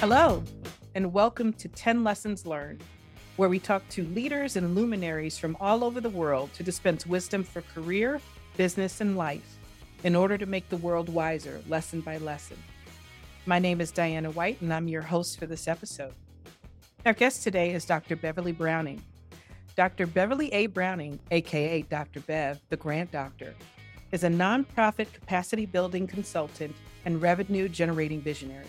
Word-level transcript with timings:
Hello, 0.00 0.44
and 0.94 1.12
welcome 1.12 1.52
to 1.54 1.66
10 1.66 2.04
Lessons 2.04 2.46
Learned, 2.46 2.84
where 3.34 3.48
we 3.48 3.58
talk 3.58 3.82
to 3.88 4.04
leaders 4.04 4.54
and 4.54 4.76
luminaries 4.76 5.36
from 5.36 5.56
all 5.58 5.82
over 5.82 6.00
the 6.00 6.08
world 6.08 6.52
to 6.54 6.62
dispense 6.62 7.04
wisdom 7.04 7.42
for 7.42 7.62
career, 7.62 8.20
business, 8.56 9.00
and 9.00 9.16
life 9.16 9.58
in 10.04 10.14
order 10.14 10.38
to 10.38 10.46
make 10.46 10.68
the 10.68 10.76
world 10.76 11.08
wiser 11.08 11.60
lesson 11.66 12.00
by 12.00 12.16
lesson. 12.18 12.56
My 13.44 13.58
name 13.58 13.80
is 13.80 13.90
Diana 13.90 14.30
White, 14.30 14.60
and 14.60 14.72
I'm 14.72 14.86
your 14.86 15.02
host 15.02 15.36
for 15.36 15.46
this 15.46 15.66
episode. 15.66 16.14
Our 17.04 17.12
guest 17.12 17.42
today 17.42 17.74
is 17.74 17.84
Dr. 17.84 18.14
Beverly 18.14 18.52
Browning. 18.52 19.02
Dr. 19.74 20.06
Beverly 20.06 20.52
A. 20.52 20.66
Browning, 20.66 21.18
aka 21.32 21.82
Dr. 21.82 22.20
Bev, 22.20 22.60
the 22.68 22.76
Grant 22.76 23.10
Doctor, 23.10 23.52
is 24.12 24.22
a 24.22 24.28
nonprofit 24.28 25.12
capacity 25.12 25.66
building 25.66 26.06
consultant 26.06 26.76
and 27.04 27.20
revenue 27.20 27.68
generating 27.68 28.20
visionary. 28.20 28.64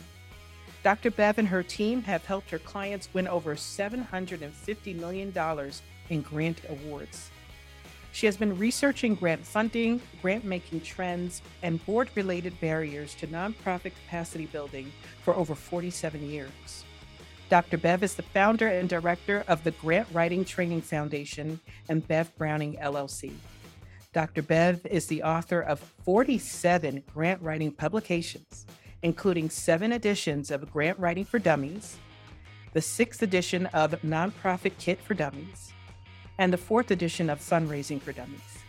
Dr. 0.81 1.11
Bev 1.11 1.37
and 1.37 1.47
her 1.47 1.63
team 1.63 2.01
have 2.03 2.25
helped 2.25 2.49
her 2.51 2.59
clients 2.59 3.09
win 3.13 3.27
over 3.27 3.55
$750 3.55 4.95
million 4.95 5.33
in 6.09 6.21
grant 6.21 6.61
awards. 6.69 7.29
She 8.11 8.25
has 8.25 8.37
been 8.37 8.57
researching 8.57 9.15
grant 9.15 9.45
funding, 9.45 10.01
grant 10.21 10.43
making 10.43 10.81
trends, 10.81 11.41
and 11.61 11.85
board 11.85 12.09
related 12.15 12.59
barriers 12.59 13.13
to 13.15 13.27
nonprofit 13.27 13.91
capacity 14.05 14.45
building 14.47 14.91
for 15.23 15.35
over 15.35 15.53
47 15.53 16.27
years. 16.27 16.85
Dr. 17.49 17.77
Bev 17.77 18.03
is 18.03 18.15
the 18.15 18.23
founder 18.23 18.67
and 18.67 18.87
director 18.87 19.43
of 19.47 19.63
the 19.63 19.71
Grant 19.71 20.07
Writing 20.13 20.45
Training 20.45 20.81
Foundation 20.81 21.59
and 21.87 22.07
Bev 22.07 22.35
Browning 22.37 22.77
LLC. 22.77 23.33
Dr. 24.13 24.41
Bev 24.41 24.85
is 24.85 25.07
the 25.07 25.23
author 25.23 25.61
of 25.61 25.79
47 26.03 27.03
grant 27.13 27.41
writing 27.41 27.71
publications, 27.71 28.65
including 29.03 29.49
seven 29.49 29.91
editions 29.91 30.51
of 30.51 30.71
Grant 30.71 30.99
Writing 30.99 31.25
for 31.25 31.39
Dummies, 31.39 31.97
the 32.73 32.81
sixth 32.81 33.21
edition 33.21 33.65
of 33.67 33.91
Nonprofit 34.01 34.73
Kit 34.77 35.01
for 35.01 35.13
Dummies, 35.13 35.73
and 36.37 36.53
the 36.53 36.57
fourth 36.57 36.91
edition 36.91 37.29
of 37.29 37.39
Fundraising 37.39 38.01
for 38.01 38.11
Dummies. 38.11 38.59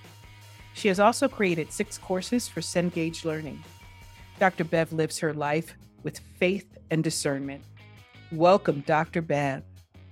She 0.75 0.89
has 0.89 1.01
also 1.01 1.29
created 1.29 1.73
six 1.73 1.99
courses 1.99 2.49
for 2.49 2.61
Cengage 2.61 3.25
Learning. 3.25 3.63
Dr. 4.39 4.65
Bev 4.65 4.93
lives 4.93 5.19
her 5.19 5.35
life 5.35 5.75
with 6.03 6.19
faith 6.39 6.79
and 6.91 7.05
discernment. 7.05 7.63
Welcome, 8.33 8.81
Dr. 8.87 9.23
Bev. 9.23 9.63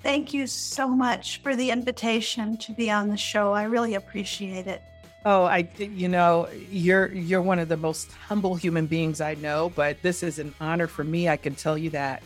Thank 0.02 0.34
you 0.34 0.46
so 0.46 0.88
much 0.88 1.42
for 1.42 1.56
the 1.56 1.70
invitation 1.70 2.56
to 2.58 2.72
be 2.72 2.90
on 2.90 3.08
the 3.08 3.16
show. 3.16 3.52
I 3.52 3.64
really 3.64 3.94
appreciate 3.94 4.66
it. 4.66 4.82
Oh, 5.28 5.44
I 5.44 5.68
you 5.76 6.08
know, 6.08 6.48
you're 6.70 7.12
you're 7.12 7.42
one 7.42 7.58
of 7.58 7.68
the 7.68 7.76
most 7.76 8.10
humble 8.12 8.54
human 8.54 8.86
beings 8.86 9.20
I 9.20 9.34
know, 9.34 9.70
but 9.76 10.00
this 10.00 10.22
is 10.22 10.38
an 10.38 10.54
honor 10.58 10.86
for 10.86 11.04
me, 11.04 11.28
I 11.28 11.36
can 11.36 11.54
tell 11.54 11.76
you 11.76 11.90
that. 11.90 12.22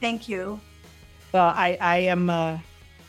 Thank 0.00 0.28
you. 0.28 0.60
Well, 1.32 1.48
I 1.48 1.76
I 1.80 1.96
am 1.96 2.30
uh 2.30 2.56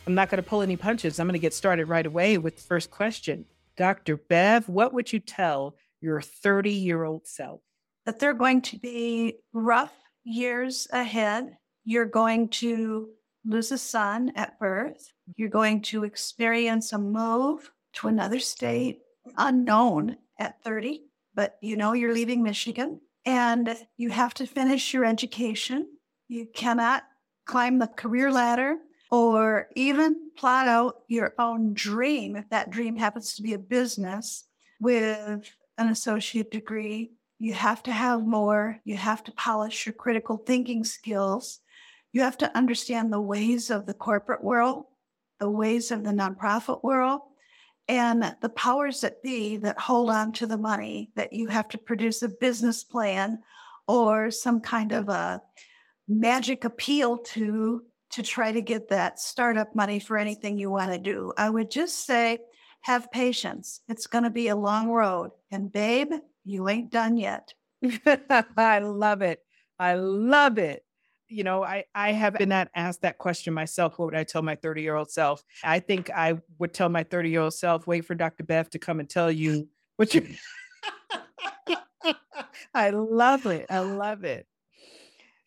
I'm 0.07 0.15
not 0.15 0.31
going 0.31 0.41
to 0.41 0.49
pull 0.49 0.63
any 0.63 0.75
punches. 0.75 1.19
I'm 1.19 1.27
going 1.27 1.33
to 1.33 1.39
get 1.39 1.53
started 1.53 1.85
right 1.85 2.07
away 2.07 2.39
with 2.39 2.55
the 2.55 2.63
first 2.63 2.89
question. 2.89 3.45
Dr. 3.75 4.17
Bev, 4.17 4.67
what 4.67 4.91
would 4.91 5.13
you 5.13 5.19
tell 5.19 5.75
your 6.01 6.19
30-year-old 6.19 7.27
self? 7.27 7.61
That 8.07 8.17
they're 8.17 8.33
going 8.33 8.63
to 8.63 8.79
be 8.79 9.35
rough 9.53 9.93
years 10.23 10.87
ahead. 10.91 11.57
You're 11.83 12.05
going 12.05 12.49
to 12.61 13.09
lose 13.45 13.71
a 13.71 13.77
son 13.77 14.31
at 14.35 14.57
birth. 14.57 15.11
You're 15.35 15.49
going 15.49 15.83
to 15.83 16.05
experience 16.05 16.91
a 16.91 16.97
move 16.97 17.69
to 17.93 18.07
another 18.07 18.39
state 18.39 19.01
unknown 19.37 20.17
at 20.39 20.61
30, 20.63 21.03
but 21.33 21.57
you 21.61 21.77
know 21.77 21.93
you're 21.93 22.13
leaving 22.13 22.43
Michigan 22.43 23.01
and 23.25 23.75
you 23.97 24.09
have 24.09 24.33
to 24.35 24.45
finish 24.45 24.93
your 24.93 25.05
education. 25.05 25.87
You 26.27 26.47
cannot 26.53 27.03
climb 27.45 27.79
the 27.79 27.87
career 27.87 28.31
ladder 28.31 28.77
or 29.11 29.67
even 29.75 30.31
plot 30.37 30.67
out 30.67 31.01
your 31.07 31.33
own 31.39 31.73
dream 31.73 32.35
if 32.35 32.49
that 32.49 32.69
dream 32.69 32.95
happens 32.95 33.35
to 33.35 33.41
be 33.41 33.53
a 33.53 33.59
business 33.59 34.45
with 34.79 35.49
an 35.77 35.89
associate 35.89 36.51
degree. 36.51 37.11
You 37.39 37.53
have 37.53 37.83
to 37.83 37.91
have 37.91 38.25
more. 38.25 38.79
You 38.83 38.97
have 38.97 39.23
to 39.25 39.31
polish 39.31 39.85
your 39.85 39.93
critical 39.93 40.37
thinking 40.37 40.83
skills. 40.83 41.59
You 42.13 42.21
have 42.21 42.37
to 42.39 42.57
understand 42.57 43.11
the 43.11 43.21
ways 43.21 43.69
of 43.69 43.85
the 43.85 43.93
corporate 43.93 44.43
world, 44.43 44.85
the 45.39 45.49
ways 45.49 45.91
of 45.91 46.03
the 46.03 46.11
nonprofit 46.11 46.83
world, 46.83 47.21
and 47.87 48.35
the 48.41 48.49
powers 48.49 49.01
that 49.01 49.23
be 49.23 49.57
that 49.57 49.79
hold 49.79 50.09
on 50.09 50.31
to 50.33 50.47
the 50.47 50.57
money 50.57 51.09
that 51.15 51.33
you 51.33 51.47
have 51.47 51.67
to 51.69 51.77
produce 51.77 52.21
a 52.21 52.29
business 52.29 52.83
plan 52.83 53.39
or 53.87 54.29
some 54.29 54.59
kind 54.59 54.91
of 54.91 55.09
a 55.09 55.41
magic 56.07 56.65
appeal 56.65 57.17
to 57.17 57.83
to 58.09 58.23
try 58.23 58.51
to 58.51 58.61
get 58.61 58.89
that 58.89 59.19
startup 59.19 59.75
money 59.75 59.99
for 59.99 60.17
anything 60.17 60.57
you 60.57 60.69
want 60.69 60.91
to 60.91 60.97
do. 60.97 61.33
I 61.37 61.49
would 61.49 61.69
just 61.69 62.05
say 62.05 62.39
have 62.81 63.11
patience. 63.11 63.81
It's 63.89 64.07
going 64.07 64.23
to 64.23 64.29
be 64.29 64.47
a 64.47 64.55
long 64.55 64.87
road. 64.87 65.31
And 65.51 65.71
babe, 65.71 66.11
you 66.45 66.69
ain't 66.69 66.89
done 66.89 67.17
yet. 67.17 67.53
I 68.57 68.79
love 68.79 69.21
it. 69.21 69.41
I 69.77 69.95
love 69.95 70.57
it 70.57 70.83
you 71.29 71.43
know, 71.43 71.63
I, 71.63 71.85
I 71.93 72.11
have 72.11 72.35
been 72.35 72.51
asked 72.51 73.01
that 73.01 73.17
question 73.17 73.53
myself. 73.53 73.97
What 73.97 74.05
would 74.05 74.15
I 74.15 74.23
tell 74.23 74.41
my 74.41 74.55
30 74.55 74.81
year 74.81 74.95
old 74.95 75.11
self? 75.11 75.43
I 75.63 75.79
think 75.79 76.09
I 76.09 76.39
would 76.59 76.73
tell 76.73 76.89
my 76.89 77.03
30 77.03 77.29
year 77.29 77.41
old 77.41 77.53
self, 77.53 77.87
wait 77.87 78.05
for 78.05 78.15
Dr. 78.15 78.43
Bev 78.43 78.69
to 78.71 78.79
come 78.79 78.99
and 78.99 79.09
tell 79.09 79.31
you 79.31 79.67
what 79.97 80.13
you. 80.13 80.27
I 82.73 82.91
love 82.91 83.45
it. 83.45 83.65
I 83.69 83.79
love 83.79 84.23
it. 84.23 84.47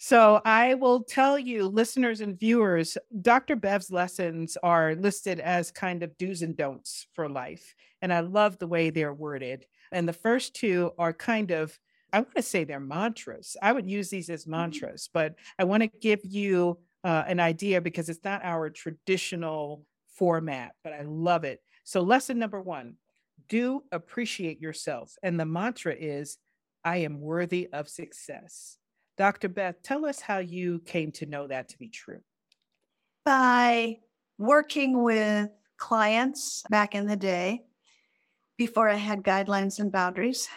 So 0.03 0.41
I 0.47 0.75
will 0.75 1.03
tell 1.03 1.39
you, 1.39 1.69
listeners 1.69 2.23
and 2.23 2.41
viewers, 2.41 2.97
Dr. 3.21 3.55
Bev's 3.55 3.91
lessons 3.91 4.57
are 4.63 4.95
listed 4.95 5.41
as 5.41 5.71
kind 5.71 6.03
of 6.03 6.17
do's 6.17 6.41
and 6.41 6.57
don'ts 6.57 7.07
for 7.13 7.29
life. 7.29 7.75
And 8.01 8.13
I 8.13 8.21
love 8.21 8.59
the 8.59 8.67
way 8.67 8.89
they're 8.89 9.13
worded. 9.13 9.67
And 9.93 10.09
the 10.09 10.15
first 10.15 10.55
two 10.55 10.93
are 10.99 11.13
kind 11.13 11.51
of 11.51 11.79
I 12.13 12.19
want 12.21 12.35
to 12.37 12.43
say 12.43 12.65
they're 12.65 12.81
mantras. 12.81 13.57
I 13.63 13.73
would 13.73 13.89
use 13.89 14.11
these 14.11 14.31
as 14.31 14.43
mm-hmm. 14.43 14.53
mantras, 14.53 15.09
but 15.13 15.35
I 15.59 15.65
want 15.65 15.83
to 15.83 15.89
give 16.01 16.21
you 16.25 16.79
uh, 17.05 17.25
an 17.27 17.41
idea 17.41 17.81
because 17.81 18.09
it's 18.09 18.25
not 18.25 18.45
our 18.45 18.71
traditional 18.71 19.85
format, 20.15 20.73
but 20.85 20.93
I 20.93 21.03
love 21.03 21.45
it. 21.45 21.61
So, 21.85 22.03
lesson 22.03 22.39
number 22.39 22.61
one 22.61 22.97
do 23.49 23.83
appreciate 23.91 24.61
yourself. 24.61 25.15
And 25.23 25.39
the 25.39 25.45
mantra 25.45 25.95
is, 25.99 26.39
I 26.85 26.99
am 26.99 27.21
worthy 27.21 27.69
of 27.73 27.89
success. 27.89 28.77
Dr. 29.19 29.49
Bev, 29.49 29.83
tell 29.83 30.07
us 30.07 30.21
how 30.21 30.39
you 30.39 30.81
came 30.87 31.11
to 31.13 31.27
know 31.27 31.47
that 31.47 31.69
to 31.71 31.79
be 31.79 31.89
true. 31.89 32.21
By 33.25 33.99
working 34.39 35.03
with 35.03 35.51
clients 35.77 36.63
back 36.71 36.95
in 36.95 37.07
the 37.07 37.17
day, 37.17 37.65
before 38.57 38.89
I 38.89 38.95
had 38.95 39.23
guidelines 39.23 39.79
and 39.79 39.91
boundaries, 39.91 40.49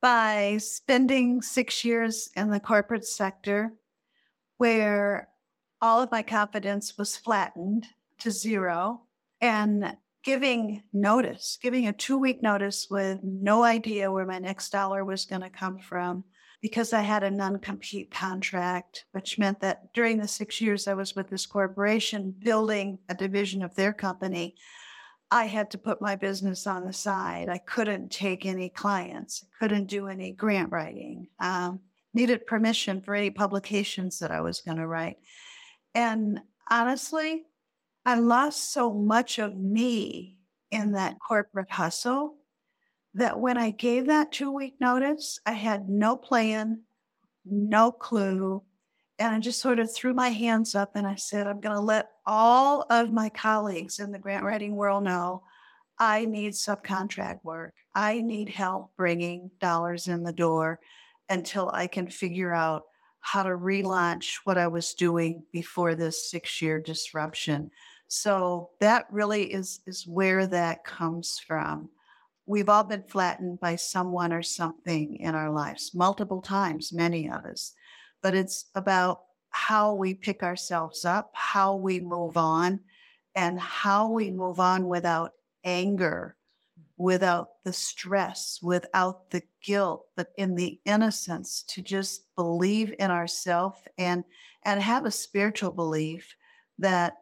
by 0.00 0.58
spending 0.58 1.42
six 1.42 1.84
years 1.84 2.30
in 2.36 2.50
the 2.50 2.60
corporate 2.60 3.04
sector 3.04 3.72
where 4.58 5.28
all 5.80 6.02
of 6.02 6.10
my 6.10 6.22
confidence 6.22 6.96
was 6.96 7.16
flattened 7.16 7.86
to 8.18 8.30
zero 8.30 9.02
and 9.40 9.96
giving 10.24 10.82
notice, 10.92 11.58
giving 11.62 11.86
a 11.86 11.92
two 11.92 12.18
week 12.18 12.42
notice 12.42 12.88
with 12.90 13.20
no 13.22 13.62
idea 13.62 14.10
where 14.10 14.26
my 14.26 14.38
next 14.38 14.70
dollar 14.70 15.04
was 15.04 15.24
going 15.24 15.42
to 15.42 15.50
come 15.50 15.78
from 15.78 16.24
because 16.60 16.92
I 16.92 17.02
had 17.02 17.22
a 17.22 17.30
non 17.30 17.58
compete 17.58 18.10
contract, 18.10 19.04
which 19.12 19.38
meant 19.38 19.60
that 19.60 19.92
during 19.94 20.18
the 20.18 20.26
six 20.26 20.60
years 20.60 20.88
I 20.88 20.94
was 20.94 21.14
with 21.14 21.28
this 21.28 21.46
corporation 21.46 22.34
building 22.38 22.98
a 23.08 23.14
division 23.14 23.62
of 23.62 23.74
their 23.76 23.92
company, 23.92 24.56
I 25.30 25.46
had 25.46 25.70
to 25.72 25.78
put 25.78 26.00
my 26.00 26.16
business 26.16 26.66
on 26.66 26.84
the 26.84 26.92
side. 26.92 27.48
I 27.48 27.58
couldn't 27.58 28.10
take 28.10 28.46
any 28.46 28.68
clients, 28.68 29.44
couldn't 29.58 29.86
do 29.86 30.06
any 30.06 30.32
grant 30.32 30.70
writing, 30.70 31.28
um, 31.40 31.80
needed 32.14 32.46
permission 32.46 33.00
for 33.00 33.14
any 33.14 33.30
publications 33.30 34.20
that 34.20 34.30
I 34.30 34.40
was 34.40 34.60
going 34.60 34.78
to 34.78 34.86
write. 34.86 35.16
And 35.94 36.40
honestly, 36.70 37.44
I 38.04 38.14
lost 38.18 38.72
so 38.72 38.92
much 38.92 39.38
of 39.38 39.56
me 39.56 40.38
in 40.70 40.92
that 40.92 41.16
corporate 41.18 41.70
hustle 41.70 42.36
that 43.14 43.40
when 43.40 43.58
I 43.58 43.70
gave 43.70 44.06
that 44.06 44.30
two 44.30 44.52
week 44.52 44.76
notice, 44.80 45.40
I 45.44 45.52
had 45.52 45.88
no 45.88 46.16
plan, 46.16 46.82
no 47.44 47.90
clue. 47.90 48.62
And 49.18 49.34
I 49.34 49.40
just 49.40 49.60
sort 49.60 49.78
of 49.78 49.92
threw 49.94 50.12
my 50.12 50.28
hands 50.28 50.74
up 50.74 50.92
and 50.94 51.06
I 51.06 51.14
said, 51.14 51.46
I'm 51.46 51.60
going 51.60 51.74
to 51.74 51.80
let 51.80 52.10
all 52.26 52.84
of 52.90 53.12
my 53.12 53.30
colleagues 53.30 53.98
in 53.98 54.12
the 54.12 54.18
grant 54.18 54.44
writing 54.44 54.76
world 54.76 55.04
know 55.04 55.42
I 55.98 56.26
need 56.26 56.52
subcontract 56.52 57.42
work. 57.42 57.74
I 57.94 58.20
need 58.20 58.50
help 58.50 58.90
bringing 58.96 59.50
dollars 59.58 60.08
in 60.08 60.22
the 60.22 60.32
door 60.32 60.80
until 61.30 61.70
I 61.72 61.86
can 61.86 62.08
figure 62.08 62.52
out 62.52 62.84
how 63.20 63.42
to 63.42 63.50
relaunch 63.50 64.40
what 64.44 64.58
I 64.58 64.68
was 64.68 64.92
doing 64.92 65.42
before 65.50 65.94
this 65.94 66.30
six 66.30 66.60
year 66.60 66.78
disruption. 66.78 67.70
So 68.08 68.70
that 68.80 69.06
really 69.10 69.52
is, 69.52 69.80
is 69.86 70.06
where 70.06 70.46
that 70.46 70.84
comes 70.84 71.40
from. 71.44 71.88
We've 72.44 72.68
all 72.68 72.84
been 72.84 73.02
flattened 73.02 73.58
by 73.58 73.76
someone 73.76 74.32
or 74.32 74.42
something 74.42 75.16
in 75.16 75.34
our 75.34 75.50
lives 75.50 75.92
multiple 75.94 76.42
times, 76.42 76.92
many 76.92 77.28
of 77.28 77.44
us 77.44 77.72
but 78.22 78.34
it's 78.34 78.66
about 78.74 79.22
how 79.50 79.94
we 79.94 80.14
pick 80.14 80.42
ourselves 80.42 81.04
up, 81.04 81.30
how 81.34 81.76
we 81.76 82.00
move 82.00 82.36
on, 82.36 82.80
and 83.34 83.58
how 83.60 84.10
we 84.10 84.30
move 84.30 84.60
on 84.60 84.86
without 84.88 85.32
anger, 85.64 86.36
without 86.96 87.48
the 87.64 87.72
stress, 87.72 88.58
without 88.62 89.30
the 89.30 89.42
guilt, 89.62 90.06
but 90.16 90.28
in 90.36 90.54
the 90.54 90.80
innocence 90.84 91.62
to 91.68 91.82
just 91.82 92.22
believe 92.36 92.94
in 92.98 93.10
ourselves 93.10 93.78
and 93.98 94.24
and 94.64 94.82
have 94.82 95.04
a 95.04 95.10
spiritual 95.10 95.70
belief 95.70 96.34
that 96.78 97.14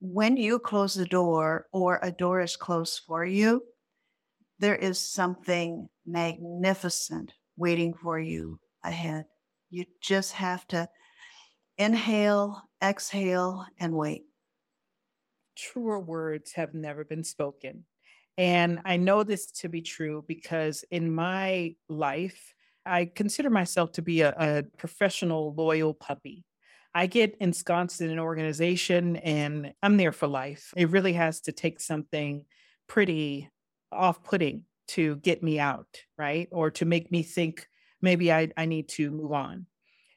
when 0.00 0.36
you 0.36 0.58
close 0.58 0.94
the 0.94 1.06
door 1.06 1.66
or 1.72 1.98
a 2.02 2.12
door 2.12 2.40
is 2.40 2.56
closed 2.56 3.00
for 3.06 3.24
you, 3.24 3.62
there 4.58 4.76
is 4.76 4.98
something 4.98 5.88
magnificent 6.06 7.32
waiting 7.56 7.94
for 7.94 8.18
you 8.18 8.58
ahead. 8.84 9.24
You 9.74 9.86
just 10.00 10.34
have 10.34 10.64
to 10.68 10.88
inhale, 11.78 12.62
exhale, 12.80 13.66
and 13.80 13.92
wait. 13.92 14.22
Truer 15.56 15.98
words 15.98 16.52
have 16.52 16.74
never 16.74 17.04
been 17.04 17.24
spoken. 17.24 17.84
And 18.38 18.82
I 18.84 18.98
know 18.98 19.24
this 19.24 19.46
to 19.62 19.68
be 19.68 19.82
true 19.82 20.24
because 20.28 20.84
in 20.92 21.12
my 21.12 21.74
life, 21.88 22.54
I 22.86 23.06
consider 23.06 23.50
myself 23.50 23.90
to 23.92 24.02
be 24.02 24.20
a, 24.20 24.32
a 24.38 24.62
professional, 24.78 25.54
loyal 25.54 25.92
puppy. 25.92 26.44
I 26.94 27.08
get 27.08 27.36
ensconced 27.40 28.00
in 28.00 28.10
an 28.10 28.20
organization 28.20 29.16
and 29.16 29.74
I'm 29.82 29.96
there 29.96 30.12
for 30.12 30.28
life. 30.28 30.72
It 30.76 30.90
really 30.90 31.14
has 31.14 31.40
to 31.42 31.52
take 31.52 31.80
something 31.80 32.44
pretty 32.86 33.50
off 33.90 34.22
putting 34.22 34.66
to 34.90 35.16
get 35.16 35.42
me 35.42 35.58
out, 35.58 35.98
right? 36.16 36.46
Or 36.52 36.70
to 36.72 36.84
make 36.84 37.10
me 37.10 37.24
think 37.24 37.66
maybe 38.04 38.32
I, 38.32 38.50
I 38.56 38.66
need 38.66 38.88
to 38.90 39.10
move 39.10 39.32
on. 39.32 39.66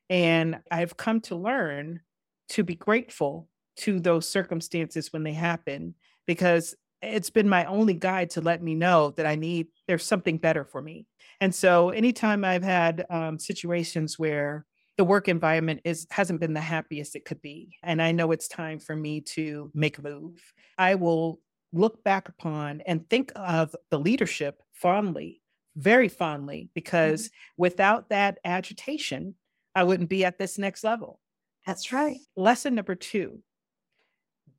And 0.10 0.60
I've 0.72 0.95
come 0.95 1.22
to 1.22 1.36
learn 1.36 2.01
to 2.50 2.63
be 2.63 2.75
grateful 2.75 3.50
to 3.78 4.00
those 4.00 4.28
circumstances 4.28 5.12
when 5.12 5.24
they 5.24 5.34
happen 5.34 5.95
because 6.25 6.75
it's 7.01 7.30
been 7.30 7.50
my 7.50 7.66
only 7.66 7.94
guide 7.94 8.31
to 8.31 8.42
let 8.42 8.62
me 8.62 8.74
know 8.74 9.12
that 9.18 9.25
I 9.25 9.36
need, 9.36 9.68
there's 9.88 10.06
something 10.06 10.38
better 10.38 10.63
for 10.66 10.81
me. 10.81 11.06
And 11.42 11.54
so 11.54 11.89
anytime 11.89 12.44
I've 12.44 12.63
had 12.63 13.06
um, 13.10 13.38
situations 13.38 14.18
where 14.18 14.66
the 14.98 15.04
work 15.04 15.28
environment 15.28 15.81
is 15.84 16.07
hasn't 16.10 16.39
been 16.39 16.54
the 16.54 16.62
happiest 16.62 17.16
it 17.16 17.24
could 17.24 17.42
be 17.42 17.78
and 17.84 18.01
i 18.01 18.12
know 18.12 18.31
it's 18.31 18.48
time 18.48 18.80
for 18.80 18.95
me 18.95 19.22
to 19.22 19.72
make 19.74 19.98
a 20.00 20.01
move 20.01 20.42
i 20.78 20.95
will 20.95 21.39
look 21.72 22.04
back 22.04 22.28
upon 22.30 22.81
and 22.86 23.07
think 23.10 23.31
of 23.36 23.75
the 23.92 24.00
leadership 24.00 24.62
fondly 24.74 25.42
very 25.77 26.09
fondly 26.09 26.69
because 26.74 27.27
mm-hmm. 27.27 27.62
without 27.62 28.09
that 28.09 28.39
agitation 28.44 29.35
i 29.75 29.83
wouldn't 29.83 30.09
be 30.09 30.25
at 30.25 30.38
this 30.38 30.57
next 30.57 30.83
level 30.83 31.19
that's 31.65 31.94
right 31.94 32.18
lesson 32.35 32.75
number 32.75 32.95
2 32.95 33.39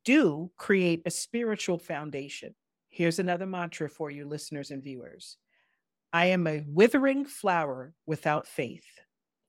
do 0.08 0.50
create 0.56 1.02
a 1.04 1.10
spiritual 1.10 1.78
foundation. 1.78 2.54
Here's 2.88 3.18
another 3.18 3.44
mantra 3.44 3.90
for 3.90 4.10
you, 4.10 4.26
listeners 4.26 4.70
and 4.70 4.82
viewers 4.82 5.36
I 6.14 6.26
am 6.26 6.46
a 6.46 6.64
withering 6.66 7.26
flower 7.26 7.92
without 8.06 8.46
faith. 8.46 8.86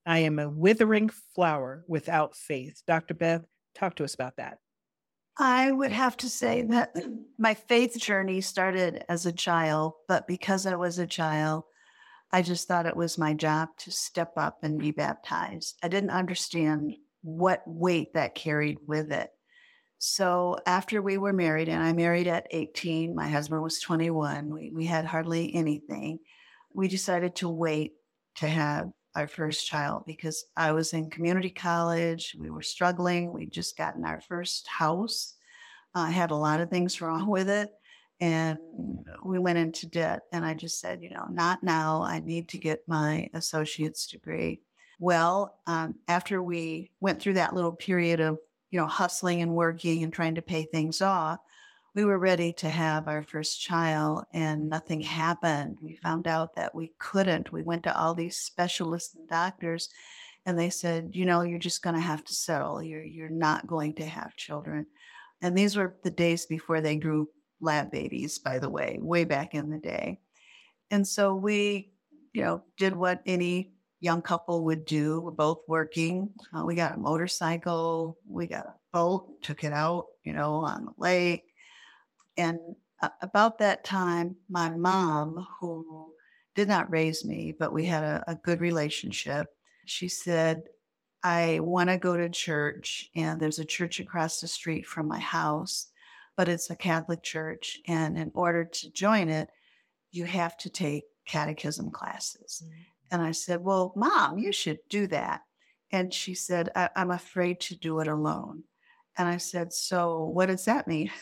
I 0.05 0.19
am 0.19 0.37
a 0.37 0.49
withering 0.49 1.11
flower 1.33 1.85
without 1.87 2.35
faith. 2.35 2.81
Dr. 2.85 3.13
Bev, 3.13 3.45
talk 3.73 3.95
to 3.95 4.03
us 4.03 4.13
about 4.13 4.35
that. 4.35 4.57
I 5.39 5.71
would 5.71 5.93
have 5.93 6.17
to 6.17 6.29
say 6.29 6.63
that 6.63 6.93
my 7.37 7.53
faith 7.53 7.97
journey 7.97 8.41
started 8.41 9.05
as 9.07 9.25
a 9.25 9.31
child, 9.31 9.93
but 10.07 10.27
because 10.27 10.65
I 10.65 10.75
was 10.75 10.99
a 10.99 11.07
child, 11.07 11.63
I 12.31 12.41
just 12.41 12.67
thought 12.67 12.85
it 12.85 12.97
was 12.97 13.17
my 13.17 13.33
job 13.33 13.69
to 13.79 13.91
step 13.91 14.33
up 14.37 14.59
and 14.61 14.77
be 14.77 14.91
baptized. 14.91 15.77
I 15.81 15.87
didn't 15.87 16.11
understand 16.11 16.95
what 17.21 17.63
weight 17.65 18.13
that 18.13 18.35
carried 18.35 18.77
with 18.85 19.11
it. 19.11 19.29
So 19.97 20.57
after 20.65 21.01
we 21.01 21.17
were 21.17 21.33
married, 21.33 21.69
and 21.69 21.81
I 21.81 21.93
married 21.93 22.27
at 22.27 22.47
18, 22.51 23.15
my 23.15 23.27
husband 23.27 23.63
was 23.63 23.79
21, 23.79 24.53
we, 24.53 24.71
we 24.73 24.85
had 24.85 25.05
hardly 25.05 25.53
anything. 25.55 26.19
We 26.73 26.87
decided 26.87 27.35
to 27.37 27.49
wait 27.49 27.93
to 28.35 28.47
have 28.47 28.91
our 29.15 29.27
first 29.27 29.67
child 29.67 30.03
because 30.05 30.45
I 30.55 30.71
was 30.71 30.93
in 30.93 31.09
community 31.09 31.49
college. 31.49 32.35
We 32.39 32.49
were 32.49 32.61
struggling. 32.61 33.33
We'd 33.33 33.51
just 33.51 33.77
gotten 33.77 34.05
our 34.05 34.21
first 34.21 34.67
house. 34.67 35.35
I 35.95 36.09
uh, 36.09 36.11
had 36.11 36.31
a 36.31 36.35
lot 36.35 36.61
of 36.61 36.69
things 36.69 37.01
wrong 37.01 37.27
with 37.27 37.49
it. 37.49 37.69
And 38.21 38.57
we 39.23 39.39
went 39.39 39.57
into 39.57 39.87
debt. 39.87 40.21
And 40.33 40.45
I 40.45 40.53
just 40.53 40.79
said, 40.79 41.01
you 41.01 41.09
know, 41.09 41.25
not 41.31 41.63
now. 41.63 42.03
I 42.03 42.19
need 42.19 42.49
to 42.49 42.57
get 42.57 42.87
my 42.87 43.29
associate's 43.33 44.07
degree. 44.07 44.61
Well, 44.99 45.57
um, 45.67 45.95
after 46.09 46.43
we 46.43 46.91
went 46.99 47.21
through 47.21 47.35
that 47.35 47.55
little 47.55 47.71
period 47.71 48.19
of 48.19 48.37
you 48.71 48.79
know, 48.79 48.87
hustling 48.87 49.41
and 49.41 49.55
working 49.55 50.03
and 50.03 50.13
trying 50.13 50.35
to 50.35 50.41
pay 50.41 50.63
things 50.63 51.01
off, 51.01 51.39
we 51.99 52.05
were 52.05 52.17
ready 52.17 52.53
to 52.53 52.69
have 52.69 53.09
our 53.09 53.21
first 53.21 53.59
child 53.59 54.23
and 54.31 54.69
nothing 54.69 55.01
happened. 55.01 55.77
We 55.81 55.97
found 55.97 56.27
out 56.27 56.55
that 56.55 56.73
we 56.73 56.93
couldn't. 56.97 57.51
We 57.51 57.61
went 57.61 57.83
to 57.83 57.99
all 57.99 58.13
these 58.13 58.37
specialists 58.37 59.15
and 59.15 59.27
doctors 59.27 59.89
and 60.45 60.57
they 60.57 60.69
said, 60.69 61.09
you 61.11 61.25
know, 61.25 61.41
you're 61.41 61.59
just 61.59 61.83
going 61.83 61.95
to 61.95 62.01
have 62.01 62.23
to 62.23 62.33
settle. 62.33 62.81
You're 62.81 63.03
you're 63.03 63.27
not 63.27 63.67
going 63.67 63.95
to 63.95 64.05
have 64.05 64.37
children. 64.37 64.85
And 65.41 65.57
these 65.57 65.75
were 65.75 65.97
the 66.01 66.09
days 66.09 66.45
before 66.45 66.79
they 66.79 66.95
grew 66.95 67.27
lab 67.59 67.91
babies, 67.91 68.39
by 68.39 68.59
the 68.59 68.69
way, 68.69 68.97
way 69.01 69.25
back 69.25 69.53
in 69.53 69.69
the 69.69 69.77
day. 69.77 70.21
And 70.91 71.05
so 71.05 71.35
we, 71.35 71.91
you 72.31 72.43
know, 72.43 72.63
did 72.77 72.95
what 72.95 73.21
any 73.25 73.73
young 73.99 74.21
couple 74.21 74.63
would 74.63 74.85
do. 74.85 75.19
We're 75.19 75.31
both 75.31 75.63
working. 75.67 76.29
Uh, 76.57 76.63
we 76.63 76.75
got 76.75 76.95
a 76.95 76.97
motorcycle, 76.97 78.17
we 78.25 78.47
got 78.47 78.67
a 78.67 78.75
boat, 78.93 79.41
took 79.41 79.65
it 79.65 79.73
out, 79.73 80.05
you 80.23 80.31
know, 80.31 80.53
on 80.53 80.85
the 80.85 80.93
lake. 80.97 81.43
And 82.39 82.57
about 83.21 83.57
that 83.59 83.83
time, 83.83 84.37
my 84.49 84.69
mom, 84.69 85.45
who 85.59 86.13
did 86.55 86.67
not 86.67 86.89
raise 86.89 87.25
me, 87.25 87.53
but 87.57 87.73
we 87.73 87.85
had 87.85 88.03
a, 88.03 88.23
a 88.27 88.35
good 88.35 88.61
relationship, 88.61 89.47
she 89.85 90.07
said, 90.07 90.63
I 91.23 91.59
want 91.59 91.89
to 91.89 91.97
go 91.97 92.15
to 92.15 92.29
church, 92.29 93.09
and 93.15 93.39
there's 93.39 93.59
a 93.59 93.65
church 93.65 93.99
across 93.99 94.39
the 94.39 94.47
street 94.47 94.85
from 94.87 95.07
my 95.07 95.19
house, 95.19 95.87
but 96.37 96.47
it's 96.47 96.69
a 96.69 96.75
Catholic 96.75 97.23
church. 97.23 97.79
And 97.87 98.17
in 98.17 98.31
order 98.33 98.63
to 98.63 98.91
join 98.91 99.27
it, 99.27 99.49
you 100.11 100.23
have 100.25 100.57
to 100.59 100.69
take 100.69 101.03
catechism 101.25 101.91
classes. 101.91 102.63
Mm-hmm. 102.63 102.81
And 103.11 103.21
I 103.21 103.31
said, 103.31 103.61
Well, 103.61 103.91
mom, 103.95 104.37
you 104.37 104.51
should 104.51 104.79
do 104.89 105.07
that. 105.07 105.41
And 105.91 106.13
she 106.13 106.35
said, 106.35 106.69
I- 106.75 106.89
am 106.95 107.11
afraid 107.11 107.59
to 107.61 107.75
do 107.75 107.99
it 107.99 108.07
alone. 108.07 108.63
And 109.17 109.27
I 109.27 109.37
said, 109.37 109.73
So 109.73 110.25
what 110.25 110.45
does 110.45 110.65
that 110.65 110.87
mean? 110.87 111.11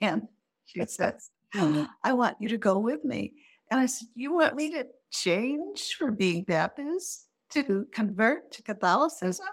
And 0.00 0.28
she 0.66 0.84
said, 0.86 1.18
I 1.54 2.12
want 2.12 2.36
you 2.40 2.48
to 2.48 2.58
go 2.58 2.78
with 2.78 3.04
me. 3.04 3.34
And 3.70 3.80
I 3.80 3.86
said, 3.86 4.08
You 4.14 4.34
want 4.34 4.56
me 4.56 4.70
to 4.72 4.86
change 5.10 5.94
from 5.94 6.16
being 6.16 6.44
Baptist 6.44 7.28
to 7.50 7.86
convert 7.92 8.52
to 8.52 8.62
Catholicism? 8.62 9.46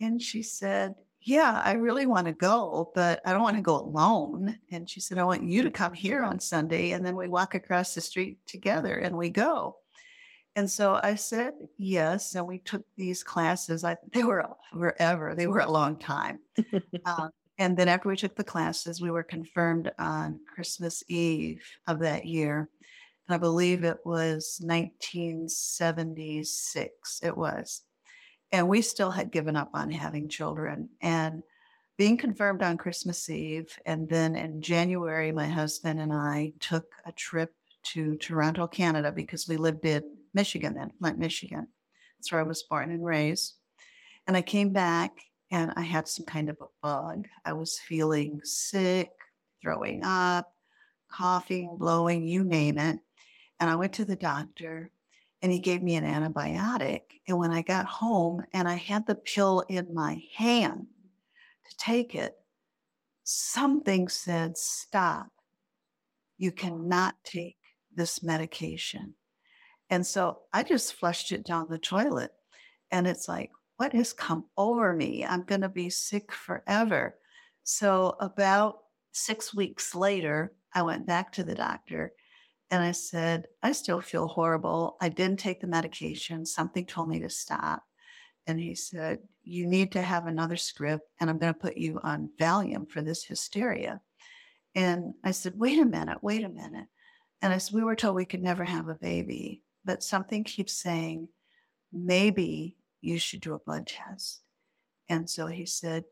And 0.00 0.20
she 0.20 0.42
said, 0.42 0.94
Yeah, 1.20 1.60
I 1.64 1.72
really 1.72 2.06
want 2.06 2.26
to 2.26 2.32
go, 2.32 2.90
but 2.94 3.20
I 3.24 3.32
don't 3.32 3.42
want 3.42 3.56
to 3.56 3.62
go 3.62 3.76
alone. 3.76 4.58
And 4.70 4.88
she 4.88 5.00
said, 5.00 5.18
I 5.18 5.24
want 5.24 5.44
you 5.44 5.62
to 5.62 5.70
come 5.70 5.92
here 5.92 6.22
on 6.22 6.40
Sunday. 6.40 6.92
And 6.92 7.04
then 7.04 7.16
we 7.16 7.28
walk 7.28 7.54
across 7.54 7.94
the 7.94 8.00
street 8.00 8.38
together 8.46 8.96
and 8.96 9.16
we 9.16 9.30
go. 9.30 9.76
And 10.56 10.70
so 10.70 10.98
I 11.02 11.16
said 11.16 11.52
yes, 11.76 12.34
and 12.34 12.46
we 12.46 12.60
took 12.60 12.82
these 12.96 13.22
classes. 13.22 13.84
I 13.84 13.98
they 14.14 14.24
were 14.24 14.48
forever; 14.72 15.34
they 15.36 15.46
were 15.46 15.60
a 15.60 15.70
long 15.70 15.96
time. 15.98 16.38
um, 17.04 17.30
and 17.58 17.76
then 17.76 17.88
after 17.88 18.08
we 18.08 18.16
took 18.16 18.36
the 18.36 18.44
classes, 18.44 19.00
we 19.00 19.10
were 19.10 19.22
confirmed 19.22 19.90
on 19.98 20.40
Christmas 20.54 21.02
Eve 21.08 21.64
of 21.86 22.00
that 22.00 22.26
year, 22.26 22.68
and 23.28 23.34
I 23.34 23.38
believe 23.38 23.84
it 23.84 23.98
was 24.04 24.60
1976. 24.62 27.20
It 27.22 27.36
was, 27.36 27.82
and 28.52 28.68
we 28.68 28.82
still 28.82 29.10
had 29.10 29.32
given 29.32 29.56
up 29.56 29.70
on 29.74 29.90
having 29.90 30.28
children. 30.28 30.90
And 31.00 31.42
being 31.96 32.18
confirmed 32.18 32.62
on 32.62 32.76
Christmas 32.76 33.30
Eve, 33.30 33.76
and 33.86 34.06
then 34.08 34.36
in 34.36 34.60
January, 34.60 35.32
my 35.32 35.46
husband 35.46 35.98
and 35.98 36.12
I 36.12 36.52
took 36.60 36.84
a 37.06 37.12
trip 37.12 37.54
to 37.84 38.16
Toronto, 38.16 38.66
Canada, 38.66 39.10
because 39.10 39.48
we 39.48 39.56
lived 39.56 39.86
in 39.86 40.02
Michigan 40.34 40.74
then, 40.74 40.92
Flint, 40.98 41.18
Michigan. 41.18 41.68
That's 42.18 42.30
where 42.30 42.42
I 42.42 42.44
was 42.44 42.64
born 42.64 42.90
and 42.90 43.02
raised. 43.04 43.54
And 44.26 44.36
I 44.36 44.42
came 44.42 44.72
back 44.72 45.22
and 45.50 45.72
I 45.76 45.82
had 45.82 46.08
some 46.08 46.26
kind 46.26 46.48
of 46.48 46.58
a 46.60 46.66
bug. 46.82 47.28
I 47.44 47.52
was 47.52 47.78
feeling 47.78 48.40
sick, 48.42 49.10
throwing 49.62 50.02
up, 50.04 50.52
coughing, 51.10 51.76
blowing, 51.78 52.26
you 52.26 52.44
name 52.44 52.78
it. 52.78 52.98
And 53.60 53.70
I 53.70 53.76
went 53.76 53.92
to 53.94 54.04
the 54.04 54.16
doctor 54.16 54.90
and 55.42 55.52
he 55.52 55.58
gave 55.58 55.82
me 55.82 55.94
an 55.94 56.04
antibiotic. 56.04 57.02
And 57.28 57.38
when 57.38 57.52
I 57.52 57.62
got 57.62 57.86
home 57.86 58.44
and 58.52 58.68
I 58.68 58.74
had 58.74 59.06
the 59.06 59.14
pill 59.14 59.64
in 59.68 59.94
my 59.94 60.22
hand 60.34 60.86
to 61.68 61.76
take 61.76 62.14
it, 62.14 62.36
something 63.22 64.08
said, 64.08 64.56
Stop. 64.56 65.28
You 66.38 66.52
cannot 66.52 67.14
take 67.24 67.56
this 67.94 68.22
medication. 68.22 69.14
And 69.88 70.06
so 70.06 70.40
I 70.52 70.62
just 70.62 70.94
flushed 70.94 71.32
it 71.32 71.44
down 71.44 71.66
the 71.70 71.78
toilet. 71.78 72.32
And 72.90 73.06
it's 73.06 73.28
like, 73.28 73.50
what 73.76 73.92
has 73.92 74.12
come 74.12 74.46
over 74.56 74.92
me? 74.92 75.24
I'm 75.24 75.42
going 75.42 75.60
to 75.60 75.68
be 75.68 75.90
sick 75.90 76.32
forever. 76.32 77.16
So, 77.64 78.16
about 78.20 78.78
six 79.12 79.54
weeks 79.54 79.94
later, 79.94 80.52
I 80.74 80.82
went 80.82 81.06
back 81.06 81.32
to 81.32 81.44
the 81.44 81.54
doctor 81.54 82.12
and 82.70 82.82
I 82.82 82.92
said, 82.92 83.46
I 83.62 83.72
still 83.72 84.00
feel 84.00 84.26
horrible. 84.26 84.96
I 85.00 85.08
didn't 85.08 85.38
take 85.38 85.60
the 85.60 85.66
medication. 85.66 86.44
Something 86.44 86.84
told 86.84 87.08
me 87.08 87.20
to 87.20 87.30
stop. 87.30 87.82
And 88.46 88.58
he 88.58 88.74
said, 88.74 89.20
You 89.42 89.66
need 89.66 89.92
to 89.92 90.02
have 90.02 90.26
another 90.26 90.56
script, 90.56 91.08
and 91.20 91.28
I'm 91.28 91.38
going 91.38 91.52
to 91.52 91.58
put 91.58 91.76
you 91.76 92.00
on 92.02 92.30
Valium 92.40 92.88
for 92.88 93.02
this 93.02 93.24
hysteria. 93.24 94.00
And 94.74 95.14
I 95.24 95.30
said, 95.32 95.54
Wait 95.56 95.78
a 95.78 95.84
minute, 95.84 96.18
wait 96.22 96.44
a 96.44 96.48
minute. 96.48 96.86
And 97.42 97.52
I 97.52 97.58
said, 97.58 97.74
We 97.74 97.84
were 97.84 97.96
told 97.96 98.16
we 98.16 98.24
could 98.24 98.42
never 98.42 98.64
have 98.64 98.88
a 98.88 98.94
baby, 98.94 99.62
but 99.84 100.02
something 100.02 100.44
keeps 100.44 100.72
saying, 100.72 101.28
Maybe 101.92 102.76
you 103.00 103.18
should 103.18 103.40
do 103.40 103.54
a 103.54 103.58
blood 103.58 103.86
test. 103.86 104.40
And 105.08 105.28
so 105.28 105.46
he 105.46 105.66
said, 105.66 106.04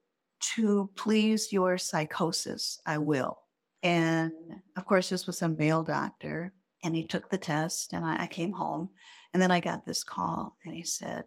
To 0.54 0.90
please 0.96 1.52
your 1.52 1.78
psychosis, 1.78 2.80
I 2.86 2.98
will. 2.98 3.38
And 3.82 4.32
of 4.76 4.86
course, 4.86 5.08
this 5.08 5.26
was 5.26 5.42
a 5.42 5.48
male 5.48 5.82
doctor. 5.82 6.52
And 6.82 6.94
he 6.94 7.06
took 7.06 7.30
the 7.30 7.38
test, 7.38 7.94
and 7.94 8.04
I, 8.04 8.24
I 8.24 8.26
came 8.26 8.52
home. 8.52 8.90
And 9.32 9.42
then 9.42 9.50
I 9.50 9.60
got 9.60 9.86
this 9.86 10.04
call, 10.04 10.56
and 10.64 10.74
he 10.74 10.84
said, 10.84 11.24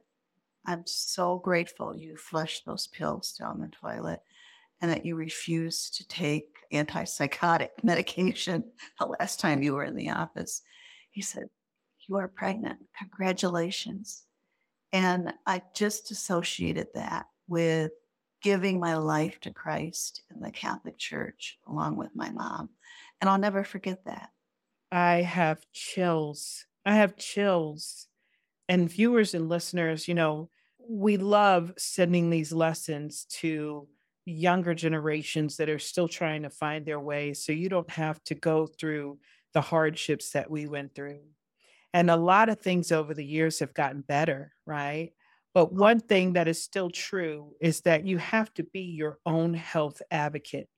I'm 0.67 0.83
so 0.85 1.39
grateful 1.39 1.95
you 1.95 2.17
flushed 2.17 2.65
those 2.65 2.87
pills 2.87 3.31
down 3.39 3.59
the 3.59 3.69
toilet 3.69 4.19
and 4.81 4.91
that 4.91 5.05
you 5.05 5.15
refused 5.15 5.95
to 5.95 6.07
take 6.07 6.49
antipsychotic 6.73 7.69
medication 7.83 8.65
the 8.99 9.05
last 9.05 9.39
time 9.39 9.63
you 9.63 9.73
were 9.73 9.85
in 9.85 9.95
the 9.95 10.09
office. 10.09 10.61
He 11.09 11.21
said, 11.21 11.45
You 12.07 12.17
are 12.17 12.27
pregnant. 12.27 12.79
Congratulations. 12.99 14.23
And 14.93 15.33
I 15.45 15.61
just 15.73 16.11
associated 16.11 16.87
that 16.95 17.27
with 17.47 17.91
giving 18.41 18.79
my 18.79 18.95
life 18.95 19.39
to 19.41 19.51
Christ 19.51 20.21
in 20.33 20.41
the 20.41 20.51
Catholic 20.51 20.97
Church 20.97 21.57
along 21.67 21.97
with 21.97 22.15
my 22.15 22.29
mom. 22.29 22.69
And 23.19 23.29
I'll 23.29 23.37
never 23.37 23.63
forget 23.63 24.05
that. 24.05 24.29
I 24.91 25.21
have 25.21 25.65
chills. 25.73 26.65
I 26.85 26.95
have 26.95 27.17
chills. 27.17 28.07
And 28.69 28.89
viewers 28.89 29.33
and 29.33 29.49
listeners, 29.49 30.07
you 30.07 30.13
know, 30.13 30.49
we 30.89 31.17
love 31.17 31.73
sending 31.77 32.29
these 32.29 32.53
lessons 32.53 33.25
to 33.25 33.87
younger 34.25 34.73
generations 34.73 35.57
that 35.57 35.69
are 35.69 35.79
still 35.79 36.07
trying 36.07 36.43
to 36.43 36.49
find 36.49 36.85
their 36.85 36.99
way 36.99 37.33
so 37.33 37.51
you 37.51 37.69
don't 37.69 37.89
have 37.89 38.21
to 38.25 38.35
go 38.35 38.67
through 38.67 39.17
the 39.53 39.61
hardships 39.61 40.31
that 40.31 40.51
we 40.51 40.67
went 40.67 40.93
through. 40.93 41.21
And 41.97 42.11
a 42.11 42.15
lot 42.15 42.49
of 42.49 42.59
things 42.59 42.91
over 42.91 43.15
the 43.15 43.25
years 43.25 43.57
have 43.57 43.73
gotten 43.73 44.01
better, 44.01 44.53
right? 44.67 45.13
But 45.55 45.73
one 45.73 45.99
thing 45.99 46.33
that 46.33 46.47
is 46.47 46.61
still 46.63 46.91
true 46.91 47.53
is 47.59 47.81
that 47.81 48.05
you 48.05 48.19
have 48.19 48.53
to 48.53 48.63
be 48.63 48.81
your 48.81 49.17
own 49.25 49.55
health 49.55 49.99
advocate. 50.11 50.69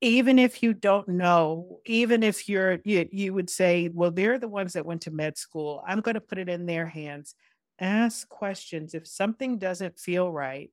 Even 0.00 0.38
if 0.38 0.62
you 0.62 0.72
don't 0.72 1.08
know, 1.08 1.80
even 1.84 2.22
if 2.22 2.48
you're, 2.48 2.78
you, 2.84 3.08
you 3.10 3.34
would 3.34 3.50
say, 3.50 3.90
well, 3.92 4.12
they're 4.12 4.38
the 4.38 4.46
ones 4.46 4.74
that 4.74 4.86
went 4.86 5.02
to 5.02 5.10
med 5.10 5.36
school. 5.36 5.82
I'm 5.84 6.00
going 6.00 6.14
to 6.14 6.20
put 6.20 6.38
it 6.38 6.48
in 6.48 6.64
their 6.64 6.86
hands. 6.86 7.34
Ask 7.80 8.28
questions. 8.28 8.94
If 8.94 9.08
something 9.08 9.58
doesn't 9.58 9.98
feel 9.98 10.30
right, 10.30 10.70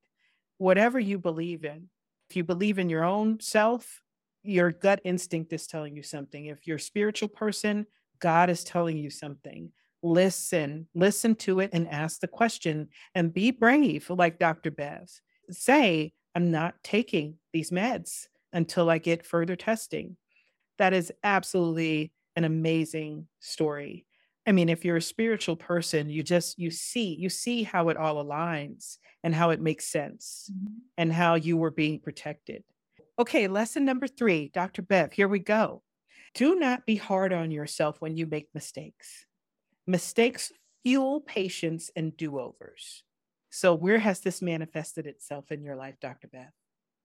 whatever 0.59 0.99
you 0.99 1.17
believe 1.17 1.65
in, 1.65 1.89
if 2.29 2.35
you 2.35 2.43
believe 2.43 2.77
in 2.77 2.91
your 2.91 3.05
own 3.05 3.39
self, 3.39 4.03
your 4.43 4.71
gut 4.71 5.01
instinct 5.03 5.51
is 5.51 5.65
telling 5.65 5.95
you 5.95 6.03
something. 6.03 6.45
If 6.45 6.67
you're 6.67 6.77
a 6.77 6.79
spiritual 6.79 7.29
person, 7.29 7.87
God 8.19 8.49
is 8.49 8.63
telling 8.63 8.97
you 8.97 9.09
something. 9.09 9.71
Listen, 10.01 10.87
listen 10.93 11.35
to 11.35 11.59
it 11.59 11.71
and 11.73 11.87
ask 11.89 12.21
the 12.21 12.27
question 12.27 12.89
and 13.15 13.33
be 13.33 13.51
brave, 13.51 14.09
like 14.09 14.39
Dr. 14.39 14.71
Bev. 14.71 15.09
Say, 15.51 16.13
I'm 16.35 16.51
not 16.51 16.75
taking 16.83 17.35
these 17.53 17.71
meds 17.71 18.27
until 18.53 18.89
I 18.89 18.97
get 18.97 19.25
further 19.25 19.55
testing. 19.55 20.15
That 20.77 20.93
is 20.93 21.11
absolutely 21.23 22.13
an 22.35 22.45
amazing 22.45 23.27
story. 23.39 24.05
I 24.47 24.51
mean, 24.51 24.69
if 24.69 24.85
you're 24.85 24.97
a 24.97 25.01
spiritual 25.01 25.55
person, 25.55 26.09
you 26.09 26.23
just 26.23 26.57
you 26.57 26.71
see, 26.71 27.15
you 27.15 27.29
see 27.29 27.63
how 27.63 27.89
it 27.89 27.97
all 27.97 28.23
aligns 28.23 28.97
and 29.23 29.35
how 29.35 29.49
it 29.49 29.61
makes 29.61 29.85
sense 29.85 30.49
mm-hmm. 30.51 30.75
and 30.97 31.13
how 31.13 31.35
you 31.35 31.57
were 31.57 31.71
being 31.71 31.99
protected. 31.99 32.63
Okay, 33.19 33.47
lesson 33.47 33.83
number 33.83 34.07
3, 34.07 34.49
Dr. 34.53 34.81
Bev, 34.81 35.11
here 35.11 35.27
we 35.27 35.39
go. 35.39 35.83
Do 36.33 36.55
not 36.55 36.85
be 36.85 36.95
hard 36.95 37.33
on 37.33 37.51
yourself 37.51 37.99
when 37.99 38.17
you 38.17 38.25
make 38.25 38.49
mistakes. 38.53 39.25
Mistakes 39.87 40.51
fuel 40.83 41.21
patience 41.21 41.89
and 41.95 42.15
do 42.15 42.39
overs. 42.39 43.03
So, 43.49 43.73
where 43.73 43.97
has 43.97 44.19
this 44.19 44.41
manifested 44.41 45.07
itself 45.07 45.51
in 45.51 45.63
your 45.63 45.75
life, 45.75 45.95
Dr. 45.99 46.27
Bev? 46.27 46.49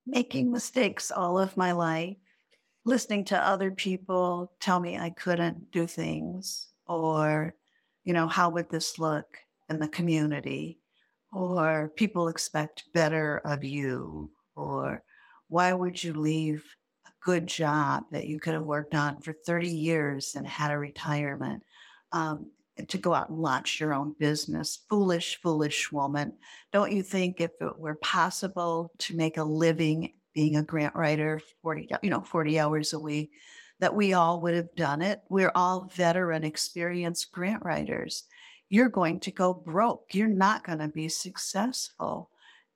Making 0.07 0.53
mistakes 0.53 1.11
all 1.11 1.39
of 1.39 1.57
my 1.57 1.73
life, 1.73 2.19
listening 2.85 3.25
to 3.27 3.39
other 3.39 3.71
people 3.71 4.53
tell 4.61 4.79
me 4.79 4.99
I 4.99 5.11
couldn't 5.11 5.71
do 5.71 5.87
things, 5.87 6.69
or, 6.87 7.55
you 8.05 8.13
know, 8.13 8.29
how 8.29 8.51
would 8.51 8.69
this 8.69 8.99
look 8.99 9.39
in 9.71 9.79
the 9.79 9.89
community? 9.89 10.79
Or 11.33 11.91
people 11.97 12.29
expect 12.29 12.93
better 12.93 13.39
of 13.39 13.65
you, 13.65 14.31
or 14.55 15.03
why 15.49 15.73
would 15.73 16.03
you 16.03 16.13
leave 16.13 16.65
good 17.25 17.47
job 17.47 18.05
that 18.11 18.27
you 18.27 18.39
could 18.39 18.55
have 18.55 18.65
worked 18.65 18.95
on 18.95 19.21
for 19.21 19.33
30 19.33 19.69
years 19.69 20.35
and 20.37 20.47
had 20.47 20.71
a 20.71 20.79
retirement 20.79 21.63
um, 22.13 22.51
to 22.89 22.99
go 22.99 23.15
out 23.15 23.31
and 23.31 23.39
launch 23.39 23.81
your 23.81 23.95
own 23.95 24.15
business. 24.19 24.81
Foolish, 24.89 25.41
foolish 25.41 25.91
woman. 25.91 26.35
Don't 26.73 26.93
you 26.93 27.03
think 27.03 27.41
if 27.41 27.51
it 27.61 27.79
were 27.79 27.97
possible 27.97 28.93
to 28.99 29.17
make 29.17 29.37
a 29.37 29.45
living 29.45 30.13
being 30.35 30.57
a 30.57 30.63
grant 30.63 30.95
writer 30.95 31.41
40 31.63 31.89
you 32.03 32.11
know 32.11 32.21
40 32.21 32.59
hours 32.59 32.93
a 32.93 32.99
week 32.99 33.31
that 33.79 33.95
we 33.95 34.13
all 34.13 34.41
would 34.41 34.55
have 34.55 34.75
done 34.75 35.01
it 35.01 35.23
we're 35.29 35.53
all 35.55 35.89
veteran 35.95 36.45
experienced 36.45 37.31
grant 37.33 37.65
writers 37.65 38.25
you're 38.69 38.89
going 38.89 39.21
to 39.21 39.31
go 39.31 39.55
broke 39.55 40.07
you're 40.13 40.27
not 40.27 40.65
going 40.65 40.81
to 40.81 40.89
be 40.89 41.09
successful 41.09 42.31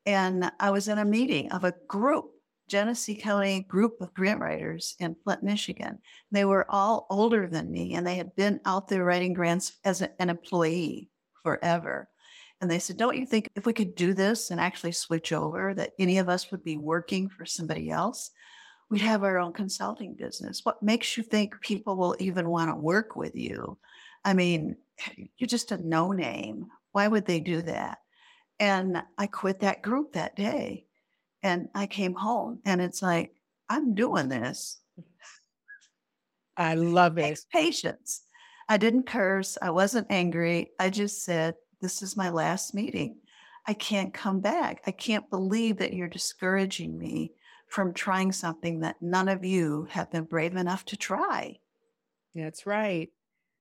and 0.06 0.50
i 0.60 0.70
was 0.70 0.86
in 0.86 0.98
a 0.98 1.04
meeting 1.04 1.50
of 1.50 1.64
a 1.64 1.74
group 1.88 2.30
Genesee 2.68 3.14
County 3.14 3.60
group 3.60 4.00
of 4.00 4.14
grant 4.14 4.40
writers 4.40 4.94
in 4.98 5.16
Flint, 5.24 5.42
Michigan. 5.42 5.98
They 6.30 6.44
were 6.44 6.70
all 6.70 7.06
older 7.10 7.46
than 7.46 7.70
me 7.70 7.94
and 7.94 8.06
they 8.06 8.16
had 8.16 8.36
been 8.36 8.60
out 8.64 8.88
there 8.88 9.04
writing 9.04 9.32
grants 9.32 9.72
as 9.84 10.02
an 10.02 10.30
employee 10.30 11.10
forever. 11.42 12.08
And 12.60 12.70
they 12.70 12.78
said, 12.78 12.96
Don't 12.96 13.16
you 13.16 13.26
think 13.26 13.48
if 13.54 13.66
we 13.66 13.72
could 13.72 13.94
do 13.94 14.14
this 14.14 14.50
and 14.50 14.60
actually 14.60 14.92
switch 14.92 15.32
over, 15.32 15.74
that 15.74 15.92
any 15.98 16.18
of 16.18 16.28
us 16.28 16.50
would 16.50 16.64
be 16.64 16.76
working 16.76 17.28
for 17.28 17.46
somebody 17.46 17.90
else? 17.90 18.30
We'd 18.90 19.00
have 19.02 19.22
our 19.22 19.38
own 19.38 19.52
consulting 19.52 20.14
business. 20.14 20.64
What 20.64 20.82
makes 20.82 21.16
you 21.16 21.22
think 21.22 21.60
people 21.60 21.96
will 21.96 22.16
even 22.18 22.48
want 22.48 22.70
to 22.70 22.76
work 22.76 23.16
with 23.16 23.36
you? 23.36 23.78
I 24.24 24.34
mean, 24.34 24.76
you're 25.36 25.46
just 25.46 25.72
a 25.72 25.86
no 25.86 26.12
name. 26.12 26.66
Why 26.92 27.06
would 27.06 27.26
they 27.26 27.40
do 27.40 27.62
that? 27.62 27.98
And 28.58 29.02
I 29.16 29.26
quit 29.26 29.60
that 29.60 29.82
group 29.82 30.14
that 30.14 30.34
day 30.34 30.86
and 31.42 31.68
I 31.74 31.86
came 31.86 32.14
home 32.14 32.60
and 32.64 32.80
it's 32.80 33.02
like, 33.02 33.32
I'm 33.68 33.94
doing 33.94 34.28
this. 34.28 34.80
I 36.56 36.74
love 36.74 37.18
it. 37.18 37.38
Patience. 37.52 38.22
I 38.68 38.76
didn't 38.76 39.06
curse. 39.06 39.56
I 39.62 39.70
wasn't 39.70 40.08
angry. 40.10 40.70
I 40.78 40.90
just 40.90 41.24
said, 41.24 41.54
This 41.80 42.02
is 42.02 42.16
my 42.16 42.30
last 42.30 42.74
meeting. 42.74 43.16
I 43.66 43.74
can't 43.74 44.12
come 44.12 44.40
back. 44.40 44.82
I 44.86 44.90
can't 44.90 45.30
believe 45.30 45.78
that 45.78 45.92
you're 45.92 46.08
discouraging 46.08 46.98
me 46.98 47.32
from 47.68 47.92
trying 47.92 48.32
something 48.32 48.80
that 48.80 48.96
none 49.00 49.28
of 49.28 49.44
you 49.44 49.86
have 49.90 50.10
been 50.10 50.24
brave 50.24 50.56
enough 50.56 50.84
to 50.86 50.96
try. 50.96 51.58
That's 52.34 52.66
right. 52.66 53.10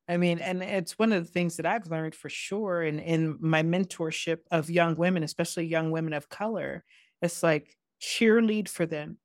I 0.09 0.17
mean, 0.17 0.39
and 0.39 0.63
it's 0.63 0.97
one 0.97 1.11
of 1.11 1.25
the 1.25 1.31
things 1.31 1.57
that 1.57 1.65
I've 1.65 1.87
learned 1.87 2.15
for 2.15 2.29
sure 2.29 2.81
in, 2.81 2.99
in 2.99 3.37
my 3.41 3.63
mentorship 3.63 4.39
of 4.49 4.69
young 4.69 4.95
women, 4.95 5.23
especially 5.23 5.65
young 5.65 5.91
women 5.91 6.13
of 6.13 6.29
color, 6.29 6.85
it's 7.21 7.43
like 7.43 7.77
cheerlead 8.01 8.69
for 8.69 8.85
them, 8.85 9.17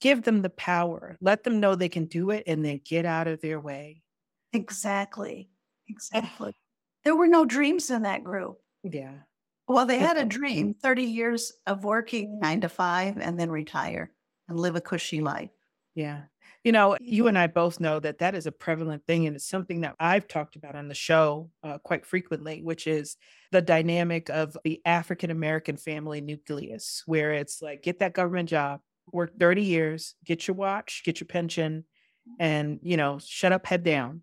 give 0.00 0.22
them 0.22 0.42
the 0.42 0.50
power, 0.50 1.16
let 1.20 1.44
them 1.44 1.60
know 1.60 1.74
they 1.74 1.88
can 1.88 2.06
do 2.06 2.30
it, 2.30 2.44
and 2.46 2.64
then 2.64 2.80
get 2.84 3.04
out 3.06 3.26
of 3.28 3.40
their 3.40 3.60
way. 3.60 4.02
Exactly. 4.52 5.50
Exactly. 5.88 6.52
there 7.04 7.16
were 7.16 7.26
no 7.28 7.44
dreams 7.44 7.90
in 7.90 8.02
that 8.02 8.24
group. 8.24 8.58
Yeah. 8.82 9.14
Well, 9.66 9.86
they 9.86 9.98
had 9.98 10.16
a 10.16 10.24
dream 10.24 10.74
30 10.74 11.04
years 11.04 11.52
of 11.66 11.84
working 11.84 12.38
nine 12.40 12.62
to 12.62 12.68
five 12.68 13.18
and 13.18 13.38
then 13.38 13.50
retire 13.50 14.12
and 14.48 14.58
live 14.58 14.76
a 14.76 14.80
cushy 14.80 15.20
life. 15.20 15.50
Yeah. 15.98 16.26
You 16.62 16.70
know, 16.70 16.96
you 17.00 17.26
and 17.26 17.36
I 17.36 17.48
both 17.48 17.80
know 17.80 17.98
that 17.98 18.18
that 18.18 18.36
is 18.36 18.46
a 18.46 18.52
prevalent 18.52 19.04
thing. 19.04 19.26
And 19.26 19.34
it's 19.34 19.48
something 19.48 19.80
that 19.80 19.96
I've 19.98 20.28
talked 20.28 20.54
about 20.54 20.76
on 20.76 20.86
the 20.86 20.94
show 20.94 21.50
uh, 21.64 21.78
quite 21.78 22.06
frequently, 22.06 22.62
which 22.62 22.86
is 22.86 23.16
the 23.50 23.60
dynamic 23.60 24.28
of 24.30 24.56
the 24.62 24.80
African 24.84 25.30
American 25.32 25.76
family 25.76 26.20
nucleus, 26.20 27.02
where 27.06 27.32
it's 27.32 27.60
like, 27.60 27.82
get 27.82 27.98
that 27.98 28.12
government 28.14 28.48
job, 28.48 28.80
work 29.12 29.32
30 29.40 29.62
years, 29.64 30.14
get 30.24 30.46
your 30.46 30.54
watch, 30.54 31.02
get 31.04 31.18
your 31.18 31.26
pension, 31.26 31.84
and, 32.38 32.78
you 32.82 32.96
know, 32.96 33.18
shut 33.24 33.52
up, 33.52 33.66
head 33.66 33.82
down. 33.82 34.22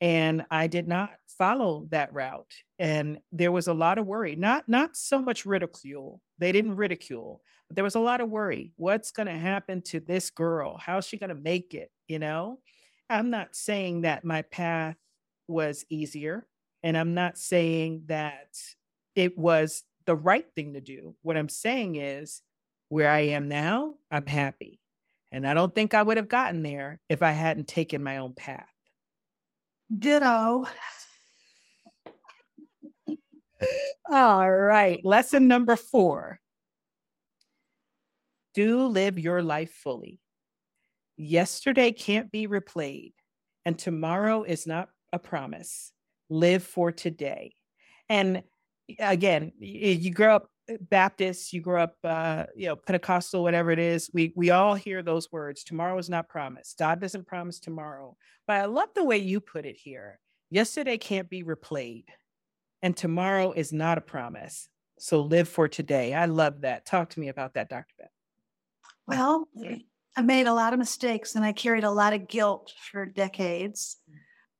And 0.00 0.44
I 0.50 0.68
did 0.68 0.86
not 0.86 1.10
follow 1.26 1.88
that 1.90 2.12
route. 2.12 2.52
And 2.78 3.18
there 3.32 3.50
was 3.50 3.66
a 3.66 3.74
lot 3.74 3.98
of 3.98 4.06
worry, 4.06 4.36
not 4.36 4.68
not 4.68 4.96
so 4.96 5.18
much 5.20 5.44
ridicule. 5.44 6.20
They 6.38 6.52
didn't 6.52 6.76
ridicule, 6.76 7.40
but 7.68 7.76
there 7.76 7.84
was 7.84 7.94
a 7.94 8.00
lot 8.00 8.20
of 8.20 8.30
worry. 8.30 8.72
What's 8.76 9.10
going 9.10 9.26
to 9.26 9.32
happen 9.32 9.82
to 9.82 10.00
this 10.00 10.30
girl? 10.30 10.76
How's 10.76 11.06
she 11.06 11.16
going 11.16 11.28
to 11.30 11.34
make 11.34 11.74
it, 11.74 11.90
you 12.08 12.18
know? 12.18 12.60
I'm 13.08 13.30
not 13.30 13.54
saying 13.54 14.02
that 14.02 14.24
my 14.24 14.42
path 14.42 14.96
was 15.48 15.84
easier, 15.88 16.46
and 16.82 16.96
I'm 16.96 17.14
not 17.14 17.38
saying 17.38 18.04
that 18.06 18.56
it 19.14 19.38
was 19.38 19.84
the 20.06 20.16
right 20.16 20.46
thing 20.54 20.74
to 20.74 20.80
do. 20.80 21.14
What 21.22 21.36
I'm 21.36 21.48
saying 21.48 21.96
is 21.96 22.42
where 22.88 23.10
I 23.10 23.20
am 23.20 23.48
now, 23.48 23.94
I'm 24.10 24.26
happy. 24.26 24.80
And 25.32 25.46
I 25.46 25.54
don't 25.54 25.74
think 25.74 25.92
I 25.92 26.02
would 26.02 26.16
have 26.16 26.28
gotten 26.28 26.62
there 26.62 27.00
if 27.08 27.22
I 27.22 27.32
hadn't 27.32 27.68
taken 27.68 28.02
my 28.02 28.18
own 28.18 28.32
path. 28.32 28.68
Ditto. 29.96 30.66
All 34.08 34.50
right. 34.50 35.04
Lesson 35.04 35.48
number 35.48 35.76
four 35.76 36.40
do 38.56 38.86
live 38.86 39.18
your 39.18 39.42
life 39.42 39.70
fully. 39.70 40.18
Yesterday 41.18 41.92
can't 41.92 42.32
be 42.32 42.48
replayed, 42.48 43.12
and 43.66 43.78
tomorrow 43.78 44.42
is 44.44 44.66
not 44.66 44.88
a 45.12 45.18
promise. 45.18 45.92
Live 46.30 46.62
for 46.62 46.90
today. 46.90 47.54
And 48.08 48.42
again, 48.98 49.52
you 49.60 50.10
grow 50.10 50.36
up 50.36 50.50
uh, 50.70 50.76
Baptist, 50.80 51.52
you 51.52 51.60
grow 51.60 51.82
up, 51.82 51.96
uh, 52.02 52.44
you 52.56 52.66
know, 52.66 52.76
Pentecostal, 52.76 53.42
whatever 53.42 53.70
it 53.70 53.78
is. 53.78 54.10
We 54.12 54.32
we 54.34 54.50
all 54.50 54.74
hear 54.74 55.02
those 55.02 55.30
words. 55.30 55.62
Tomorrow 55.62 55.98
is 55.98 56.08
not 56.08 56.28
promised. 56.28 56.78
God 56.78 56.98
doesn't 56.98 57.26
promise 57.26 57.60
tomorrow. 57.60 58.16
But 58.46 58.56
I 58.56 58.64
love 58.64 58.88
the 58.94 59.04
way 59.04 59.18
you 59.18 59.40
put 59.40 59.66
it 59.66 59.76
here. 59.76 60.18
Yesterday 60.50 60.96
can't 60.96 61.28
be 61.28 61.44
replayed, 61.44 62.06
and 62.82 62.96
tomorrow 62.96 63.52
is 63.52 63.72
not 63.72 63.98
a 63.98 64.00
promise. 64.00 64.68
So 64.98 65.20
live 65.20 65.48
for 65.48 65.68
today. 65.68 66.14
I 66.14 66.24
love 66.24 66.62
that. 66.62 66.86
Talk 66.86 67.10
to 67.10 67.20
me 67.20 67.28
about 67.28 67.54
that, 67.54 67.68
Dr. 67.68 67.94
Bev. 67.98 68.08
Well, 69.06 69.48
I 70.16 70.22
made 70.22 70.46
a 70.46 70.54
lot 70.54 70.72
of 70.72 70.78
mistakes 70.78 71.34
and 71.34 71.44
I 71.44 71.52
carried 71.52 71.84
a 71.84 71.90
lot 71.90 72.12
of 72.12 72.28
guilt 72.28 72.72
for 72.90 73.06
decades. 73.06 73.98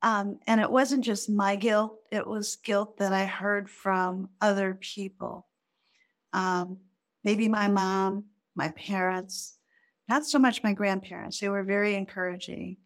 Um, 0.02 0.38
and 0.46 0.60
it 0.60 0.70
wasn't 0.70 1.04
just 1.04 1.30
my 1.30 1.56
guilt, 1.56 1.98
it 2.12 2.26
was 2.26 2.56
guilt 2.56 2.98
that 2.98 3.12
I 3.12 3.24
heard 3.24 3.70
from 3.70 4.28
other 4.40 4.74
people. 4.74 5.48
Um, 6.32 6.78
maybe 7.24 7.48
my 7.48 7.68
mom, 7.68 8.26
my 8.54 8.68
parents, 8.68 9.58
not 10.08 10.26
so 10.26 10.38
much 10.38 10.62
my 10.62 10.74
grandparents, 10.74 11.40
they 11.40 11.48
were 11.48 11.64
very 11.64 11.94
encouraging, 11.94 12.76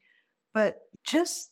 but 0.55 0.79
just 1.05 1.51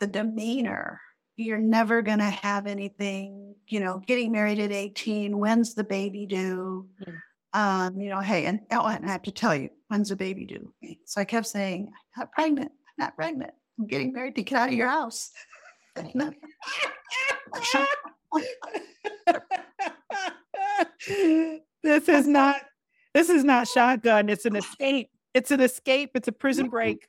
the 0.00 0.06
demeanor. 0.06 1.00
You're 1.36 1.58
never 1.58 2.00
going 2.00 2.18
to 2.18 2.24
have 2.24 2.66
anything, 2.66 3.54
you 3.68 3.80
know, 3.80 4.00
getting 4.06 4.32
married 4.32 4.58
at 4.58 4.72
18, 4.72 5.36
when's 5.36 5.74
the 5.74 5.84
baby 5.84 6.26
due? 6.26 6.88
Mm. 7.06 7.18
Um, 7.54 7.98
you 8.00 8.10
know, 8.10 8.20
hey, 8.20 8.46
and, 8.46 8.60
oh, 8.72 8.84
and 8.84 9.06
I 9.06 9.12
have 9.12 9.22
to 9.22 9.30
tell 9.30 9.54
you, 9.54 9.70
when's 9.88 10.08
the 10.08 10.16
baby 10.16 10.44
due? 10.44 10.72
So 11.06 11.20
I 11.20 11.24
kept 11.24 11.46
saying, 11.46 11.86
I'm 11.86 12.20
not 12.20 12.32
pregnant, 12.32 12.72
I'm 12.72 13.04
not 13.04 13.16
pregnant. 13.16 13.52
I'm 13.78 13.86
getting 13.86 14.12
married 14.12 14.34
to 14.36 14.42
get 14.42 14.58
out 14.58 14.68
of 14.68 14.74
your 14.74 14.88
house. 14.88 15.30
this 21.82 22.08
is 22.08 22.26
not 22.26 22.56
this 23.14 23.30
is 23.30 23.44
not 23.44 23.68
shotgun. 23.68 24.28
It's 24.28 24.44
an 24.44 24.56
escape. 24.56 25.10
It's 25.34 25.52
an 25.52 25.60
escape. 25.60 26.10
It's 26.14 26.28
a 26.28 26.32
prison 26.32 26.68
break. 26.68 27.06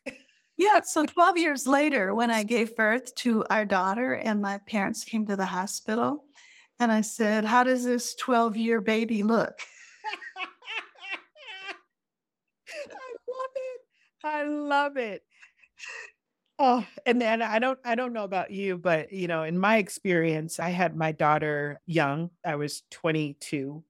Yeah. 0.57 0.81
So 0.85 1.05
12 1.05 1.37
years 1.37 1.67
later, 1.67 2.13
when 2.15 2.31
I 2.31 2.43
gave 2.43 2.75
birth 2.75 3.13
to 3.15 3.43
our 3.49 3.65
daughter 3.65 4.13
and 4.13 4.41
my 4.41 4.59
parents 4.67 5.03
came 5.03 5.25
to 5.25 5.35
the 5.35 5.45
hospital, 5.45 6.23
and 6.79 6.91
I 6.91 7.01
said, 7.01 7.45
How 7.45 7.63
does 7.63 7.83
this 7.83 8.15
12 8.15 8.55
year 8.55 8.81
baby 8.81 9.23
look? 9.23 9.59
I 12.91 13.13
love 13.27 13.55
it. 13.55 13.81
I 14.23 14.43
love 14.43 14.97
it. 14.97 15.23
Oh, 16.57 16.85
and 17.05 17.21
then 17.21 17.41
I 17.41 17.59
don't 17.59 17.79
I 17.83 17.95
don't 17.95 18.13
know 18.13 18.23
about 18.23 18.51
you, 18.51 18.77
but 18.77 19.11
you 19.11 19.27
know, 19.27 19.43
in 19.43 19.57
my 19.57 19.77
experience, 19.77 20.59
I 20.59 20.69
had 20.69 20.95
my 20.95 21.11
daughter 21.11 21.81
young. 21.85 22.29
I 22.45 22.55
was 22.55 22.83
22 22.91 23.83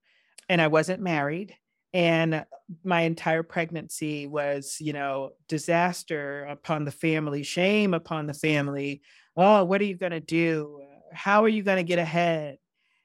and 0.49 0.61
I 0.61 0.67
wasn't 0.67 1.01
married 1.01 1.55
and 1.95 2.45
my 2.83 3.03
entire 3.03 3.41
pregnancy 3.41 4.27
was, 4.27 4.77
you 4.81 4.91
know, 4.91 5.31
disaster 5.47 6.43
upon 6.43 6.83
the 6.83 6.91
family, 6.91 7.41
shame 7.41 7.93
upon 7.93 8.27
the 8.27 8.33
family. 8.33 9.01
Oh, 9.37 9.63
what 9.63 9.79
are 9.79 9.85
you 9.85 9.95
going 9.95 10.11
to 10.11 10.19
do? 10.19 10.81
How 11.13 11.45
are 11.45 11.49
you 11.49 11.63
going 11.63 11.77
to 11.77 11.83
get 11.83 11.97
ahead? 11.97 12.57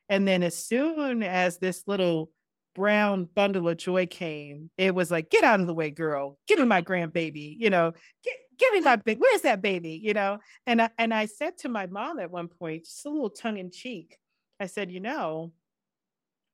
And 0.09 0.26
then 0.26 0.42
as 0.42 0.56
soon 0.56 1.22
as 1.22 1.59
this 1.59 1.85
little 1.87 2.33
brown 2.74 3.28
bundle 3.35 3.68
of 3.68 3.76
joy 3.76 4.06
came, 4.06 4.70
it 4.78 4.94
was 4.94 5.11
like, 5.11 5.30
get 5.30 5.44
out 5.44 5.61
of 5.61 5.66
the 5.66 5.74
way, 5.74 5.90
girl. 5.90 6.38
Give 6.46 6.59
me 6.59 6.64
my 6.64 6.83
grandbaby. 6.83 7.56
You 7.59 7.70
know, 7.70 7.92
get, 8.24 8.35
give 8.59 8.72
me 8.72 8.80
my 8.80 8.96
big, 8.96 9.18
where's 9.18 9.42
that 9.42 9.62
baby? 9.62 10.00
You 10.02 10.14
know, 10.14 10.38
and 10.66 10.83
I, 10.83 10.90
and 10.98 11.12
I 11.12 11.26
said 11.26 11.59
to 11.59 11.68
my 11.68 11.87
mom 11.87 12.18
at 12.18 12.30
one 12.30 12.48
point, 12.48 12.85
just 12.85 13.06
a 13.06 13.11
little 13.11 13.30
tongue 13.30 13.59
in 13.59 13.70
cheek, 13.70 14.18
I 14.59 14.66
said, 14.66 14.90
you 14.90 15.00
know, 15.00 15.52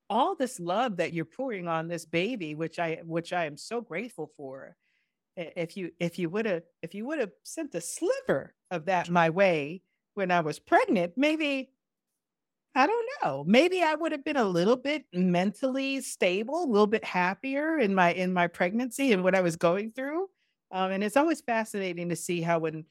all 0.09 0.35
this 0.35 0.59
love 0.59 0.97
that 0.97 1.13
you're 1.13 1.25
pouring 1.25 1.67
on 1.67 1.87
this 1.87 2.05
baby, 2.05 2.55
which 2.55 2.79
I, 2.79 2.99
which 3.03 3.33
I 3.33 3.45
am 3.45 3.57
so 3.57 3.81
grateful 3.81 4.31
for. 4.37 4.75
If 5.35 5.77
you, 5.77 5.91
if 5.99 6.17
you 6.17 6.29
would 6.29 6.45
have, 6.45 6.63
if 6.81 6.95
you 6.95 7.05
would 7.05 7.19
have 7.19 7.31
sent 7.43 7.75
a 7.75 7.81
sliver 7.81 8.55
of 8.71 8.85
that 8.85 9.09
my 9.09 9.29
way 9.29 9.83
when 10.15 10.31
I 10.31 10.39
was 10.39 10.57
pregnant, 10.57 11.13
maybe 11.15 11.69
I 12.77 12.85
don't 12.85 13.07
know. 13.23 13.43
Maybe 13.47 13.81
I 13.81 13.95
would 13.95 14.11
have 14.11 14.23
been 14.23 14.37
a 14.37 14.43
little 14.43 14.75
bit 14.75 15.03
mentally 15.11 15.99
stable, 16.01 16.63
a 16.63 16.71
little 16.71 16.85
bit 16.85 17.03
happier 17.03 17.79
in 17.79 17.95
my 17.95 18.13
in 18.13 18.31
my 18.31 18.45
pregnancy 18.45 19.11
and 19.11 19.23
what 19.23 19.33
I 19.33 19.41
was 19.41 19.55
going 19.55 19.91
through. 19.93 20.29
Um, 20.71 20.91
and 20.91 21.03
it's 21.03 21.17
always 21.17 21.41
fascinating 21.41 22.09
to 22.09 22.15
see 22.15 22.41
how 22.41 22.59
when 22.59 22.85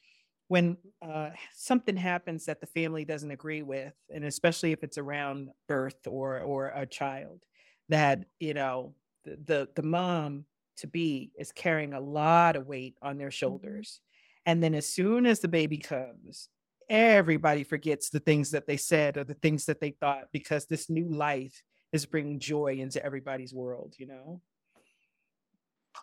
when 0.49 0.77
uh, 1.03 1.31
something 1.55 1.97
happens 1.97 2.47
that 2.47 2.61
the 2.61 2.67
family 2.67 3.05
doesn't 3.05 3.31
agree 3.31 3.63
with, 3.63 3.93
and 4.13 4.25
especially 4.25 4.73
if 4.73 4.83
it's 4.83 4.99
around 4.99 5.51
birth 5.69 6.07
or 6.09 6.41
or 6.41 6.73
a 6.75 6.85
child, 6.85 7.45
that 7.89 8.25
you 8.41 8.55
know 8.55 8.93
the 9.25 9.39
the, 9.45 9.69
the 9.77 9.83
mom 9.83 10.47
to 10.79 10.89
be 10.89 11.31
is 11.39 11.53
carrying 11.53 11.95
a 11.95 12.01
lot 12.01 12.57
of 12.57 12.67
weight 12.67 12.97
on 13.03 13.19
their 13.19 13.29
mm-hmm. 13.29 13.35
shoulders, 13.35 14.01
and 14.47 14.61
then 14.61 14.75
as 14.75 14.89
soon 14.89 15.27
as 15.27 15.39
the 15.39 15.49
baby 15.49 15.79
comes, 15.79 16.49
everybody 16.89 17.65
forgets 17.65 18.11
the 18.11 18.21
things 18.21 18.51
that 18.53 18.67
they 18.67 18.77
said 18.77 19.17
or 19.17 19.25
the 19.25 19.35
things 19.35 19.67
that 19.67 19.81
they 19.81 19.91
thought 19.91 20.25
because 20.33 20.67
this 20.67 20.89
new 20.89 21.09
life 21.09 21.63
is 21.93 22.07
bringing 22.07 22.39
joy 22.39 22.77
into 22.79 23.05
everybody's 23.05 23.55
world. 23.55 23.95
You 23.99 24.07
know. 24.07 24.41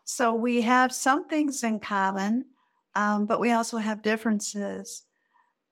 So 0.06 0.34
we 0.34 0.62
have 0.62 0.92
some 0.92 1.28
things 1.28 1.64
in 1.64 1.80
common, 1.80 2.46
um, 2.96 3.26
but 3.26 3.40
we 3.40 3.52
also 3.52 3.78
have 3.78 4.02
differences. 4.02 5.04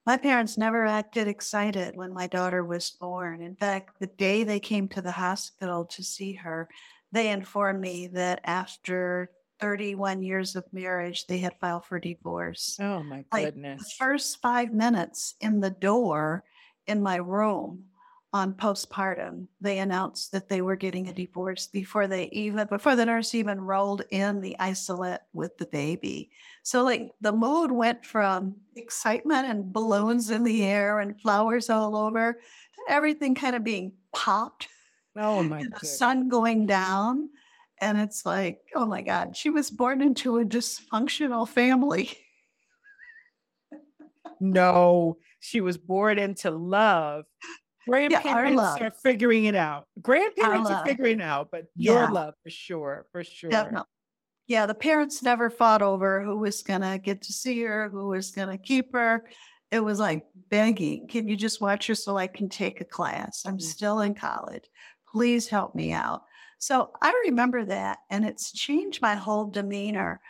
My 0.05 0.17
parents 0.17 0.57
never 0.57 0.85
acted 0.85 1.27
excited 1.27 1.95
when 1.95 2.13
my 2.13 2.27
daughter 2.27 2.63
was 2.63 2.89
born. 2.89 3.41
In 3.41 3.55
fact, 3.55 3.99
the 3.99 4.07
day 4.07 4.43
they 4.43 4.59
came 4.59 4.87
to 4.89 5.01
the 5.01 5.11
hospital 5.11 5.85
to 5.85 6.03
see 6.03 6.33
her, 6.33 6.69
they 7.11 7.29
informed 7.29 7.81
me 7.81 8.07
that 8.07 8.41
after 8.43 9.29
31 9.61 10.23
years 10.23 10.55
of 10.55 10.65
marriage, 10.73 11.27
they 11.27 11.37
had 11.37 11.59
filed 11.59 11.85
for 11.85 11.99
divorce. 11.99 12.77
Oh 12.81 13.03
my 13.03 13.23
goodness. 13.31 13.79
Like 13.79 13.87
the 13.87 13.93
first 13.97 14.41
five 14.41 14.73
minutes 14.73 15.35
in 15.39 15.59
the 15.61 15.69
door 15.69 16.43
in 16.87 17.01
my 17.01 17.17
room, 17.17 17.85
on 18.33 18.53
postpartum, 18.53 19.47
they 19.59 19.79
announced 19.79 20.31
that 20.31 20.47
they 20.47 20.61
were 20.61 20.77
getting 20.77 21.09
a 21.09 21.13
divorce 21.13 21.67
before 21.67 22.07
they 22.07 22.29
even 22.31 22.65
before 22.67 22.95
the 22.95 23.05
nurse 23.05 23.35
even 23.35 23.59
rolled 23.59 24.03
in 24.09 24.39
the 24.39 24.55
isolette 24.57 25.25
with 25.33 25.57
the 25.57 25.65
baby. 25.65 26.31
So 26.63 26.83
like 26.83 27.11
the 27.19 27.33
mood 27.33 27.71
went 27.71 28.05
from 28.05 28.55
excitement 28.75 29.47
and 29.47 29.73
balloons 29.73 30.29
in 30.29 30.43
the 30.45 30.63
air 30.63 30.99
and 30.99 31.19
flowers 31.19 31.69
all 31.69 31.97
over 31.97 32.33
to 32.33 32.81
everything 32.93 33.35
kind 33.35 33.55
of 33.55 33.65
being 33.65 33.91
popped. 34.15 34.69
Oh 35.17 35.43
my 35.43 35.61
goodness. 35.61 35.81
the 35.81 35.87
sun 35.87 36.29
going 36.29 36.65
down. 36.65 37.29
And 37.81 37.99
it's 37.99 38.25
like, 38.25 38.59
oh 38.75 38.85
my 38.85 39.01
God, 39.01 39.35
she 39.35 39.49
was 39.49 39.71
born 39.71 40.01
into 40.01 40.37
a 40.37 40.45
dysfunctional 40.45 41.47
family. 41.47 42.15
no, 44.39 45.17
she 45.39 45.61
was 45.61 45.77
born 45.77 46.19
into 46.19 46.51
love 46.51 47.25
Grandparents 47.87 48.61
yeah, 48.79 48.87
are 48.87 48.91
figuring 48.91 49.45
it 49.45 49.55
out. 49.55 49.87
Grandparents 50.01 50.69
are 50.69 50.85
figuring 50.85 51.19
it 51.19 51.23
out, 51.23 51.49
but 51.51 51.65
your 51.75 52.11
love 52.11 52.35
for 52.43 52.49
sure, 52.49 53.07
for 53.11 53.23
sure. 53.23 53.49
Definitely. 53.49 53.87
Yeah, 54.47 54.65
the 54.65 54.75
parents 54.75 55.23
never 55.23 55.49
fought 55.49 55.81
over 55.81 56.23
who 56.23 56.37
was 56.37 56.61
going 56.61 56.81
to 56.81 56.99
get 56.99 57.23
to 57.23 57.33
see 57.33 57.61
her, 57.63 57.89
who 57.89 58.07
was 58.07 58.31
going 58.31 58.49
to 58.49 58.57
keep 58.57 58.93
her. 58.93 59.25
It 59.71 59.79
was 59.79 59.99
like 59.99 60.25
begging, 60.49 61.07
can 61.07 61.27
you 61.27 61.35
just 61.35 61.61
watch 61.61 61.87
her 61.87 61.95
so 61.95 62.17
I 62.17 62.27
can 62.27 62.49
take 62.49 62.81
a 62.81 62.85
class? 62.85 63.43
I'm 63.45 63.53
mm-hmm. 63.53 63.61
still 63.61 64.01
in 64.01 64.13
college. 64.13 64.65
Please 65.07 65.47
help 65.47 65.73
me 65.73 65.91
out. 65.91 66.23
So 66.61 66.91
I 67.01 67.11
remember 67.25 67.65
that, 67.65 67.97
and 68.11 68.23
it's 68.23 68.51
changed 68.51 69.01
my 69.01 69.15
whole 69.15 69.47
demeanor. 69.47 70.21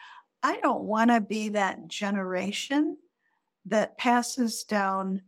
I 0.41 0.61
don't 0.61 0.83
want 0.83 1.11
to 1.11 1.19
be 1.19 1.49
that 1.49 1.89
generation 1.89 2.95
that 3.65 3.97
passes 3.97 4.63
down 4.63 5.23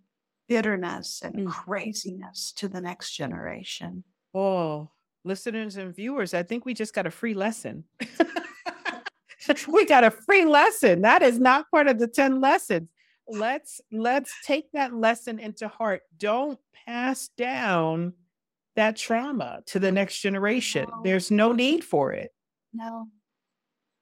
bitterness 0.47 1.21
and 1.21 1.35
mm. 1.35 1.51
craziness 1.51 2.53
to 2.53 2.69
the 2.69 2.79
next 2.79 3.17
generation. 3.17 4.05
Oh, 4.33 4.91
listeners 5.25 5.75
and 5.75 5.93
viewers, 5.93 6.33
I 6.33 6.41
think 6.41 6.65
we 6.65 6.73
just 6.73 6.95
got 6.95 7.05
a 7.05 7.11
free 7.11 7.33
lesson. 7.33 7.83
we 9.67 9.85
got 9.85 10.05
a 10.05 10.11
free 10.11 10.45
lesson. 10.45 11.01
That 11.01 11.21
is 11.21 11.37
not 11.37 11.69
part 11.69 11.87
of 11.87 11.99
the 11.99 12.07
10 12.07 12.39
lessons. 12.39 12.87
Let's 13.27 13.81
let's 13.91 14.33
take 14.45 14.71
that 14.71 14.93
lesson 14.93 15.37
into 15.37 15.67
heart. 15.67 16.03
Don't 16.17 16.59
pass 16.85 17.27
down 17.37 18.13
that 18.75 18.95
trauma 18.95 19.61
to 19.67 19.79
the 19.79 19.91
next 19.91 20.19
generation. 20.19 20.85
No. 20.89 21.01
There's 21.03 21.31
no 21.31 21.51
need 21.51 21.83
for 21.83 22.11
it. 22.11 22.31
No. 22.73 23.07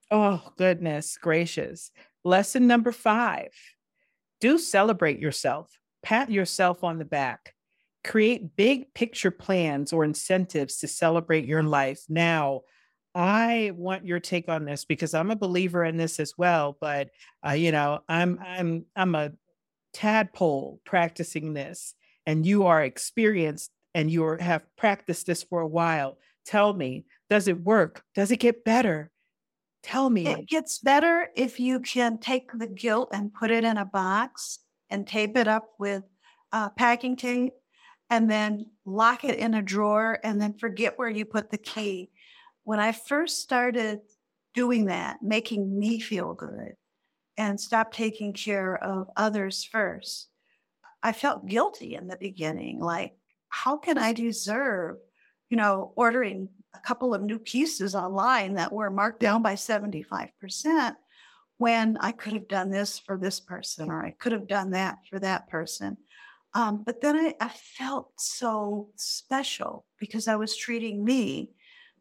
Oh, 0.09 0.41
goodness 0.57 1.17
gracious. 1.17 1.91
Lesson 2.23 2.67
number 2.67 2.91
5. 2.91 3.47
Do 4.39 4.57
celebrate 4.57 5.19
yourself. 5.19 5.69
Pat 6.03 6.31
yourself 6.31 6.83
on 6.83 6.99
the 6.99 7.05
back. 7.05 7.53
Create 8.03 8.55
big 8.55 8.93
picture 8.93 9.31
plans 9.31 9.93
or 9.93 10.03
incentives 10.03 10.77
to 10.77 10.87
celebrate 10.87 11.45
your 11.45 11.63
life 11.63 12.03
now 12.09 12.61
I 13.13 13.73
want 13.75 14.05
your 14.05 14.19
take 14.19 14.47
on 14.47 14.65
this 14.65 14.85
because 14.85 15.13
I'm 15.13 15.31
a 15.31 15.35
believer 15.35 15.83
in 15.83 15.97
this 15.97 16.19
as 16.19 16.37
well. 16.37 16.77
But 16.79 17.09
uh, 17.45 17.51
you 17.51 17.71
know, 17.71 18.01
I'm 18.07 18.39
I'm 18.45 18.85
I'm 18.95 19.15
a 19.15 19.31
tadpole 19.93 20.79
practicing 20.85 21.53
this, 21.53 21.93
and 22.25 22.45
you 22.45 22.67
are 22.67 22.81
experienced 22.81 23.71
and 23.93 24.09
you 24.09 24.37
have 24.39 24.63
practiced 24.77 25.25
this 25.27 25.43
for 25.43 25.61
a 25.61 25.67
while. 25.67 26.17
Tell 26.45 26.73
me, 26.73 27.05
does 27.29 27.47
it 27.47 27.61
work? 27.61 28.03
Does 28.15 28.31
it 28.31 28.37
get 28.37 28.63
better? 28.63 29.11
Tell 29.83 30.09
me. 30.09 30.27
It 30.27 30.47
gets 30.47 30.79
better 30.79 31.29
if 31.35 31.59
you 31.59 31.79
can 31.79 32.19
take 32.19 32.51
the 32.53 32.67
guilt 32.67 33.09
and 33.13 33.33
put 33.33 33.51
it 33.51 33.63
in 33.63 33.77
a 33.77 33.85
box 33.85 34.59
and 34.89 35.07
tape 35.07 35.37
it 35.37 35.47
up 35.47 35.69
with 35.79 36.03
uh, 36.51 36.69
packing 36.69 37.15
tape, 37.15 37.53
and 38.09 38.29
then 38.29 38.65
lock 38.85 39.23
it 39.23 39.39
in 39.39 39.53
a 39.53 39.61
drawer, 39.61 40.19
and 40.23 40.41
then 40.41 40.57
forget 40.57 40.99
where 40.99 41.09
you 41.09 41.23
put 41.23 41.49
the 41.49 41.57
key 41.57 42.11
when 42.63 42.79
I 42.79 42.91
first 42.91 43.41
started 43.41 43.99
doing 44.53 44.85
that, 44.85 45.21
making 45.21 45.77
me 45.79 45.99
feel 45.99 46.33
good 46.33 46.73
and 47.37 47.59
stop 47.59 47.93
taking 47.93 48.33
care 48.33 48.75
of 48.75 49.09
others 49.15 49.63
first, 49.63 50.29
I 51.01 51.13
felt 51.13 51.47
guilty 51.47 51.95
in 51.95 52.07
the 52.07 52.17
beginning. 52.17 52.79
Like, 52.79 53.13
how 53.51 53.77
can 53.77 53.97
I 53.97 54.13
deserve, 54.13 54.97
you 55.49 55.57
know, 55.57 55.93
ordering 55.95 56.49
a 56.73 56.79
couple 56.79 57.13
of 57.13 57.21
new 57.21 57.37
pieces 57.37 57.93
online 57.93 58.55
that 58.55 58.73
were 58.73 58.89
marked 58.89 59.19
down 59.19 59.43
by 59.43 59.53
75% 59.53 60.95
when 61.57 61.97
I 61.97 62.11
could 62.11 62.33
have 62.33 62.47
done 62.47 62.71
this 62.71 62.97
for 62.97 63.17
this 63.17 63.39
person 63.39 63.91
or 63.91 64.03
I 64.03 64.11
could 64.11 64.31
have 64.31 64.47
done 64.47 64.71
that 64.71 64.97
for 65.09 65.19
that 65.19 65.49
person? 65.49 65.97
Um, 66.53 66.83
but 66.83 67.01
then 67.01 67.15
I, 67.15 67.35
I 67.39 67.49
felt 67.77 68.11
so 68.17 68.89
special 68.95 69.85
because 69.99 70.27
I 70.27 70.35
was 70.35 70.57
treating 70.57 71.03
me 71.03 71.51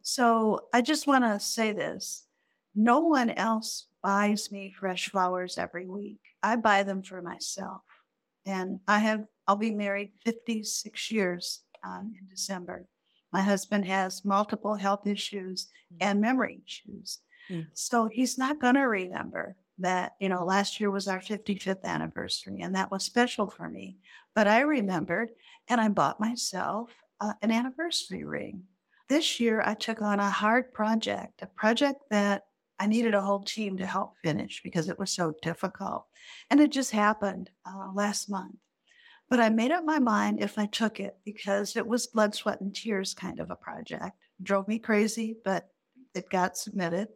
so 0.01 0.61
I 0.73 0.81
just 0.81 1.07
want 1.07 1.23
to 1.23 1.39
say 1.39 1.71
this 1.73 2.25
no 2.73 3.01
one 3.01 3.29
else 3.29 3.87
buys 4.01 4.51
me 4.51 4.73
fresh 4.77 5.09
flowers 5.09 5.57
every 5.57 5.85
week. 5.85 6.19
I 6.41 6.55
buy 6.55 6.83
them 6.83 7.03
for 7.03 7.21
myself. 7.21 7.81
And 8.45 8.79
I 8.87 8.99
have, 8.99 9.25
I'll 9.47 9.55
be 9.55 9.71
married 9.71 10.11
56 10.25 11.11
years 11.11 11.61
um, 11.83 12.13
in 12.19 12.27
December. 12.27 12.85
My 13.33 13.41
husband 13.41 13.85
has 13.85 14.25
multiple 14.25 14.75
health 14.75 15.07
issues 15.07 15.67
mm. 15.93 15.97
and 16.01 16.21
memory 16.21 16.61
issues. 16.65 17.19
Mm. 17.49 17.67
So 17.73 18.07
he's 18.07 18.37
not 18.37 18.59
going 18.59 18.75
to 18.75 18.81
remember 18.81 19.55
that, 19.79 20.13
you 20.19 20.29
know, 20.29 20.43
last 20.43 20.79
year 20.79 20.91
was 20.91 21.07
our 21.07 21.19
55th 21.19 21.83
anniversary 21.83 22.61
and 22.61 22.75
that 22.75 22.91
was 22.91 23.03
special 23.03 23.49
for 23.49 23.69
me. 23.69 23.97
But 24.35 24.47
I 24.47 24.61
remembered 24.61 25.29
and 25.67 25.81
I 25.81 25.87
bought 25.89 26.19
myself 26.19 26.91
uh, 27.19 27.33
an 27.41 27.51
anniversary 27.51 28.23
ring 28.23 28.63
this 29.11 29.41
year 29.41 29.61
I 29.65 29.73
took 29.73 30.01
on 30.01 30.21
a 30.21 30.29
hard 30.29 30.71
project, 30.71 31.41
a 31.41 31.47
project 31.47 31.99
that 32.11 32.43
I 32.79 32.87
needed 32.87 33.13
a 33.13 33.21
whole 33.21 33.43
team 33.43 33.75
to 33.77 33.85
help 33.85 34.13
finish 34.23 34.61
because 34.63 34.87
it 34.87 34.97
was 34.97 35.11
so 35.11 35.33
difficult. 35.41 36.05
And 36.49 36.61
it 36.61 36.71
just 36.71 36.91
happened 36.91 37.49
uh, 37.65 37.89
last 37.93 38.29
month. 38.29 38.55
But 39.31 39.39
I 39.39 39.47
made 39.47 39.71
up 39.71 39.85
my 39.85 39.97
mind 39.97 40.41
if 40.41 40.59
I 40.59 40.65
took 40.65 40.99
it 40.99 41.15
because 41.23 41.77
it 41.77 41.87
was 41.87 42.05
blood, 42.05 42.35
sweat, 42.35 42.59
and 42.59 42.75
tears 42.75 43.13
kind 43.13 43.39
of 43.39 43.49
a 43.49 43.55
project. 43.55 44.11
Drove 44.43 44.67
me 44.67 44.77
crazy, 44.77 45.37
but 45.45 45.69
it 46.13 46.29
got 46.29 46.57
submitted. 46.57 47.07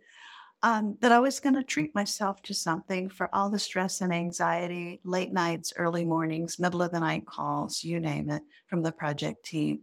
Um, 0.64 0.98
that 1.02 1.12
I 1.12 1.20
was 1.20 1.42
going 1.42 1.56
to 1.56 1.64
treat 1.64 1.94
myself 1.94 2.42
to 2.44 2.54
something 2.54 3.10
for 3.10 3.30
all 3.34 3.50
the 3.50 3.60
stress 3.60 4.00
and 4.00 4.14
anxiety, 4.14 5.02
late 5.04 5.34
nights, 5.34 5.74
early 5.76 6.06
mornings, 6.06 6.58
middle 6.58 6.82
of 6.82 6.94
the 6.94 7.02
night 7.02 7.26
calls, 7.26 7.84
you 7.84 8.00
name 8.00 8.30
it, 8.30 8.44
from 8.68 8.82
the 8.82 8.94
project 8.94 9.44
team. 9.44 9.82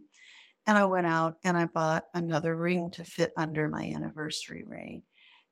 And 0.65 0.75
I 0.75 0.85
went 0.85 1.05
out 1.05 1.35
and 1.43 1.55
I 1.55 1.65
bought 1.65 2.05
another 2.15 2.55
ring 2.55 2.89
to 2.93 3.03
fit 3.03 3.31
under 3.37 3.69
my 3.69 3.83
anniversary 3.95 4.63
ring. 4.65 5.03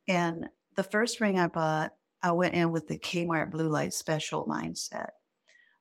And 0.08 0.48
the 0.76 0.84
first 0.84 1.22
ring 1.22 1.38
I 1.38 1.46
bought, 1.46 1.94
I 2.24 2.32
went 2.32 2.56
in 2.56 2.72
with 2.72 2.88
the 2.88 2.98
Kmart 2.98 3.52
blue 3.52 3.70
light 3.70 3.94
special 3.94 4.48
mindset. 4.48 5.12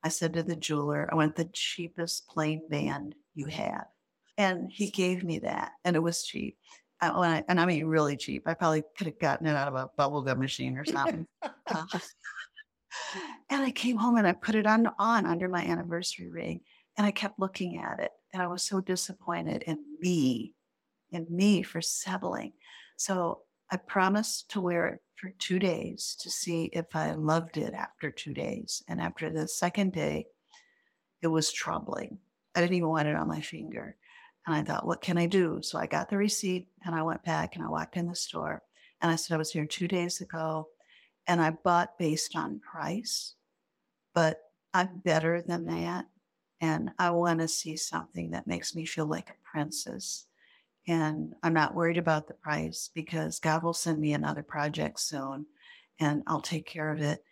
I 0.03 0.09
said 0.09 0.35
to 0.35 0.43
the 0.43 0.57
jeweler, 0.57 1.09
I 1.11 1.15
want 1.15 1.37
the 1.37 1.49
cheapest 1.53 2.29
plain 2.29 2.63
band 2.69 3.15
you 3.35 3.47
have. 3.47 3.87
And 4.39 4.71
he 4.73 4.91
gave 4.91 5.23
me 5.23 5.41
that, 5.41 5.73
and 5.85 5.97
it 5.97 6.01
was 6.01 6.25
cheap. 6.25 6.57
I, 7.03 7.45
and 7.49 7.61
I 7.61 7.67
mean, 7.67 7.87
really 7.87 8.17
cheap. 8.17 8.43
I 8.47 8.55
probably 8.55 8.83
could 8.97 9.07
have 9.07 9.19
gotten 9.19 9.47
it 9.47 9.57
out 9.57 9.69
of 9.69 9.75
a 9.75 9.91
bubblegum 9.99 10.39
machine 10.39 10.77
or 10.77 10.85
something. 10.85 11.27
uh, 11.43 11.85
and 13.51 13.63
I 13.63 13.71
came 13.71 13.97
home 13.97 14.17
and 14.17 14.27
I 14.27 14.33
put 14.33 14.55
it 14.55 14.67
on, 14.67 14.89
on 14.99 15.27
under 15.27 15.49
my 15.49 15.63
anniversary 15.63 16.29
ring, 16.29 16.61
and 16.97 17.07
I 17.07 17.11
kept 17.11 17.39
looking 17.39 17.79
at 17.79 18.01
it. 18.01 18.11
And 18.33 18.43
I 18.43 18.47
was 18.47 18.63
so 18.63 18.81
disappointed 18.81 19.63
in 19.67 19.79
me, 19.99 20.55
in 21.11 21.27
me 21.31 21.63
for 21.63 21.81
settling. 21.81 22.53
So 22.97 23.43
I 23.71 23.77
promised 23.77 24.51
to 24.51 24.61
wear 24.61 24.87
it 24.89 25.01
for 25.21 25.31
two 25.39 25.59
days 25.59 26.17
to 26.21 26.31
see 26.31 26.71
if 26.73 26.97
I 26.97 27.13
loved 27.13 27.59
it 27.59 27.75
after 27.75 28.11
two 28.11 28.33
days. 28.33 28.83
And 28.89 29.01
after 29.01 29.31
the 29.31 29.47
second 29.47 29.93
day, 29.93 30.27
it 31.21 31.27
was 31.27 31.53
troubling. 31.53 32.19
I 32.55 32.61
didn't 32.61 32.77
even 32.77 32.89
want 32.89 33.09
it 33.09 33.17
on 33.17 33.29
my 33.29 33.41
finger. 33.41 33.97
And 34.47 34.57
I 34.57 34.63
thought, 34.63 34.87
what 34.87 35.03
can 35.03 35.19
I 35.19 35.27
do? 35.27 35.61
So 35.63 35.79
I 35.79 35.87
got 35.87 36.09
the 36.09 36.17
receipt 36.17 36.69
and 36.85 36.95
I 36.95 37.03
went 37.03 37.23
back 37.23 37.55
and 37.55 37.65
I 37.65 37.69
walked 37.69 37.97
in 37.97 38.09
the 38.09 38.17
store 38.17 38.63
and 39.03 39.11
I 39.11 39.17
said, 39.17 39.35
I 39.35 39.39
was 39.39 39.53
here 39.53 39.67
two 39.67 39.87
days 39.87 40.21
ago 40.21 40.69
and 41.27 41.41
I 41.41 41.51
bought 41.51 41.99
based 41.99 42.35
on 42.35 42.61
price, 42.61 43.35
but 44.15 44.41
I'm 44.73 45.01
better 45.05 45.43
than 45.43 45.67
that. 45.67 46.07
And 46.63 46.91
I 46.99 47.11
want 47.11 47.41
to 47.41 47.49
see 47.49 47.77
something 47.77 48.31
that 48.31 48.47
makes 48.47 48.75
me 48.75 48.87
feel 48.87 49.07
like 49.07 49.31
a 49.31 49.51
princess. 49.51 50.27
And 50.89 51.35
I'm 51.43 51.53
not 51.53 51.75
worried 51.75 51.99
about 51.99 52.27
the 52.27 52.35
price 52.35 52.91
because 52.95 53.39
God 53.39 53.63
will 53.63 53.75
send 53.75 54.01
me 54.01 54.13
another 54.13 54.43
project 54.43 55.01
soon 55.01 55.47
and 55.99 56.23
I'll 56.27 56.41
take 56.41 56.67
care 56.67 56.91
of 56.91 57.01
it. 57.01 57.23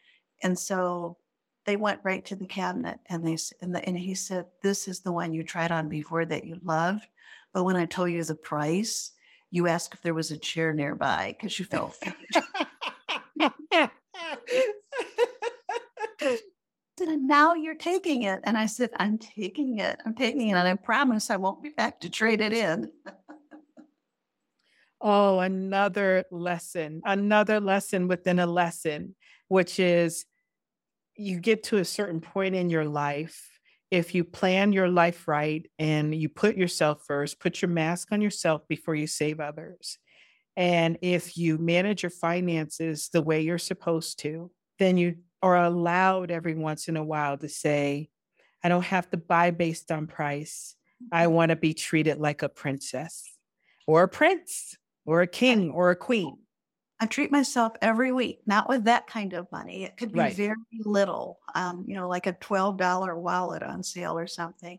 And 0.43 0.59
so 0.59 1.17
they 1.65 1.77
went 1.77 2.01
right 2.05 2.25
to 2.27 2.37
the 2.37 2.47
cabinet 2.47 2.99
and 3.07 3.27
they 3.27 3.37
and, 3.61 3.75
the, 3.75 3.85
and 3.85 3.99
he 3.99 4.15
said, 4.15 4.47
"This 4.63 4.87
is 4.87 5.01
the 5.01 5.13
one 5.13 5.33
you 5.33 5.43
tried 5.43 5.73
on 5.73 5.89
before 5.89 6.25
that 6.27 6.45
you 6.45 6.59
loved, 6.63 7.07
but 7.53 7.65
when 7.65 7.77
I 7.77 7.87
told 7.87 8.11
you 8.11 8.23
the 8.23 8.35
price, 8.35 9.13
you 9.51 9.67
asked 9.67 9.95
if 9.95 10.03
there 10.03 10.15
was 10.15 10.31
a 10.31 10.39
chair 10.39 10.73
nearby 10.73 11.37
because 11.37 11.59
you 11.59 11.65
felt." 11.65 11.99
and 17.01 17.27
now 17.27 17.55
you're 17.55 17.75
taking 17.75 18.23
it. 18.23 18.41
And 18.45 18.57
I 18.57 18.67
said, 18.67 18.91
I'm 18.97 19.19
taking 19.19 19.79
it. 19.79 20.01
I'm 20.05 20.15
taking 20.15 20.49
it. 20.49 20.53
And 20.53 20.69
I 20.69 20.75
promise 20.75 21.31
I 21.31 21.37
won't 21.37 21.63
be 21.63 21.71
back 21.71 22.01
to 22.01 22.11
trade 22.11 22.41
it 22.41 22.53
in. 22.53 22.91
Oh, 25.01 25.41
another 25.41 26.25
lesson, 26.31 27.01
another 27.05 27.61
lesson 27.61 28.09
within 28.09 28.39
a 28.39 28.47
lesson, 28.47 29.15
which 29.49 29.79
is 29.79 30.25
you 31.17 31.39
get 31.41 31.65
to 31.65 31.79
a 31.79 31.85
certain 31.85 32.21
point 32.21 32.55
in 32.55 32.71
your 32.71 32.85
life. 32.85 33.51
If 33.91 34.15
you 34.15 34.23
plan 34.23 34.73
your 34.73 34.89
life 34.89 35.27
right 35.27 35.69
and 35.79 36.15
you 36.15 36.29
put 36.29 36.57
yourself 36.57 37.03
first, 37.07 37.41
put 37.41 37.63
your 37.63 37.71
mask 37.71 38.09
on 38.13 38.21
yourself 38.21 38.63
before 38.69 38.95
you 38.95 39.07
save 39.07 39.41
others. 39.41 39.99
And 40.57 40.99
if 41.03 41.37
you 41.39 41.57
manage 41.57 42.03
your 42.03 42.11
finances 42.11 43.09
the 43.13 43.23
way 43.23 43.41
you're 43.41 43.59
supposed 43.59 44.19
to, 44.21 44.51
then 44.79 44.97
you 44.97 45.17
are 45.43 45.57
allowed 45.57 46.31
every 46.31 46.55
once 46.55 46.89
in 46.89 46.97
a 46.97 47.05
while 47.05 47.39
to 47.39 47.49
say, 47.49 48.11
I 48.63 48.69
don't 48.69 48.85
have 48.85 49.09
to 49.11 49.17
buy 49.17 49.53
based 49.53 49.91
on 49.91 50.07
price. 50.07 50.75
I 51.13 51.25
mm-hmm. 51.25 51.35
want 51.35 51.51
to 51.51 51.57
be 51.57 51.75
treated 51.75 52.19
like 52.19 52.43
a 52.43 52.49
princess 52.49 53.25
or 53.87 54.03
a 54.03 54.09
prince 54.09 54.77
or 55.09 55.23
a 55.23 55.27
king 55.27 55.71
or 55.71 55.91
a 55.91 55.97
queen. 55.97 56.37
I 57.01 57.07
treat 57.07 57.33
myself 57.33 57.73
every 57.81 58.13
week, 58.13 58.41
not 58.45 58.69
with 58.69 58.85
that 58.85 59.07
kind 59.07 59.33
of 59.33 59.51
money. 59.51 59.85
It 59.85 59.97
could 59.97 60.13
be 60.13 60.19
right. 60.19 60.35
very 60.35 60.55
little, 60.85 61.39
um, 61.55 61.85
you 61.89 61.95
know, 61.95 62.09
like 62.09 62.27
a 62.27 62.35
$12 62.35 63.17
wallet 63.17 63.63
on 63.63 63.83
sale 63.83 64.19
or 64.19 64.27
something. 64.27 64.79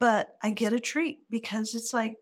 But 0.00 0.34
I 0.42 0.50
get 0.50 0.72
a 0.72 0.80
treat 0.80 1.20
because 1.30 1.74
it's 1.76 1.94
like, 1.94 2.16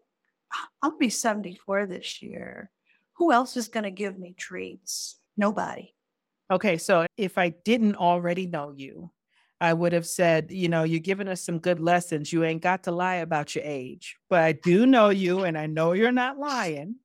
I'll 0.82 0.98
be 0.98 1.08
74 1.08 1.86
this 1.86 2.20
year. 2.20 2.70
Who 3.14 3.32
else 3.32 3.56
is 3.56 3.68
going 3.68 3.84
to 3.84 3.90
give 3.90 4.18
me 4.18 4.34
treats? 4.36 5.16
Nobody. 5.34 5.94
Okay, 6.50 6.76
so 6.76 7.06
if 7.16 7.38
I 7.38 7.50
didn't 7.64 7.96
already 7.96 8.46
know 8.46 8.74
you, 8.76 9.10
I 9.58 9.72
would 9.72 9.94
have 9.94 10.06
said, 10.06 10.50
you 10.50 10.68
know, 10.68 10.82
you're 10.82 11.00
giving 11.00 11.28
us 11.28 11.40
some 11.40 11.60
good 11.60 11.80
lessons. 11.80 12.30
You 12.30 12.44
ain't 12.44 12.60
got 12.60 12.82
to 12.82 12.90
lie 12.90 13.16
about 13.16 13.54
your 13.54 13.64
age, 13.64 14.16
but 14.28 14.40
I 14.40 14.52
do 14.52 14.84
know 14.84 15.08
you 15.08 15.44
and 15.44 15.56
I 15.56 15.66
know 15.66 15.92
you're 15.92 16.12
not 16.12 16.36
lying. 16.36 16.96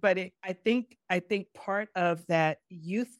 But 0.00 0.18
it, 0.18 0.32
I 0.42 0.52
think, 0.52 0.96
I 1.08 1.20
think 1.20 1.48
part 1.54 1.88
of 1.94 2.26
that 2.26 2.58
youth 2.68 3.18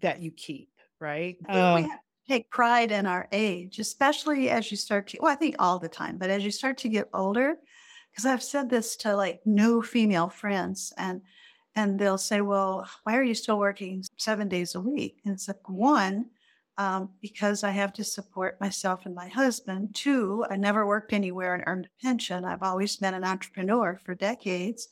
that 0.00 0.20
you 0.20 0.30
keep, 0.30 0.70
right? 1.00 1.36
Um, 1.48 1.90
take 2.28 2.50
pride 2.50 2.92
in 2.92 3.06
our 3.06 3.26
age, 3.32 3.78
especially 3.78 4.50
as 4.50 4.70
you 4.70 4.76
start 4.76 5.08
to, 5.08 5.18
well, 5.20 5.32
I 5.32 5.36
think 5.36 5.56
all 5.58 5.78
the 5.78 5.88
time, 5.88 6.18
but 6.18 6.30
as 6.30 6.44
you 6.44 6.50
start 6.50 6.78
to 6.78 6.88
get 6.88 7.08
older, 7.14 7.56
because 8.10 8.26
I've 8.26 8.42
said 8.42 8.68
this 8.68 8.96
to 8.98 9.16
like 9.16 9.40
no 9.44 9.80
female 9.80 10.28
friends 10.28 10.92
and 10.96 11.22
and 11.74 11.96
they'll 11.96 12.18
say, 12.18 12.40
well, 12.40 12.88
why 13.04 13.16
are 13.16 13.22
you 13.22 13.34
still 13.34 13.58
working 13.58 14.02
seven 14.16 14.48
days 14.48 14.74
a 14.74 14.80
week? 14.80 15.20
And 15.24 15.32
it's 15.32 15.46
like, 15.46 15.68
one, 15.68 16.26
um, 16.76 17.10
because 17.20 17.62
I 17.62 17.70
have 17.70 17.92
to 17.92 18.04
support 18.04 18.60
myself 18.60 19.06
and 19.06 19.14
my 19.14 19.28
husband. 19.28 19.94
Two, 19.94 20.44
I 20.50 20.56
never 20.56 20.86
worked 20.86 21.12
anywhere 21.12 21.54
and 21.54 21.62
earned 21.66 21.86
a 21.86 22.02
pension. 22.02 22.44
I've 22.44 22.64
always 22.64 22.96
been 22.96 23.14
an 23.14 23.22
entrepreneur 23.22 24.00
for 24.04 24.16
decades. 24.16 24.88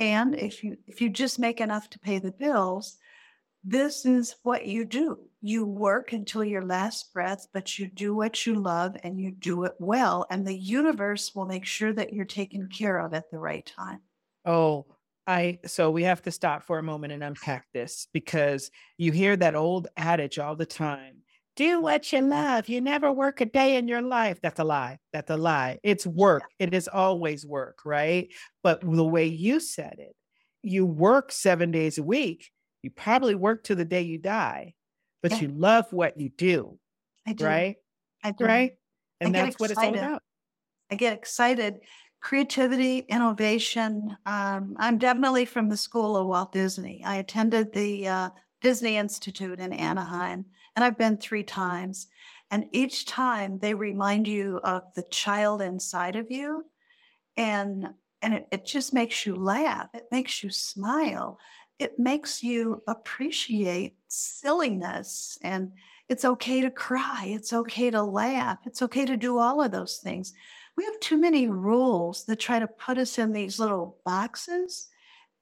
And 0.00 0.34
if 0.34 0.64
you 0.64 0.78
if 0.86 1.02
you 1.02 1.10
just 1.10 1.38
make 1.38 1.60
enough 1.60 1.90
to 1.90 1.98
pay 1.98 2.18
the 2.18 2.32
bills, 2.32 2.96
this 3.62 4.06
is 4.06 4.36
what 4.42 4.66
you 4.66 4.86
do. 4.86 5.18
You 5.42 5.66
work 5.66 6.12
until 6.12 6.42
your 6.42 6.64
last 6.64 7.12
breath, 7.12 7.46
but 7.52 7.78
you 7.78 7.86
do 7.86 8.14
what 8.14 8.46
you 8.46 8.54
love 8.54 8.96
and 9.02 9.20
you 9.20 9.30
do 9.30 9.64
it 9.64 9.74
well. 9.78 10.26
And 10.30 10.46
the 10.46 10.56
universe 10.56 11.34
will 11.34 11.44
make 11.44 11.66
sure 11.66 11.92
that 11.92 12.14
you're 12.14 12.24
taken 12.24 12.68
care 12.68 12.98
of 12.98 13.12
at 13.12 13.30
the 13.30 13.38
right 13.38 13.64
time. 13.64 14.00
Oh, 14.46 14.86
I 15.26 15.58
so 15.66 15.90
we 15.90 16.04
have 16.04 16.22
to 16.22 16.30
stop 16.30 16.62
for 16.62 16.78
a 16.78 16.82
moment 16.82 17.12
and 17.12 17.22
unpack 17.22 17.66
this 17.74 18.08
because 18.12 18.70
you 18.96 19.12
hear 19.12 19.36
that 19.36 19.54
old 19.54 19.88
adage 19.98 20.38
all 20.38 20.56
the 20.56 20.66
time. 20.66 21.19
Do 21.60 21.82
what 21.82 22.10
you 22.10 22.22
love. 22.22 22.70
You 22.70 22.80
never 22.80 23.12
work 23.12 23.42
a 23.42 23.44
day 23.44 23.76
in 23.76 23.86
your 23.86 24.00
life. 24.00 24.38
That's 24.42 24.58
a 24.58 24.64
lie. 24.64 24.96
That's 25.12 25.28
a 25.28 25.36
lie. 25.36 25.78
It's 25.82 26.06
work. 26.06 26.44
It 26.58 26.72
is 26.72 26.88
always 26.88 27.44
work, 27.44 27.80
right? 27.84 28.28
But 28.62 28.80
the 28.80 29.04
way 29.04 29.26
you 29.26 29.60
said 29.60 29.96
it, 29.98 30.16
you 30.62 30.86
work 30.86 31.30
seven 31.30 31.70
days 31.70 31.98
a 31.98 32.02
week. 32.02 32.48
You 32.82 32.88
probably 32.88 33.34
work 33.34 33.64
to 33.64 33.74
the 33.74 33.84
day 33.84 34.00
you 34.00 34.16
die, 34.16 34.72
but 35.22 35.32
yeah. 35.32 35.40
you 35.40 35.48
love 35.48 35.84
what 35.90 36.18
you 36.18 36.30
do. 36.30 36.78
I 37.28 37.34
do. 37.34 37.44
Right? 37.44 37.76
I 38.24 38.30
do. 38.30 38.46
Right? 38.46 38.72
And 39.20 39.34
that's 39.34 39.60
what 39.60 39.70
it's 39.70 39.78
all 39.78 39.94
about. 39.94 40.22
I 40.90 40.94
get 40.94 41.12
excited 41.12 41.80
creativity, 42.22 43.00
innovation. 43.00 44.16
Um, 44.24 44.76
I'm 44.78 44.96
definitely 44.96 45.44
from 45.44 45.68
the 45.68 45.76
school 45.76 46.16
of 46.16 46.26
Walt 46.26 46.52
Disney. 46.52 47.02
I 47.04 47.16
attended 47.16 47.74
the 47.74 48.08
uh, 48.08 48.30
Disney 48.62 48.96
Institute 48.96 49.60
in 49.60 49.74
Anaheim, 49.74 50.46
and 50.80 50.86
I've 50.86 50.98
been 50.98 51.18
three 51.18 51.42
times. 51.42 52.06
And 52.50 52.64
each 52.72 53.04
time 53.04 53.58
they 53.58 53.74
remind 53.74 54.26
you 54.26 54.60
of 54.64 54.82
the 54.94 55.04
child 55.10 55.60
inside 55.62 56.16
of 56.16 56.30
you. 56.30 56.64
And, 57.36 57.88
and 58.22 58.34
it, 58.34 58.48
it 58.50 58.66
just 58.66 58.94
makes 58.94 59.26
you 59.26 59.36
laugh, 59.36 59.88
it 59.94 60.06
makes 60.10 60.42
you 60.42 60.50
smile, 60.50 61.38
it 61.78 61.98
makes 61.98 62.42
you 62.42 62.82
appreciate 62.88 63.94
silliness. 64.08 65.38
And 65.42 65.72
it's 66.08 66.24
okay 66.24 66.60
to 66.62 66.70
cry, 66.70 67.26
it's 67.26 67.52
okay 67.52 67.90
to 67.90 68.02
laugh, 68.02 68.58
it's 68.64 68.82
okay 68.82 69.04
to 69.04 69.16
do 69.16 69.38
all 69.38 69.62
of 69.62 69.70
those 69.70 69.98
things 69.98 70.32
we 70.76 70.86
have 70.86 71.00
too 71.00 71.18
many 71.18 71.46
rules 71.46 72.24
that 72.24 72.40
try 72.40 72.58
to 72.58 72.66
put 72.66 72.96
us 72.96 73.18
in 73.18 73.32
these 73.32 73.58
little 73.58 73.98
boxes. 74.06 74.88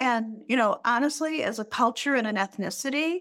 And, 0.01 0.38
you 0.48 0.57
know, 0.57 0.81
honestly, 0.85 1.44
as 1.44 1.61
a 1.61 1.64
culture 1.64 2.16
and 2.16 2.27
an 2.27 2.35
ethnicity, 2.35 3.20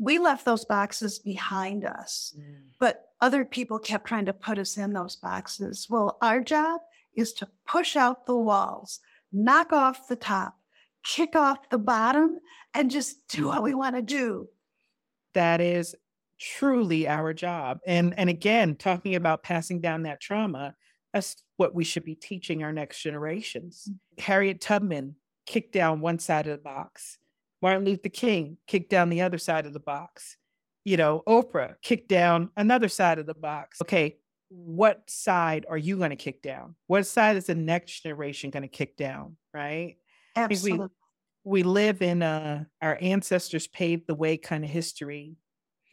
we 0.00 0.18
left 0.18 0.46
those 0.46 0.64
boxes 0.64 1.18
behind 1.18 1.84
us, 1.84 2.34
mm. 2.36 2.42
but 2.78 3.04
other 3.20 3.44
people 3.44 3.78
kept 3.78 4.08
trying 4.08 4.24
to 4.24 4.32
put 4.32 4.58
us 4.58 4.78
in 4.78 4.94
those 4.94 5.14
boxes. 5.14 5.86
Well, 5.90 6.16
our 6.22 6.40
job 6.40 6.80
is 7.14 7.34
to 7.34 7.48
push 7.68 7.96
out 7.96 8.24
the 8.24 8.36
walls, 8.36 9.00
knock 9.30 9.72
off 9.74 10.08
the 10.08 10.16
top, 10.16 10.56
kick 11.04 11.36
off 11.36 11.68
the 11.68 11.78
bottom, 11.78 12.38
and 12.72 12.90
just 12.90 13.28
do 13.28 13.48
what 13.48 13.62
we 13.62 13.74
want 13.74 13.94
to 13.94 14.02
do. 14.02 14.48
That 15.34 15.60
is 15.60 15.94
truly 16.40 17.06
our 17.06 17.34
job. 17.34 17.80
And 17.86 18.18
and 18.18 18.30
again, 18.30 18.76
talking 18.76 19.14
about 19.14 19.42
passing 19.42 19.82
down 19.82 20.04
that 20.04 20.20
trauma, 20.20 20.74
that's 21.12 21.36
what 21.58 21.74
we 21.74 21.84
should 21.84 22.04
be 22.04 22.14
teaching 22.14 22.62
our 22.62 22.72
next 22.72 23.02
generations. 23.02 23.86
Mm. 23.90 24.22
Harriet 24.22 24.60
Tubman 24.62 25.16
kicked 25.44 25.72
down 25.72 26.00
one 26.00 26.18
side 26.18 26.46
of 26.46 26.56
the 26.56 26.62
box. 26.62 27.18
Martin 27.62 27.84
Luther 27.84 28.08
King 28.08 28.56
kicked 28.66 28.90
down 28.90 29.10
the 29.10 29.20
other 29.22 29.38
side 29.38 29.66
of 29.66 29.72
the 29.72 29.80
box. 29.80 30.36
You 30.84 30.96
know, 30.96 31.22
Oprah 31.26 31.74
kicked 31.82 32.08
down 32.08 32.50
another 32.56 32.88
side 32.88 33.18
of 33.18 33.26
the 33.26 33.34
box. 33.34 33.80
Okay, 33.82 34.16
what 34.48 35.08
side 35.08 35.66
are 35.68 35.78
you 35.78 35.96
going 35.96 36.10
to 36.10 36.16
kick 36.16 36.42
down? 36.42 36.74
What 36.86 37.06
side 37.06 37.36
is 37.36 37.46
the 37.46 37.54
next 37.54 38.02
generation 38.02 38.50
going 38.50 38.62
to 38.62 38.68
kick 38.68 38.96
down? 38.96 39.36
Right? 39.52 39.96
Absolutely. 40.36 40.88
We, 41.44 41.62
we 41.62 41.62
live 41.62 42.02
in 42.02 42.22
a, 42.22 42.66
our 42.80 42.98
ancestors 43.00 43.66
paved 43.66 44.06
the 44.06 44.14
way 44.14 44.36
kind 44.36 44.64
of 44.64 44.70
history, 44.70 45.36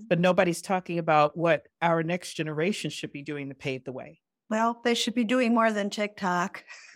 but 0.08 0.20
nobody's 0.20 0.62
talking 0.62 1.00
about 1.00 1.38
what 1.38 1.68
our 1.82 2.02
next 2.02 2.34
generation 2.34 2.90
should 2.90 3.12
be 3.12 3.24
doing 3.24 3.50
to 3.50 3.56
pave 3.56 3.84
the 3.84 3.92
way. 3.92 4.22
Well, 4.50 4.80
they 4.84 4.94
should 4.94 5.16
be 5.16 5.26
doing 5.26 5.54
more 5.54 5.72
than 5.72 5.90
TikTok. 5.90 6.64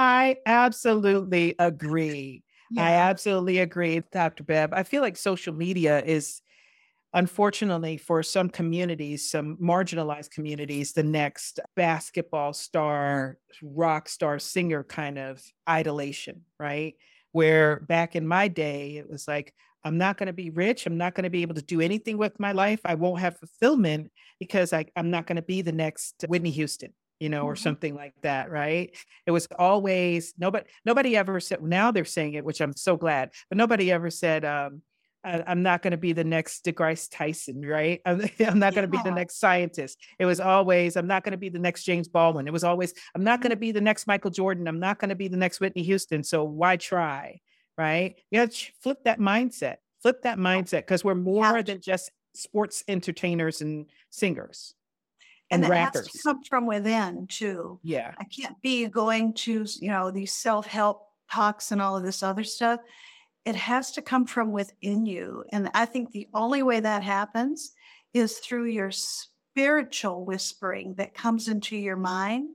I 0.00 0.36
absolutely 0.46 1.54
agree. 1.58 2.42
Yeah. 2.70 2.84
I 2.84 2.92
absolutely 2.92 3.58
agree, 3.58 4.02
Dr. 4.10 4.44
Bev. 4.44 4.72
I 4.72 4.82
feel 4.82 5.02
like 5.02 5.18
social 5.18 5.52
media 5.52 6.02
is, 6.02 6.40
unfortunately, 7.12 7.98
for 7.98 8.22
some 8.22 8.48
communities, 8.48 9.30
some 9.30 9.58
marginalized 9.58 10.30
communities, 10.30 10.94
the 10.94 11.02
next 11.02 11.60
basketball 11.76 12.54
star, 12.54 13.38
rock 13.62 14.08
star, 14.08 14.38
singer 14.38 14.84
kind 14.84 15.18
of 15.18 15.42
idolation, 15.68 16.40
right? 16.58 16.94
Where 17.32 17.80
back 17.80 18.16
in 18.16 18.26
my 18.26 18.48
day, 18.48 18.96
it 18.96 19.10
was 19.10 19.28
like, 19.28 19.54
I'm 19.84 19.98
not 19.98 20.16
going 20.18 20.28
to 20.28 20.32
be 20.32 20.50
rich. 20.50 20.86
I'm 20.86 20.98
not 20.98 21.14
going 21.14 21.24
to 21.24 21.30
be 21.30 21.42
able 21.42 21.56
to 21.56 21.62
do 21.62 21.80
anything 21.80 22.18
with 22.18 22.40
my 22.40 22.52
life. 22.52 22.80
I 22.84 22.94
won't 22.94 23.20
have 23.20 23.38
fulfillment 23.38 24.12
because 24.38 24.72
I, 24.72 24.86
I'm 24.96 25.10
not 25.10 25.26
going 25.26 25.36
to 25.36 25.42
be 25.42 25.62
the 25.62 25.72
next 25.72 26.24
Whitney 26.28 26.50
Houston, 26.50 26.94
you 27.20 27.28
know, 27.28 27.42
or 27.42 27.54
mm-hmm. 27.54 27.62
something 27.62 27.94
like 27.94 28.14
that. 28.22 28.50
Right. 28.50 28.96
It 29.26 29.30
was 29.30 29.46
always 29.58 30.34
nobody, 30.38 30.66
nobody 30.84 31.16
ever 31.16 31.38
said, 31.38 31.62
now 31.62 31.90
they're 31.90 32.04
saying 32.04 32.34
it, 32.34 32.44
which 32.44 32.60
I'm 32.60 32.74
so 32.74 32.96
glad, 32.96 33.30
but 33.48 33.58
nobody 33.58 33.92
ever 33.92 34.10
said, 34.10 34.44
um, 34.44 34.82
I, 35.22 35.52
am 35.52 35.62
not 35.62 35.82
going 35.82 35.90
to 35.90 35.98
be 35.98 36.14
the 36.14 36.24
next 36.24 36.64
DeGrasse 36.64 37.10
Tyson, 37.10 37.60
right? 37.64 38.00
I'm, 38.06 38.22
I'm 38.40 38.58
not 38.58 38.74
going 38.74 38.90
to 38.90 38.96
yeah. 38.96 39.02
be 39.02 39.10
the 39.10 39.14
next 39.14 39.38
scientist. 39.38 39.98
It 40.18 40.24
was 40.24 40.40
always, 40.40 40.96
I'm 40.96 41.06
not 41.06 41.22
going 41.22 41.32
to 41.32 41.38
be 41.38 41.50
the 41.50 41.58
next 41.58 41.84
James 41.84 42.08
Baldwin. 42.08 42.48
It 42.48 42.52
was 42.52 42.64
always, 42.64 42.94
I'm 43.14 43.22
not 43.22 43.42
going 43.42 43.50
to 43.50 43.56
be 43.56 43.70
the 43.70 43.82
next 43.82 44.06
Michael 44.06 44.30
Jordan. 44.30 44.66
I'm 44.66 44.80
not 44.80 44.98
going 44.98 45.10
to 45.10 45.14
be 45.14 45.28
the 45.28 45.36
next 45.36 45.60
Whitney 45.60 45.82
Houston. 45.82 46.24
So 46.24 46.42
why 46.42 46.78
try? 46.78 47.40
right? 47.80 48.16
You 48.30 48.40
have 48.40 48.50
to 48.50 48.72
flip 48.82 49.04
that 49.04 49.18
mindset, 49.18 49.76
flip 50.02 50.22
that 50.22 50.36
mindset 50.38 50.82
because 50.82 51.02
we're 51.02 51.14
more 51.14 51.62
than 51.62 51.80
just 51.80 52.10
sports 52.34 52.84
entertainers 52.86 53.62
and 53.62 53.86
singers 54.10 54.74
and, 55.50 55.62
and 55.62 55.70
rappers. 55.70 56.06
Has 56.06 56.12
to 56.12 56.22
come 56.22 56.42
from 56.44 56.66
within 56.66 57.26
too. 57.26 57.78
Yeah. 57.82 58.14
I 58.18 58.24
can't 58.24 58.60
be 58.62 58.86
going 58.86 59.34
to, 59.34 59.66
you 59.80 59.90
know, 59.90 60.10
these 60.10 60.32
self-help 60.32 61.06
talks 61.30 61.72
and 61.72 61.80
all 61.80 61.96
of 61.96 62.02
this 62.02 62.22
other 62.22 62.44
stuff. 62.44 62.80
It 63.44 63.56
has 63.56 63.92
to 63.92 64.02
come 64.02 64.26
from 64.26 64.52
within 64.52 65.06
you. 65.06 65.44
And 65.52 65.70
I 65.74 65.86
think 65.86 66.10
the 66.10 66.28
only 66.34 66.62
way 66.62 66.80
that 66.80 67.02
happens 67.02 67.72
is 68.12 68.38
through 68.38 68.66
your 68.66 68.90
spiritual 68.90 70.24
whispering 70.24 70.94
that 70.94 71.14
comes 71.14 71.48
into 71.48 71.76
your 71.76 71.96
mind 71.96 72.48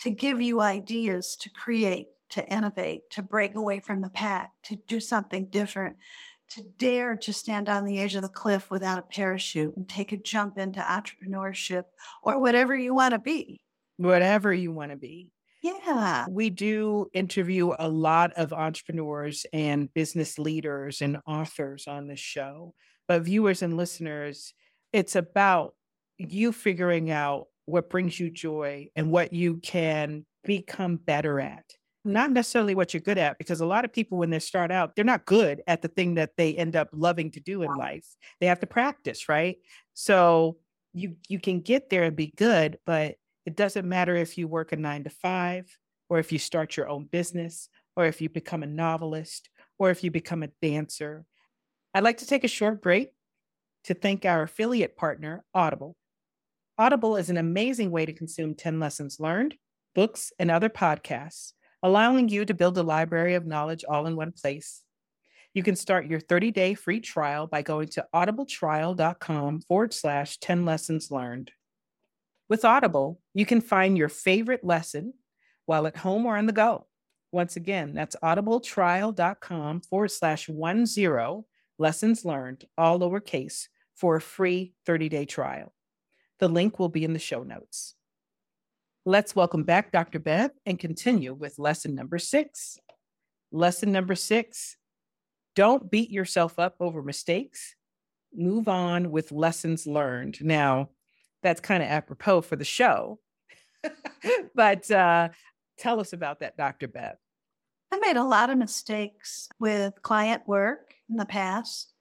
to 0.00 0.10
give 0.10 0.40
you 0.40 0.60
ideas 0.60 1.36
to 1.40 1.50
create 1.50 2.08
to 2.32 2.48
innovate, 2.48 3.10
to 3.10 3.20
break 3.20 3.54
away 3.54 3.78
from 3.78 4.00
the 4.00 4.08
pack, 4.08 4.52
to 4.64 4.76
do 4.88 4.98
something 4.98 5.46
different, 5.46 5.96
to 6.54 6.62
dare 6.78 7.16
to 7.16 7.32
stand 7.32 7.68
on 7.68 7.84
the 7.84 7.98
edge 7.98 8.14
of 8.14 8.22
the 8.22 8.28
cliff 8.28 8.70
without 8.70 8.98
a 8.98 9.02
parachute 9.02 9.76
and 9.76 9.88
take 9.88 10.12
a 10.12 10.16
jump 10.16 10.58
into 10.58 10.80
entrepreneurship 10.80 11.84
or 12.22 12.38
whatever 12.38 12.76
you 12.76 12.94
want 12.94 13.12
to 13.12 13.18
be. 13.18 13.60
Whatever 13.96 14.52
you 14.52 14.72
want 14.72 14.90
to 14.90 14.96
be. 14.96 15.30
Yeah. 15.62 16.26
We 16.28 16.50
do 16.50 17.06
interview 17.14 17.72
a 17.78 17.88
lot 17.88 18.32
of 18.34 18.52
entrepreneurs 18.52 19.46
and 19.52 19.92
business 19.94 20.38
leaders 20.38 21.00
and 21.00 21.18
authors 21.26 21.86
on 21.86 22.08
the 22.08 22.16
show. 22.16 22.74
But 23.06 23.22
viewers 23.22 23.62
and 23.62 23.76
listeners, 23.76 24.54
it's 24.92 25.14
about 25.14 25.74
you 26.18 26.52
figuring 26.52 27.10
out 27.10 27.46
what 27.64 27.90
brings 27.90 28.18
you 28.18 28.30
joy 28.30 28.88
and 28.96 29.10
what 29.10 29.32
you 29.32 29.58
can 29.58 30.26
become 30.44 30.96
better 30.96 31.40
at 31.40 31.64
not 32.04 32.30
necessarily 32.30 32.74
what 32.74 32.92
you're 32.92 33.00
good 33.00 33.18
at 33.18 33.38
because 33.38 33.60
a 33.60 33.66
lot 33.66 33.84
of 33.84 33.92
people 33.92 34.18
when 34.18 34.30
they 34.30 34.38
start 34.38 34.70
out 34.70 34.96
they're 34.96 35.04
not 35.04 35.24
good 35.24 35.62
at 35.66 35.82
the 35.82 35.88
thing 35.88 36.14
that 36.14 36.36
they 36.36 36.54
end 36.54 36.74
up 36.74 36.88
loving 36.92 37.30
to 37.30 37.40
do 37.40 37.62
in 37.62 37.72
life 37.74 38.06
they 38.40 38.46
have 38.46 38.60
to 38.60 38.66
practice 38.66 39.28
right 39.28 39.58
so 39.94 40.56
you 40.92 41.16
you 41.28 41.38
can 41.38 41.60
get 41.60 41.90
there 41.90 42.02
and 42.02 42.16
be 42.16 42.32
good 42.36 42.78
but 42.84 43.16
it 43.44 43.56
doesn't 43.56 43.88
matter 43.88 44.14
if 44.14 44.38
you 44.38 44.46
work 44.46 44.72
a 44.72 44.76
9 44.76 45.04
to 45.04 45.10
5 45.10 45.78
or 46.08 46.18
if 46.18 46.32
you 46.32 46.38
start 46.38 46.76
your 46.76 46.88
own 46.88 47.04
business 47.06 47.68
or 47.96 48.06
if 48.06 48.20
you 48.20 48.28
become 48.28 48.62
a 48.62 48.66
novelist 48.66 49.48
or 49.78 49.90
if 49.90 50.04
you 50.04 50.10
become 50.10 50.42
a 50.42 50.50
dancer. 50.60 51.24
I'd 51.94 52.04
like 52.04 52.18
to 52.18 52.26
take 52.26 52.44
a 52.44 52.48
short 52.48 52.80
break 52.80 53.12
to 53.84 53.94
thank 53.94 54.24
our 54.24 54.42
affiliate 54.42 54.96
partner, 54.96 55.44
Audible. 55.54 55.96
Audible 56.78 57.16
is 57.16 57.30
an 57.30 57.36
amazing 57.36 57.90
way 57.90 58.06
to 58.06 58.12
consume 58.12 58.54
10 58.54 58.80
lessons 58.80 59.18
learned, 59.20 59.56
books, 59.94 60.32
and 60.38 60.50
other 60.50 60.68
podcasts, 60.68 61.52
allowing 61.82 62.28
you 62.28 62.44
to 62.44 62.54
build 62.54 62.78
a 62.78 62.82
library 62.82 63.34
of 63.34 63.46
knowledge 63.46 63.84
all 63.88 64.06
in 64.06 64.16
one 64.16 64.32
place. 64.32 64.82
You 65.54 65.62
can 65.62 65.76
start 65.76 66.06
your 66.06 66.20
30 66.20 66.50
day 66.50 66.74
free 66.74 67.00
trial 67.00 67.46
by 67.46 67.62
going 67.62 67.88
to 67.88 68.06
audibletrial.com 68.14 69.60
forward 69.60 69.92
slash 69.92 70.38
10 70.38 70.64
lessons 70.64 71.10
learned. 71.10 71.50
With 72.48 72.64
Audible, 72.64 73.20
you 73.34 73.46
can 73.46 73.60
find 73.60 73.96
your 73.96 74.08
favorite 74.08 74.64
lesson 74.64 75.14
while 75.66 75.86
at 75.86 75.96
home 75.96 76.26
or 76.26 76.36
on 76.36 76.46
the 76.46 76.52
go. 76.52 76.86
Once 77.32 77.56
again, 77.56 77.94
that's 77.94 78.16
audibletrial.com 78.22 79.80
forward 79.80 80.10
slash 80.10 80.48
one 80.48 80.84
zero 80.86 81.46
lessons 81.78 82.24
learned, 82.24 82.66
all 82.76 83.00
lowercase, 83.00 83.68
for 83.94 84.16
a 84.16 84.20
free 84.20 84.74
30 84.86 85.08
day 85.08 85.24
trial. 85.24 85.72
The 86.38 86.48
link 86.48 86.78
will 86.78 86.88
be 86.88 87.04
in 87.04 87.12
the 87.12 87.18
show 87.18 87.42
notes. 87.42 87.94
Let's 89.04 89.34
welcome 89.34 89.64
back 89.64 89.90
Dr. 89.90 90.20
Bev 90.20 90.52
and 90.64 90.78
continue 90.78 91.34
with 91.34 91.58
lesson 91.58 91.96
number 91.96 92.20
six. 92.20 92.78
Lesson 93.50 93.90
number 93.90 94.14
six 94.14 94.76
don't 95.56 95.90
beat 95.90 96.08
yourself 96.08 96.60
up 96.60 96.76
over 96.78 97.02
mistakes. 97.02 97.74
Move 98.32 98.68
on 98.68 99.10
with 99.10 99.32
lessons 99.32 99.88
learned. 99.88 100.38
Now, 100.40 100.90
that's 101.42 101.60
kind 101.60 101.82
of 101.82 101.88
apropos 101.88 102.42
for 102.42 102.54
the 102.54 102.64
show. 102.64 103.18
but 104.54 104.88
uh, 104.88 105.30
tell 105.78 105.98
us 105.98 106.12
about 106.12 106.38
that, 106.40 106.56
Dr. 106.56 106.86
Bev. 106.86 107.16
I 107.90 107.98
made 107.98 108.16
a 108.16 108.24
lot 108.24 108.50
of 108.50 108.56
mistakes 108.56 109.48
with 109.58 110.00
client 110.02 110.42
work 110.46 110.94
in 111.10 111.16
the 111.16 111.26
past, 111.26 111.92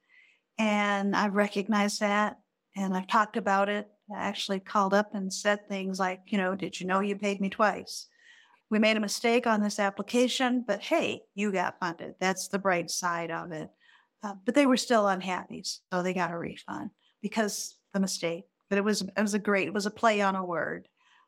and 0.60 1.16
I've 1.16 1.34
recognized 1.34 2.00
that 2.02 2.38
and 2.76 2.96
I've 2.96 3.08
talked 3.08 3.38
about 3.38 3.70
it. 3.70 3.88
Actually 4.16 4.60
called 4.60 4.94
up 4.94 5.14
and 5.14 5.32
said 5.32 5.68
things 5.68 6.00
like, 6.00 6.22
you 6.28 6.38
know, 6.38 6.56
did 6.56 6.80
you 6.80 6.88
know 6.88 7.00
you 7.00 7.16
paid 7.16 7.42
me 7.42 7.50
twice? 7.50 8.08
We 8.70 8.80
made 8.80 8.98
a 8.98 9.02
mistake 9.02 9.48
on 9.48 9.62
this 9.62 9.80
application, 9.80 10.64
but 10.66 10.82
hey, 10.82 11.24
you 11.36 11.52
got 11.52 11.80
funded. 11.80 12.16
That's 12.20 12.48
the 12.48 12.60
bright 12.60 12.90
side 12.90 13.30
of 13.30 13.52
it. 13.52 13.70
Uh, 14.24 14.36
but 14.46 14.56
they 14.56 14.66
were 14.66 14.78
still 14.78 15.08
unhappy, 15.08 15.64
so 15.64 16.04
they 16.04 16.14
got 16.14 16.32
a 16.32 16.38
refund 16.38 16.92
because 17.22 17.76
the 17.94 18.00
mistake. 18.00 18.46
But 18.70 18.78
it 18.78 18.84
was 18.84 19.02
it 19.02 19.22
was 19.22 19.34
a 19.34 19.40
great 19.40 19.68
it 19.68 19.74
was 19.74 19.86
a 19.86 19.92
play 19.92 20.22
on 20.22 20.36
a 20.36 20.46
word. 20.46 20.88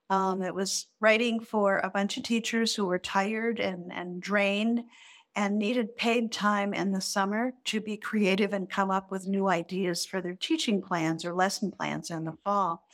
Um, 0.09 0.41
it 0.41 0.53
was 0.53 0.87
writing 0.99 1.39
for 1.39 1.79
a 1.79 1.89
bunch 1.89 2.17
of 2.17 2.23
teachers 2.23 2.75
who 2.75 2.85
were 2.85 2.99
tired 2.99 3.59
and, 3.59 3.91
and 3.91 4.21
drained 4.21 4.83
and 5.35 5.57
needed 5.57 5.95
paid 5.95 6.31
time 6.31 6.73
in 6.73 6.91
the 6.91 7.01
summer 7.01 7.53
to 7.65 7.81
be 7.81 7.97
creative 7.97 8.53
and 8.53 8.69
come 8.69 8.91
up 8.91 9.09
with 9.11 9.27
new 9.27 9.47
ideas 9.47 10.05
for 10.05 10.21
their 10.21 10.35
teaching 10.35 10.81
plans 10.81 11.25
or 11.25 11.33
lesson 11.33 11.71
plans 11.71 12.11
in 12.11 12.23
the 12.25 12.37
fall. 12.43 12.85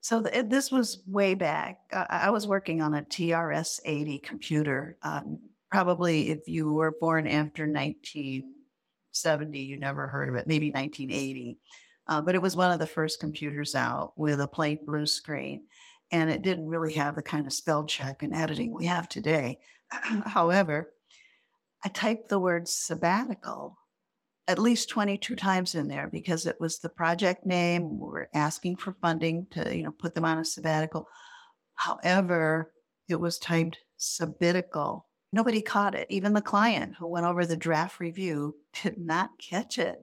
So 0.00 0.22
th- 0.22 0.46
this 0.48 0.70
was 0.70 1.02
way 1.06 1.34
back. 1.34 1.80
Uh, 1.92 2.04
I 2.08 2.30
was 2.30 2.46
working 2.46 2.82
on 2.82 2.94
a 2.94 3.02
TRS 3.02 3.80
80 3.84 4.18
computer. 4.18 4.96
Um, 5.02 5.38
probably 5.70 6.30
if 6.30 6.46
you 6.46 6.72
were 6.72 6.94
born 7.00 7.26
after 7.26 7.66
1970, 7.66 9.58
you 9.58 9.78
never 9.78 10.06
heard 10.06 10.28
of 10.28 10.34
it, 10.36 10.46
maybe 10.46 10.70
1980. 10.70 11.58
Uh, 12.06 12.20
but 12.20 12.34
it 12.34 12.42
was 12.42 12.54
one 12.56 12.70
of 12.70 12.78
the 12.78 12.86
first 12.86 13.18
computers 13.20 13.74
out 13.74 14.12
with 14.16 14.40
a 14.40 14.48
plain 14.48 14.78
blue 14.86 15.06
screen 15.06 15.62
and 16.10 16.30
it 16.30 16.42
didn't 16.42 16.68
really 16.68 16.94
have 16.94 17.14
the 17.14 17.22
kind 17.22 17.46
of 17.46 17.52
spell 17.52 17.84
check 17.84 18.22
and 18.22 18.34
editing 18.34 18.72
we 18.72 18.86
have 18.86 19.08
today. 19.08 19.58
However, 19.90 20.92
I 21.84 21.88
typed 21.88 22.28
the 22.28 22.38
word 22.38 22.68
sabbatical 22.68 23.78
at 24.48 24.58
least 24.58 24.88
22 24.88 25.34
mm. 25.34 25.38
times 25.38 25.74
in 25.74 25.88
there 25.88 26.08
because 26.10 26.46
it 26.46 26.56
was 26.58 26.78
the 26.78 26.88
project 26.88 27.46
name. 27.46 28.00
We 28.00 28.08
were 28.08 28.30
asking 28.34 28.76
for 28.76 28.96
funding 29.00 29.46
to, 29.50 29.76
you 29.76 29.84
know, 29.84 29.92
put 29.92 30.14
them 30.14 30.24
on 30.24 30.38
a 30.38 30.44
sabbatical. 30.44 31.06
However, 31.74 32.72
it 33.08 33.20
was 33.20 33.38
typed 33.38 33.78
sabbatical. 33.98 35.06
Nobody 35.32 35.60
caught 35.60 35.94
it. 35.94 36.06
Even 36.08 36.32
the 36.32 36.40
client 36.40 36.94
who 36.98 37.06
went 37.06 37.26
over 37.26 37.44
the 37.44 37.56
draft 37.56 38.00
review 38.00 38.56
did 38.82 38.98
not 38.98 39.38
catch 39.38 39.78
it. 39.78 40.00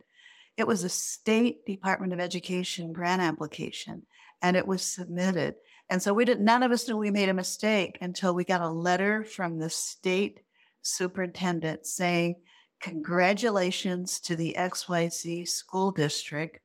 It 0.56 0.68
was 0.68 0.84
a 0.84 0.90
state 0.90 1.66
Department 1.66 2.14
of 2.14 2.20
Education 2.20 2.94
grant 2.94 3.22
application 3.22 4.04
and 4.42 4.56
it 4.56 4.68
was 4.68 4.84
submitted. 4.84 5.56
And 5.90 6.02
so 6.02 6.14
we 6.14 6.24
did 6.24 6.40
none 6.40 6.64
of 6.64 6.72
us 6.72 6.88
knew 6.88 6.98
we 6.98 7.12
made 7.12 7.30
a 7.30 7.34
mistake 7.34 7.98
until 8.00 8.34
we 8.34 8.44
got 8.44 8.62
a 8.62 8.70
letter 8.70 9.24
from 9.24 9.58
the 9.58 9.70
state 9.70 10.40
superintendent 10.86 11.86
saying, 11.86 12.36
Congratulations 12.82 14.20
to 14.20 14.36
the 14.36 14.56
XYZ 14.58 15.48
school 15.48 15.92
district 15.92 16.60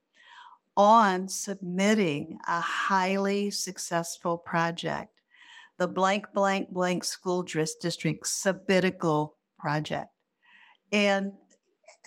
on 0.76 1.28
submitting 1.28 2.38
a 2.46 2.61
highly 2.61 3.50
successful 3.50 4.37
project, 4.37 5.12
the 5.78 5.88
blank, 5.88 6.26
blank, 6.35 6.70
blank 6.70 7.04
school 7.04 7.42
district 7.42 8.26
sabbatical 8.26 9.37
project. 9.59 10.09
And 10.92 11.33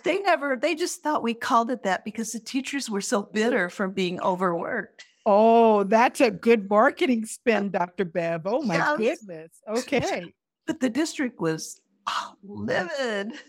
they 0.04 0.20
never, 0.20 0.58
they 0.58 0.76
just 0.76 1.02
thought 1.02 1.24
we 1.24 1.34
called 1.34 1.72
it 1.72 1.84
that 1.84 2.04
because 2.04 2.32
the 2.32 2.40
teachers 2.40 2.90
were 2.90 3.02
so 3.02 3.24
bitter 3.24 3.70
from 3.70 3.94
being 3.94 4.20
overworked. 4.22 5.06
Oh, 5.26 5.84
that's 5.84 6.20
a 6.20 6.30
good 6.30 6.70
marketing 6.70 7.26
spin, 7.26 7.72
Dr. 7.72 8.06
Bev. 8.06 8.42
Oh 8.46 8.62
my 8.62 8.76
yes. 8.76 8.98
goodness. 8.98 9.52
Okay. 9.68 10.34
But 10.68 10.80
the 10.80 10.90
district 10.90 11.40
was 11.40 11.80
oh, 12.08 12.36
livid. 12.44 13.34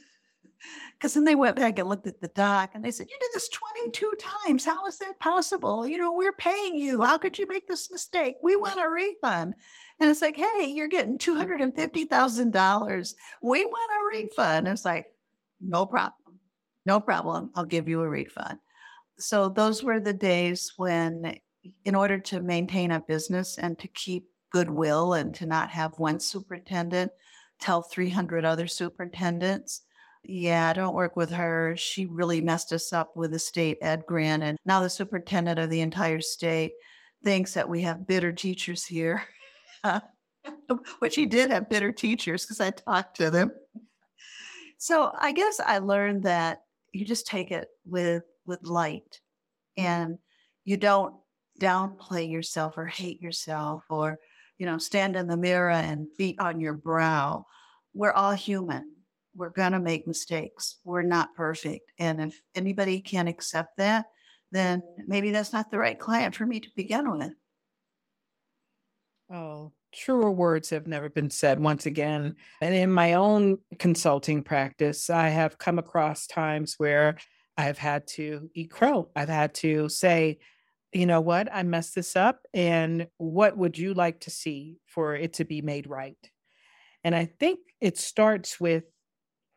Because 0.99 1.12
then 1.12 1.25
they 1.25 1.35
went 1.35 1.57
back 1.57 1.79
and 1.79 1.88
looked 1.88 2.07
at 2.07 2.21
the 2.23 2.29
doc 2.29 2.71
and 2.73 2.83
they 2.83 2.90
said, 2.90 3.09
You 3.11 3.19
did 3.21 3.31
this 3.35 3.51
22 3.51 4.12
times. 4.19 4.64
How 4.64 4.87
is 4.87 4.97
that 4.99 5.21
possible? 5.21 5.87
You 5.87 5.99
know, 5.99 6.14
we're 6.14 6.33
paying 6.33 6.77
you. 6.77 7.03
How 7.03 7.19
could 7.19 7.38
you 7.38 7.47
make 7.47 7.69
this 7.69 7.90
mistake? 7.90 8.37
We 8.43 8.57
want 8.57 8.81
a 8.81 8.88
refund. 8.88 9.55
And 10.01 10.09
it's 10.09 10.23
like, 10.23 10.37
Hey, 10.37 10.73
you're 10.75 10.88
getting 10.88 11.19
$250,000. 11.19 13.14
We 13.43 13.64
want 13.67 13.90
a 13.93 14.07
refund. 14.17 14.69
It's 14.69 14.87
like, 14.87 15.12
No 15.61 15.85
problem. 15.85 16.38
No 16.87 17.01
problem. 17.01 17.51
I'll 17.55 17.67
give 17.67 17.88
you 17.88 18.01
a 18.01 18.09
refund. 18.09 18.59
So 19.19 19.51
those 19.51 19.83
were 19.83 20.01
the 20.01 20.14
days 20.14 20.73
when 20.77 21.38
in 21.85 21.95
order 21.95 22.19
to 22.19 22.40
maintain 22.40 22.90
a 22.90 23.01
business 23.01 23.59
and 23.59 23.79
to 23.79 23.88
keep 23.88 24.29
goodwill 24.51 25.14
and 25.14 25.35
to 25.35 25.47
not 25.47 25.71
have 25.71 25.99
one 25.99 26.21
superintendent 26.21 27.11
tell 27.64 27.83
300 27.83 28.44
other 28.44 28.66
superintendents, 28.66 29.83
yeah, 30.22 30.72
don't 30.72 30.94
work 30.94 31.16
with 31.16 31.31
her. 31.31 31.74
She 31.77 32.07
really 32.07 32.40
messed 32.40 32.72
us 32.72 32.92
up 32.92 33.16
with 33.16 33.31
the 33.31 33.38
state 33.38 33.79
ed 33.81 34.05
grant. 34.07 34.42
And 34.42 34.59
now 34.64 34.81
the 34.81 34.90
superintendent 34.90 35.59
of 35.59 35.70
the 35.70 35.81
entire 35.81 36.20
state 36.20 36.72
thinks 37.22 37.55
that 37.55 37.68
we 37.68 37.83
have 37.83 38.07
bitter 38.07 38.33
teachers 38.33 38.85
here, 38.85 39.22
which 40.98 41.14
he 41.14 41.27
did 41.27 41.50
have 41.50 41.70
bitter 41.70 41.92
teachers 41.92 42.44
because 42.44 42.61
I 42.61 42.70
talked 42.70 43.16
to 43.16 43.31
them. 43.31 43.50
So 44.79 45.11
I 45.18 45.33
guess 45.33 45.61
I 45.64 45.79
learned 45.79 46.24
that 46.24 46.62
you 46.92 47.07
just 47.07 47.27
take 47.27 47.50
it 47.50 47.68
with 47.87 48.24
with 48.46 48.62
light 48.62 49.20
and 49.79 50.18
you 50.64 50.77
don't 50.77 51.14
downplay 51.61 52.31
yourself 52.31 52.77
or 52.77 52.87
hate 52.87 53.22
yourself 53.22 53.85
or, 53.88 54.18
you 54.59 54.67
know, 54.67 54.79
stand 54.79 55.17
in 55.17 55.27
the 55.27 55.37
mirror 55.37 55.71
and 55.71 56.07
beat 56.19 56.38
on 56.40 56.61
your 56.61 56.75
brow. 56.75 57.45
We're 57.93 58.12
all 58.12 58.33
human. 58.33 58.93
We're 59.37 59.51
going 59.51 59.73
to 59.73 59.81
make 59.81 60.07
mistakes. 60.07 60.79
We're 60.85 61.03
not 61.03 61.35
perfect. 61.35 61.90
And 61.99 62.21
if 62.21 62.40
anybody 62.55 63.01
can't 63.01 63.29
accept 63.29 63.77
that, 63.79 64.07
then 64.53 64.83
maybe 65.07 65.33
that's 65.33 65.53
not 65.53 65.71
the 65.71 65.79
right 65.79 65.99
client 65.99 66.37
for 66.37 66.47
me 66.47 66.61
to 66.61 66.69
begin 66.77 67.11
with. 67.11 67.33
Oh, 69.33 69.73
truer 69.93 70.31
words 70.31 70.71
have 70.71 70.87
never 70.87 71.09
been 71.09 71.31
said 71.31 71.59
once 71.59 71.87
again. 71.87 72.37
And 72.61 72.75
in 72.75 72.93
my 72.93 73.14
own 73.14 73.59
consulting 73.78 74.43
practice, 74.43 75.11
I 75.11 75.31
have 75.31 75.59
come 75.59 75.78
across 75.78 76.26
times 76.26 76.74
where 76.78 77.16
I've 77.57 77.78
had 77.78 78.07
to 78.09 78.51
eat 78.55 78.70
crow. 78.70 79.09
I've 79.16 79.28
had 79.28 79.55
to 79.55 79.89
say, 79.89 80.39
you 80.95 81.07
know 81.07 81.20
what, 81.20 81.49
I 81.53 81.62
messed 81.64 81.95
this 81.95 82.16
up. 82.16 82.47
And 82.55 83.09
what 83.18 83.57
would 83.57 83.76
you 83.76 83.95
like 83.95 84.20
to 84.20 84.30
see 84.30 84.78
for 84.86 85.16
it 85.16 85.34
to 85.34 85.45
be 85.45 85.61
made 85.61 85.88
right? 85.88 86.16
And 87.03 87.14
I 87.14 87.26
think 87.26 87.59
it 87.80 87.99
starts 87.99 88.61
with 88.61 88.84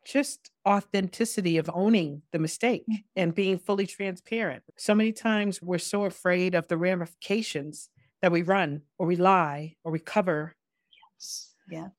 just 0.04 0.50
authenticity 0.66 1.58
of 1.58 1.70
owning 1.72 2.22
the 2.32 2.38
mistake 2.38 2.84
mm. 2.90 3.02
and 3.14 3.34
being 3.34 3.58
fully 3.58 3.86
transparent. 3.86 4.62
So 4.76 4.94
many 4.94 5.12
times 5.12 5.60
we're 5.62 5.78
so 5.78 6.04
afraid 6.04 6.54
of 6.54 6.68
the 6.68 6.76
ramifications 6.76 7.90
that 8.22 8.32
we 8.32 8.42
run 8.42 8.82
or 8.98 9.06
we 9.06 9.16
lie 9.16 9.76
or 9.84 9.92
we 9.92 9.98
cover. 9.98 10.56
Yes. 11.14 11.54
Yes. 11.70 11.90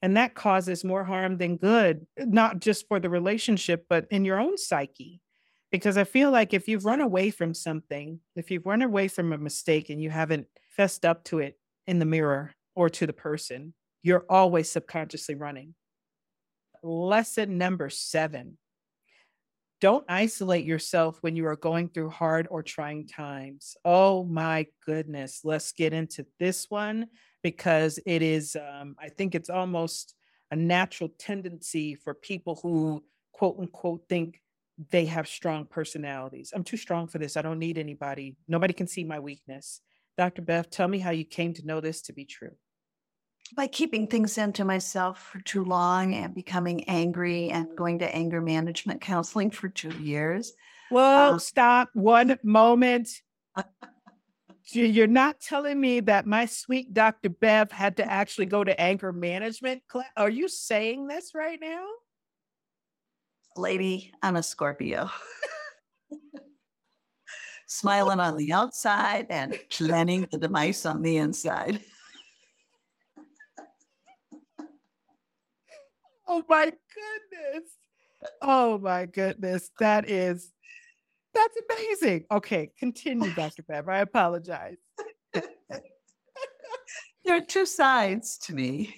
And 0.00 0.16
that 0.16 0.34
causes 0.34 0.84
more 0.84 1.04
harm 1.04 1.38
than 1.38 1.56
good, 1.56 2.06
not 2.18 2.60
just 2.60 2.86
for 2.88 3.00
the 3.00 3.10
relationship, 3.10 3.86
but 3.88 4.06
in 4.10 4.24
your 4.24 4.40
own 4.40 4.56
psyche 4.56 5.20
because 5.70 5.98
I 5.98 6.04
feel 6.04 6.30
like 6.30 6.54
if 6.54 6.68
you've 6.68 6.84
run 6.84 7.00
away 7.00 7.30
from 7.30 7.54
something, 7.54 8.20
if 8.36 8.50
you've 8.50 8.66
run 8.66 8.82
away 8.82 9.08
from 9.08 9.32
a 9.32 9.38
mistake 9.38 9.90
and 9.90 10.02
you 10.02 10.10
haven't 10.10 10.46
fessed 10.76 11.04
up 11.04 11.24
to 11.24 11.40
it 11.40 11.58
in 11.86 11.98
the 11.98 12.06
mirror 12.06 12.52
or 12.74 12.88
to 12.88 13.06
the 13.06 13.12
person, 13.12 13.74
you're 14.02 14.24
always 14.28 14.70
subconsciously 14.70 15.34
running. 15.34 15.74
Lesson 16.82 17.58
number 17.58 17.90
seven 17.90 18.56
Don't 19.80 20.04
isolate 20.08 20.64
yourself 20.64 21.18
when 21.22 21.36
you 21.36 21.46
are 21.46 21.56
going 21.56 21.88
through 21.88 22.10
hard 22.10 22.46
or 22.50 22.62
trying 22.62 23.06
times. 23.06 23.76
Oh 23.84 24.24
my 24.24 24.66
goodness. 24.86 25.40
Let's 25.44 25.72
get 25.72 25.92
into 25.92 26.24
this 26.38 26.66
one 26.70 27.08
because 27.42 27.98
it 28.06 28.22
is, 28.22 28.56
um, 28.56 28.96
I 29.00 29.08
think 29.08 29.34
it's 29.34 29.50
almost 29.50 30.14
a 30.50 30.56
natural 30.56 31.10
tendency 31.18 31.94
for 31.94 32.14
people 32.14 32.58
who 32.62 33.04
quote 33.32 33.56
unquote 33.58 34.02
think 34.08 34.40
they 34.90 35.06
have 35.06 35.26
strong 35.26 35.66
personalities. 35.66 36.52
I'm 36.54 36.64
too 36.64 36.76
strong 36.76 37.08
for 37.08 37.18
this. 37.18 37.36
I 37.36 37.42
don't 37.42 37.58
need 37.58 37.78
anybody. 37.78 38.36
Nobody 38.46 38.72
can 38.72 38.86
see 38.86 39.04
my 39.04 39.18
weakness. 39.18 39.80
Dr. 40.16 40.42
Bev, 40.42 40.70
tell 40.70 40.88
me 40.88 40.98
how 40.98 41.10
you 41.10 41.24
came 41.24 41.54
to 41.54 41.66
know 41.66 41.80
this 41.80 42.02
to 42.02 42.12
be 42.12 42.24
true 42.24 42.52
by 43.54 43.66
keeping 43.66 44.06
things 44.06 44.38
into 44.38 44.64
myself 44.64 45.30
for 45.32 45.40
too 45.40 45.64
long 45.64 46.14
and 46.14 46.34
becoming 46.34 46.84
angry 46.84 47.50
and 47.50 47.76
going 47.76 47.98
to 48.00 48.14
anger 48.14 48.40
management 48.40 49.00
counseling 49.00 49.50
for 49.50 49.68
two 49.68 49.96
years. 50.02 50.52
Well, 50.90 51.34
um, 51.34 51.38
stop 51.38 51.90
one 51.94 52.38
moment. 52.42 53.08
You're 54.70 55.06
not 55.06 55.40
telling 55.40 55.80
me 55.80 56.00
that 56.00 56.26
my 56.26 56.44
sweet 56.44 56.92
Dr. 56.92 57.30
Bev 57.30 57.72
had 57.72 57.96
to 57.96 58.10
actually 58.10 58.46
go 58.46 58.62
to 58.62 58.78
anger 58.78 59.14
management 59.14 59.82
class. 59.88 60.08
Are 60.14 60.28
you 60.28 60.46
saying 60.48 61.06
this 61.06 61.30
right 61.34 61.58
now? 61.60 61.86
Lady, 63.58 64.12
I'm 64.22 64.36
a 64.36 64.42
Scorpio. 64.42 65.10
Smiling 67.66 68.20
on 68.20 68.36
the 68.36 68.52
outside 68.52 69.26
and 69.28 69.58
planning 69.68 70.26
the 70.30 70.38
demise 70.38 70.86
on 70.86 71.02
the 71.02 71.18
inside. 71.18 71.80
Oh 76.26 76.44
my 76.48 76.64
goodness. 76.64 77.70
Oh 78.40 78.78
my 78.78 79.06
goodness. 79.06 79.70
That 79.80 80.08
is 80.08 80.52
that's 81.34 81.56
amazing. 81.70 82.24
Okay, 82.30 82.70
continue, 82.78 83.32
Dr. 83.34 83.62
Bev. 83.62 83.88
I 83.88 84.00
apologize. 84.00 84.76
there 85.32 85.42
are 87.28 87.40
two 87.40 87.66
sides 87.66 88.38
to 88.38 88.54
me. 88.54 88.94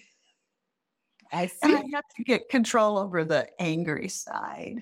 I 1.33 1.47
see. 1.47 1.59
And 1.63 1.75
I 1.75 1.85
have 1.95 2.09
to 2.17 2.25
get 2.25 2.49
control 2.49 2.99
over 2.99 3.25
the 3.25 3.49
angry 3.61 4.09
side. 4.09 4.81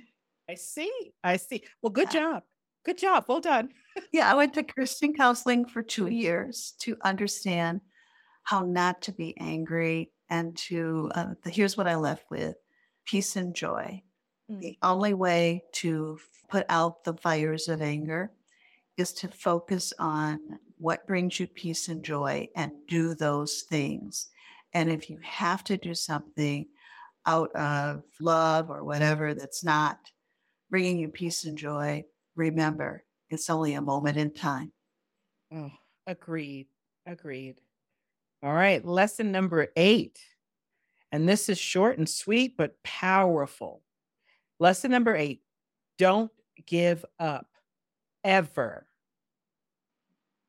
I 0.49 0.55
see. 0.55 1.12
I 1.22 1.36
see. 1.36 1.62
Well, 1.82 1.90
good 1.90 2.11
job. 2.11 2.42
Good 2.84 2.99
job. 2.99 3.26
Well 3.28 3.40
done. 3.40 3.70
yeah, 4.12 4.30
I 4.30 4.34
went 4.34 4.55
to 4.55 4.62
Christian 4.62 5.14
counseling 5.14 5.66
for 5.66 5.82
two 5.82 6.07
years 6.07 6.74
to 6.80 6.96
understand 7.03 7.80
how 8.44 8.64
not 8.64 9.03
to 9.03 9.12
be 9.12 9.36
angry 9.38 10.11
and 10.30 10.57
to 10.57 11.11
uh, 11.14 11.34
the, 11.42 11.51
here's 11.51 11.76
what 11.76 11.86
I 11.86 11.96
left 11.96 12.30
with 12.30 12.57
peace 13.05 13.36
and 13.36 13.55
joy. 13.55 14.03
Mm. 14.51 14.61
The 14.61 14.78
only 14.82 15.14
way 15.14 15.64
to 15.72 16.18
put 16.49 16.64
out 16.70 17.05
the 17.05 17.14
fires 17.14 17.68
of 17.68 17.82
anger 17.82 18.32
is 18.96 19.12
to 19.12 19.28
focus 19.28 19.92
on 19.99 20.40
what 20.78 21.07
brings 21.07 21.38
you 21.38 21.46
peace 21.46 21.88
and 21.88 22.03
joy 22.03 22.49
and 22.57 22.72
do 22.88 23.14
those 23.14 23.62
things. 23.68 24.28
And 24.78 24.92
if 24.92 25.10
you 25.10 25.18
have 25.24 25.64
to 25.64 25.76
do 25.76 25.92
something 25.92 26.68
out 27.26 27.50
of 27.56 28.04
love 28.20 28.70
or 28.70 28.84
whatever 28.84 29.34
that's 29.34 29.64
not 29.64 29.98
bringing 30.70 30.98
you 30.98 31.08
peace 31.08 31.44
and 31.46 31.58
joy, 31.58 32.04
remember 32.36 33.02
it's 33.28 33.50
only 33.50 33.74
a 33.74 33.80
moment 33.82 34.18
in 34.18 34.32
time. 34.32 34.70
Oh, 35.52 35.72
agreed. 36.06 36.68
Agreed. 37.06 37.60
All 38.40 38.52
right, 38.52 38.84
lesson 38.84 39.32
number 39.32 39.66
eight. 39.74 40.20
And 41.10 41.28
this 41.28 41.48
is 41.48 41.58
short 41.58 41.98
and 41.98 42.08
sweet, 42.08 42.56
but 42.56 42.80
powerful. 42.84 43.82
Lesson 44.60 44.92
number 44.92 45.16
eight 45.16 45.42
don't 45.98 46.30
give 46.66 47.04
up 47.18 47.48
ever. 48.22 48.86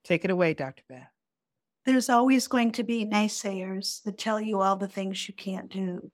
Take 0.04 0.24
it 0.24 0.30
away, 0.30 0.54
Dr. 0.54 0.84
Bev. 0.88 1.02
There's 1.90 2.08
always 2.08 2.48
going 2.48 2.74
to 2.74 2.84
be 2.84 3.04
naysayers 3.04 4.04
that 4.04 4.20
tell 4.20 4.40
you 4.40 4.62
all 4.62 4.76
the 4.76 4.88
things 4.88 5.28
you 5.28 5.34
can't 5.34 5.72
do, 5.72 6.12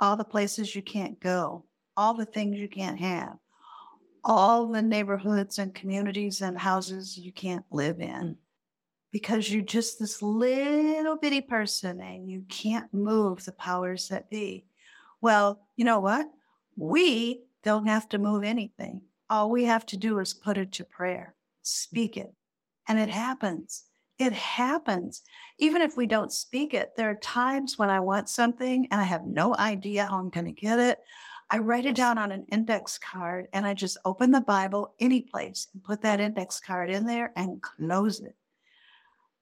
all 0.00 0.16
the 0.16 0.24
places 0.24 0.74
you 0.74 0.82
can't 0.82 1.20
go, 1.20 1.64
all 1.96 2.12
the 2.12 2.26
things 2.26 2.58
you 2.58 2.68
can't 2.68 2.98
have, 2.98 3.36
all 4.24 4.66
the 4.66 4.82
neighborhoods 4.82 5.60
and 5.60 5.72
communities 5.72 6.42
and 6.42 6.58
houses 6.58 7.16
you 7.16 7.32
can't 7.32 7.64
live 7.70 8.00
in 8.00 8.36
because 9.12 9.48
you're 9.48 9.62
just 9.62 10.00
this 10.00 10.22
little 10.22 11.16
bitty 11.16 11.42
person 11.42 12.00
and 12.00 12.28
you 12.28 12.42
can't 12.48 12.92
move 12.92 13.44
the 13.44 13.52
powers 13.52 14.08
that 14.08 14.28
be. 14.28 14.66
Well, 15.20 15.60
you 15.76 15.84
know 15.84 16.00
what? 16.00 16.26
We 16.76 17.42
don't 17.62 17.86
have 17.86 18.08
to 18.08 18.18
move 18.18 18.42
anything. 18.42 19.02
All 19.30 19.52
we 19.52 19.66
have 19.66 19.86
to 19.86 19.96
do 19.96 20.18
is 20.18 20.34
put 20.34 20.58
it 20.58 20.72
to 20.72 20.84
prayer, 20.84 21.36
speak 21.62 22.16
it, 22.16 22.34
and 22.88 22.98
it 22.98 23.10
happens. 23.10 23.84
It 24.18 24.32
happens. 24.32 25.22
Even 25.58 25.82
if 25.82 25.96
we 25.96 26.06
don't 26.06 26.32
speak 26.32 26.72
it, 26.72 26.92
there 26.96 27.10
are 27.10 27.16
times 27.16 27.78
when 27.78 27.90
I 27.90 28.00
want 28.00 28.28
something 28.28 28.88
and 28.90 29.00
I 29.00 29.04
have 29.04 29.26
no 29.26 29.54
idea 29.56 30.06
how 30.06 30.18
I'm 30.18 30.30
going 30.30 30.46
to 30.46 30.52
get 30.52 30.78
it. 30.78 30.98
I 31.50 31.58
write 31.58 31.86
it 31.86 31.94
down 31.94 32.18
on 32.18 32.32
an 32.32 32.46
index 32.50 32.98
card 32.98 33.46
and 33.52 33.66
I 33.66 33.74
just 33.74 33.98
open 34.04 34.30
the 34.30 34.40
Bible 34.40 34.94
any 34.98 35.20
place 35.20 35.68
and 35.72 35.84
put 35.84 36.02
that 36.02 36.18
index 36.18 36.58
card 36.58 36.90
in 36.90 37.06
there 37.06 37.32
and 37.36 37.62
close 37.62 38.20
it. 38.20 38.34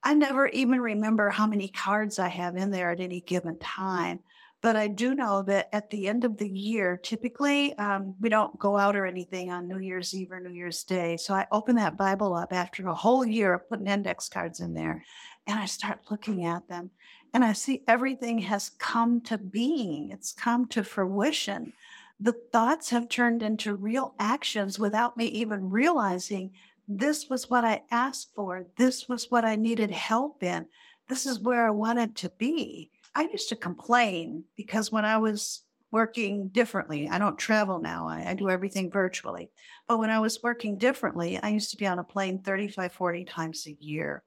I 0.03 0.12
never 0.12 0.49
even 0.49 0.81
remember 0.81 1.31
how 1.31 1.47
many 1.47 1.68
cards 1.68 2.18
I 2.18 2.29
have 2.29 2.57
in 2.57 2.70
there 2.70 2.91
at 2.91 3.01
any 3.01 3.22
given 3.22 3.59
time. 3.59 4.20
But 4.65 4.77
I 4.77 4.89
do 4.89 5.15
know 5.15 5.43
that 5.43 5.69
at 5.75 5.91
the 5.91 6.09
end 6.09 6.25
of 6.25 6.39
the 6.39 6.49
year, 6.49 6.97
typically 6.97 7.77
um, 7.77 8.15
we 8.19 8.31
don't 8.31 8.59
go 8.59 8.79
out 8.79 8.97
or 8.97 9.05
anything 9.05 9.51
on 9.51 9.69
New 9.69 9.79
Year's 9.79 10.15
Eve 10.15 10.33
or 10.33 10.41
New 10.41 10.55
Year's 10.55 10.85
Day. 10.85 11.19
So 11.19 11.35
I 11.35 11.47
open 11.53 11.77
that 11.77 11.99
Bible 11.99 12.33
up 12.33 12.51
after 12.51 12.89
a 12.89 12.95
whole 12.95 13.27
year 13.27 13.53
of 13.53 13.69
putting 13.69 13.89
index 13.89 14.27
cards 14.27 14.61
in 14.61 14.73
there 14.73 15.05
and 15.47 15.61
I 15.61 15.67
start 15.67 16.11
looking 16.11 16.47
at 16.47 16.67
them 16.67 16.91
and 17.35 17.45
I 17.45 17.53
see 17.53 17.83
everything 17.87 18.39
has 18.39 18.71
come 18.79 19.21
to 19.25 19.37
being, 19.37 20.11
it's 20.12 20.33
come 20.33 20.67
to 20.69 20.83
fruition. 20.83 21.75
The 22.19 22.33
thoughts 22.51 22.89
have 22.89 23.11
turned 23.11 23.43
into 23.43 23.75
real 23.75 24.15
actions 24.19 24.79
without 24.79 25.15
me 25.15 25.27
even 25.27 25.69
realizing 25.69 26.53
this 26.89 27.29
was 27.29 27.51
what 27.51 27.67
I 27.67 27.83
asked 27.91 28.31
for. 28.35 28.65
This 28.79 29.11
was 29.11 29.31
what 29.31 29.45
I 29.45 29.57
needed 29.57 29.91
help 29.91 30.43
in. 30.43 30.69
This 31.11 31.27
is 31.27 31.39
where 31.39 31.67
I 31.67 31.71
wanted 31.71 32.17
to 32.17 32.31
be. 32.39 32.93
I 33.15 33.29
used 33.31 33.49
to 33.51 33.57
complain 33.57 34.45
because 34.57 34.91
when 34.91 35.05
I 35.05 35.19
was 35.19 35.62
working 35.93 36.49
differently, 36.49 37.09
I 37.09 37.19
don't 37.19 37.39
travel 37.39 37.79
now, 37.79 38.09
I, 38.09 38.31
I 38.31 38.35
do 38.35 38.51
everything 38.51 38.91
virtually. 38.91 39.51
But 39.87 39.99
when 39.99 40.11
I 40.11 40.19
was 40.19 40.43
working 40.43 40.77
differently, 40.77 41.39
I 41.41 41.51
used 41.51 41.71
to 41.71 41.77
be 41.77 41.87
on 41.87 42.01
a 42.01 42.05
plane 42.05 42.41
35, 42.43 42.93
40 42.93 43.25
times 43.25 43.67
a 43.69 43.77
year. 43.79 44.25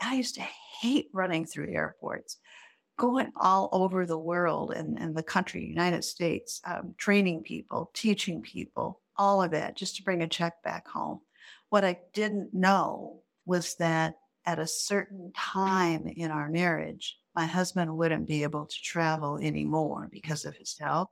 I 0.00 0.14
used 0.14 0.36
to 0.36 0.46
hate 0.80 1.08
running 1.12 1.44
through 1.44 1.74
airports, 1.74 2.36
going 2.96 3.32
all 3.36 3.68
over 3.72 4.06
the 4.06 4.18
world 4.18 4.70
and, 4.70 4.96
and 4.96 5.16
the 5.16 5.24
country, 5.24 5.64
United 5.64 6.04
States, 6.04 6.60
um, 6.64 6.94
training 6.98 7.42
people, 7.42 7.90
teaching 7.94 8.40
people, 8.40 9.00
all 9.16 9.42
of 9.42 9.52
it 9.52 9.74
just 9.74 9.96
to 9.96 10.04
bring 10.04 10.22
a 10.22 10.28
check 10.28 10.62
back 10.62 10.86
home. 10.86 11.20
What 11.70 11.84
I 11.84 11.98
didn't 12.12 12.54
know 12.54 13.22
was 13.44 13.74
that 13.76 14.14
at 14.46 14.60
a 14.60 14.66
certain 14.68 15.32
time 15.36 16.06
in 16.06 16.30
our 16.30 16.48
marriage, 16.48 17.18
my 17.38 17.46
husband 17.46 17.96
wouldn't 17.96 18.26
be 18.26 18.42
able 18.42 18.66
to 18.66 18.82
travel 18.82 19.38
anymore 19.38 20.08
because 20.10 20.44
of 20.44 20.56
his 20.56 20.76
health. 20.76 21.10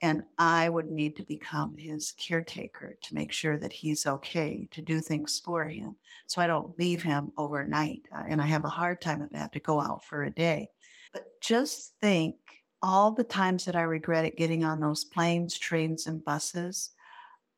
And 0.00 0.22
I 0.38 0.68
would 0.68 0.92
need 0.92 1.16
to 1.16 1.24
become 1.24 1.76
his 1.76 2.12
caretaker 2.12 2.96
to 3.02 3.14
make 3.16 3.32
sure 3.32 3.58
that 3.58 3.72
he's 3.72 4.06
okay 4.06 4.68
to 4.70 4.80
do 4.80 5.00
things 5.00 5.42
for 5.44 5.64
him. 5.64 5.96
So 6.28 6.40
I 6.40 6.46
don't 6.46 6.78
leave 6.78 7.02
him 7.02 7.32
overnight. 7.36 8.02
Uh, 8.14 8.22
and 8.28 8.40
I 8.40 8.46
have 8.46 8.64
a 8.64 8.68
hard 8.68 9.00
time 9.00 9.28
I 9.34 9.38
have 9.38 9.50
to 9.50 9.58
go 9.58 9.80
out 9.80 10.04
for 10.04 10.22
a 10.22 10.30
day. 10.30 10.68
But 11.12 11.24
just 11.40 11.94
think 12.00 12.36
all 12.80 13.10
the 13.10 13.24
times 13.24 13.64
that 13.64 13.74
I 13.74 13.82
regretted 13.82 14.36
getting 14.36 14.62
on 14.62 14.78
those 14.78 15.04
planes, 15.04 15.58
trains, 15.58 16.06
and 16.06 16.24
buses 16.24 16.90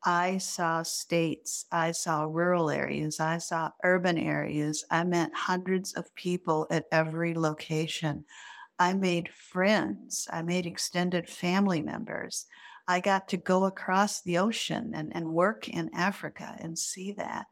I 0.05 0.39
saw 0.39 0.83
states, 0.83 1.67
I 1.73 1.91
saw 1.93 2.23
rural 2.23 2.71
areas, 2.71 3.19
I 3.21 3.39
saw 3.39 3.71
urban 3.83 4.17
areas. 4.17 4.85
I 4.91 5.05
met 5.05 5.35
hundreds 5.35 5.93
of 5.95 6.15
people 6.15 6.67
at 6.71 6.87
every 6.93 7.35
location. 7.35 8.25
I 8.79 8.95
made 8.95 9.29
friends, 9.29 10.29
I 10.31 10.43
made 10.43 10.67
extended 10.67 11.29
family 11.29 11.83
members. 11.83 12.47
I 12.87 13.01
got 13.01 13.29
to 13.29 13.37
go 13.37 13.65
across 13.65 14.23
the 14.23 14.39
ocean 14.39 14.93
and, 14.95 15.15
and 15.15 15.29
work 15.29 15.69
in 15.69 15.91
Africa 15.95 16.57
and 16.61 16.79
see 16.79 17.13
that. 17.13 17.47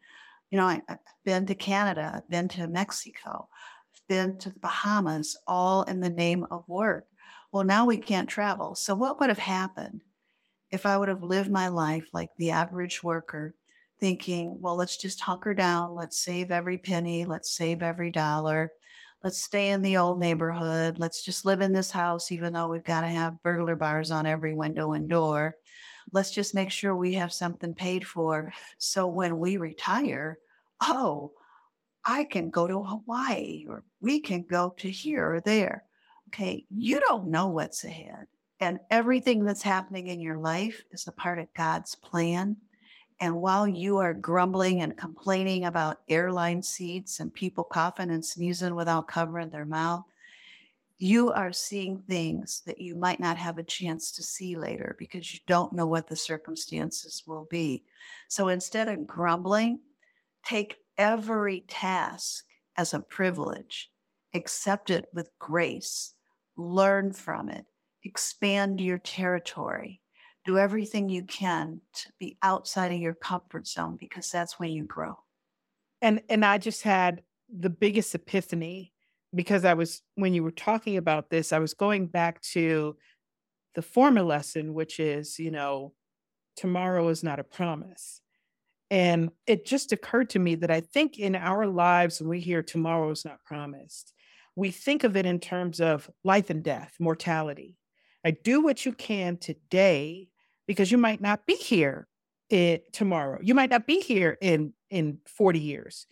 You 0.51 0.59
know, 0.59 0.67
I, 0.67 0.83
have 0.89 0.99
been 1.25 1.47
to 1.47 1.55
Canada, 1.55 2.13
I've 2.15 2.31
been 2.31 2.49
to 2.49 2.69
Mexico, 2.69 3.49
I've 3.93 4.09
been 4.09 4.39
to 4.39 4.51
the 4.51 4.61
Bahamas, 4.61 5.37
all 5.47 5.83
in 5.83 6.01
the 6.01 6.09
name 6.09 6.47
of 6.51 6.65
work. 6.69 7.07
Well, 7.53 7.65
now 7.65 7.87
we 7.87 7.97
can't 7.97 8.29
travel. 8.29 8.77
So, 8.77 8.95
what 8.95 9.19
would 9.19 9.29
have 9.29 9.39
happened 9.39 10.03
if 10.71 10.87
I 10.87 10.97
would 10.97 11.09
have 11.09 11.23
lived 11.23 11.51
my 11.51 11.69
life 11.69 12.09
like 12.13 12.31
the 12.39 12.51
average 12.51 13.03
worker, 13.03 13.55
thinking, 14.01 14.61
well, 14.61 14.77
let's 14.77 14.97
just 14.97 15.21
hunker 15.21 15.55
down, 15.55 15.95
let's 15.95 16.21
save 16.21 16.51
every 16.51 16.79
penny, 16.79 17.25
let's 17.25 17.51
save 17.57 17.83
every 17.83 18.11
dollar, 18.11 18.73
let's 19.25 19.43
stay 19.43 19.71
in 19.71 19.83
the 19.83 19.97
old 19.97 20.21
neighborhood, 20.21 20.99
let's 20.99 21.25
just 21.25 21.45
live 21.45 21.61
in 21.61 21.73
this 21.73 21.91
house, 21.91 22.31
even 22.31 22.53
though 22.53 22.69
we've 22.69 22.85
got 22.85 23.01
to 23.03 23.09
have 23.09 23.43
burglar 23.43 23.77
bars 23.77 24.11
on 24.11 24.27
every 24.27 24.55
window 24.55 24.93
and 24.93 25.09
door. 25.09 25.57
let's 26.13 26.31
just 26.31 26.55
make 26.55 26.71
sure 26.71 26.95
we 26.95 27.15
have 27.15 27.33
something 27.33 27.75
paid 27.75 28.07
for. 28.07 28.53
So 28.79 29.07
when 29.07 29.39
we 29.39 29.57
retire, 29.57 30.39
oh, 30.81 31.33
I 32.05 32.25
can 32.25 32.51
go 32.51 32.69
to 32.69 32.85
Hawaii 32.85 33.65
or 33.69 33.83
we 34.01 34.21
can 34.21 34.43
go 34.43 34.75
to 34.79 34.91
here 34.91 35.35
or 35.35 35.41
there. 35.41 35.85
Okay, 36.29 36.65
you 36.71 37.01
don't 37.01 37.29
know 37.29 37.49
what's 37.49 37.85
ahead. 37.85 38.27
And 38.61 38.81
everything 38.91 39.45
that's 39.45 39.63
happening 39.63 40.07
in 40.07 40.21
your 40.21 40.39
life 40.39 40.83
is 40.91 41.07
a 41.07 41.13
part 41.13 41.39
of 41.39 41.53
God's 41.55 41.95
plan. 41.95 42.57
And 43.21 43.37
while 43.37 43.67
you 43.67 43.99
are 43.99 44.15
grumbling 44.15 44.83
and 44.83 44.97
complaining 44.97 45.65
about 45.65 46.01
airline 46.09 46.63
seats 46.63 47.21
and 47.21 47.33
people 47.33 47.65
coughing 47.65 48.11
and 48.11 48.25
sneezing 48.25 48.75
without 48.75 49.09
covering 49.09 49.51
their 49.51 49.65
mouth, 49.65 50.05
you 50.99 51.31
are 51.33 51.53
seeing 51.53 51.99
things 51.99 52.63
that 52.67 52.81
you 52.81 52.95
might 52.95 53.21
not 53.21 53.37
have 53.37 53.59
a 53.59 53.63
chance 53.63 54.11
to 54.13 54.23
see 54.23 54.57
later 54.57 54.97
because 54.99 55.35
you 55.35 55.41
don't 55.47 55.75
know 55.75 55.87
what 55.87 56.09
the 56.09 56.17
circumstances 56.17 57.23
will 57.27 57.47
be. 57.51 57.85
So 58.29 58.49
instead 58.49 58.89
of 58.89 59.07
grumbling, 59.07 59.81
take 60.45 60.79
every 60.97 61.65
task 61.69 62.45
as 62.77 62.95
a 62.95 63.01
privilege, 63.01 63.91
accept 64.33 64.89
it 64.89 65.07
with 65.13 65.31
grace, 65.39 66.15
learn 66.57 67.13
from 67.13 67.51
it, 67.51 67.67
expand 68.07 68.81
your 68.81 68.99
territory, 68.99 70.01
do 70.45 70.59
everything 70.59 71.09
you 71.09 71.25
can 71.25 71.81
to 71.95 72.13
be 72.19 72.39
outside 72.43 72.93
of 72.93 72.99
your 72.99 73.15
comfort 73.15 73.67
zone 73.67 73.97
because 73.99 74.31
that's 74.31 74.59
when 74.59 74.71
you 74.71 74.85
grow. 74.85 75.15
And 76.01 76.23
and 76.29 76.45
I 76.45 76.59
just 76.59 76.83
had 76.83 77.23
the 77.49 77.71
biggest 77.71 78.15
epiphany 78.15 78.93
because 79.35 79.65
I 79.65 79.75
was 79.75 80.03
when 80.15 80.35
you 80.35 80.43
were 80.43 80.51
talking 80.51 80.97
about 80.97 81.31
this, 81.31 81.53
I 81.53 81.59
was 81.59 81.75
going 81.75 82.07
back 82.07 82.41
to 82.53 82.97
the 83.75 83.83
former 83.83 84.23
lesson, 84.23 84.73
which 84.73 84.99
is, 84.99 85.39
you 85.39 85.51
know, 85.51 85.93
tomorrow 86.57 87.09
is 87.09 87.23
not 87.23 87.39
a 87.39 87.45
promise. 87.45 88.21
And 88.91 89.31
it 89.47 89.67
just 89.67 89.93
occurred 89.93 90.31
to 90.31 90.39
me 90.39 90.55
that 90.57 90.71
I 90.71 90.81
think 90.81 91.19
in 91.19 91.35
our 91.35 91.67
lives, 91.67 92.21
when 92.21 92.29
we 92.29 92.41
hear 92.41 92.63
tomorrow 92.63 93.11
is 93.11 93.25
not 93.25 93.45
promised, 93.45 94.13
we 94.55 94.71
think 94.71 95.05
of 95.05 95.17
it 95.17 95.27
in 95.27 95.41
terms 95.41 95.81
of 95.81 96.09
life 96.25 96.51
and 96.51 96.63
death, 96.63 96.95
mortality. 96.99 97.77
I 98.27 98.33
do 98.33 98.61
what 98.61 98.85
you 98.85 98.93
can 98.93 99.37
today 99.37 100.27
because 100.67 100.91
you 100.91 100.99
might 100.99 101.21
not 101.21 101.47
be 101.47 101.55
here 101.55 102.09
it, 102.51 102.93
tomorrow. 102.93 103.39
You 103.41 103.55
might 103.55 103.71
not 103.71 103.87
be 103.87 104.01
here 104.01 104.37
in 104.43 104.73
in 104.91 105.19
40 105.27 105.61
years. 105.61 106.09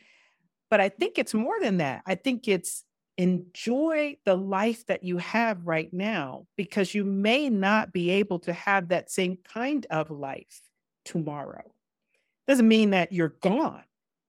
But 0.71 0.81
I 0.81 0.91
think 0.91 1.19
it's 1.19 1.35
more 1.35 1.59
than 1.61 1.79
that. 1.79 2.03
I 2.07 2.15
think 2.15 2.47
it's 2.47 2.85
enjoy 3.19 4.17
the 4.25 4.37
life 4.37 4.87
that 4.87 5.03
you 5.03 5.19
have 5.19 5.67
right 5.67 5.93
now 5.93 6.47
because 6.57 6.95
you 6.95 7.05
may 7.05 7.51
not 7.51 7.93
be 7.93 8.11
able 8.11 8.39
to 8.41 8.53
have 8.53 8.89
that 8.89 9.11
same 9.11 9.37
kind 9.53 9.85
of 9.91 10.09
life 10.13 10.61
tomorrow. 11.05 11.65
Doesn't 12.47 12.69
mean 12.69 12.91
that 12.91 13.11
you're 13.11 13.35
gone. 13.43 13.83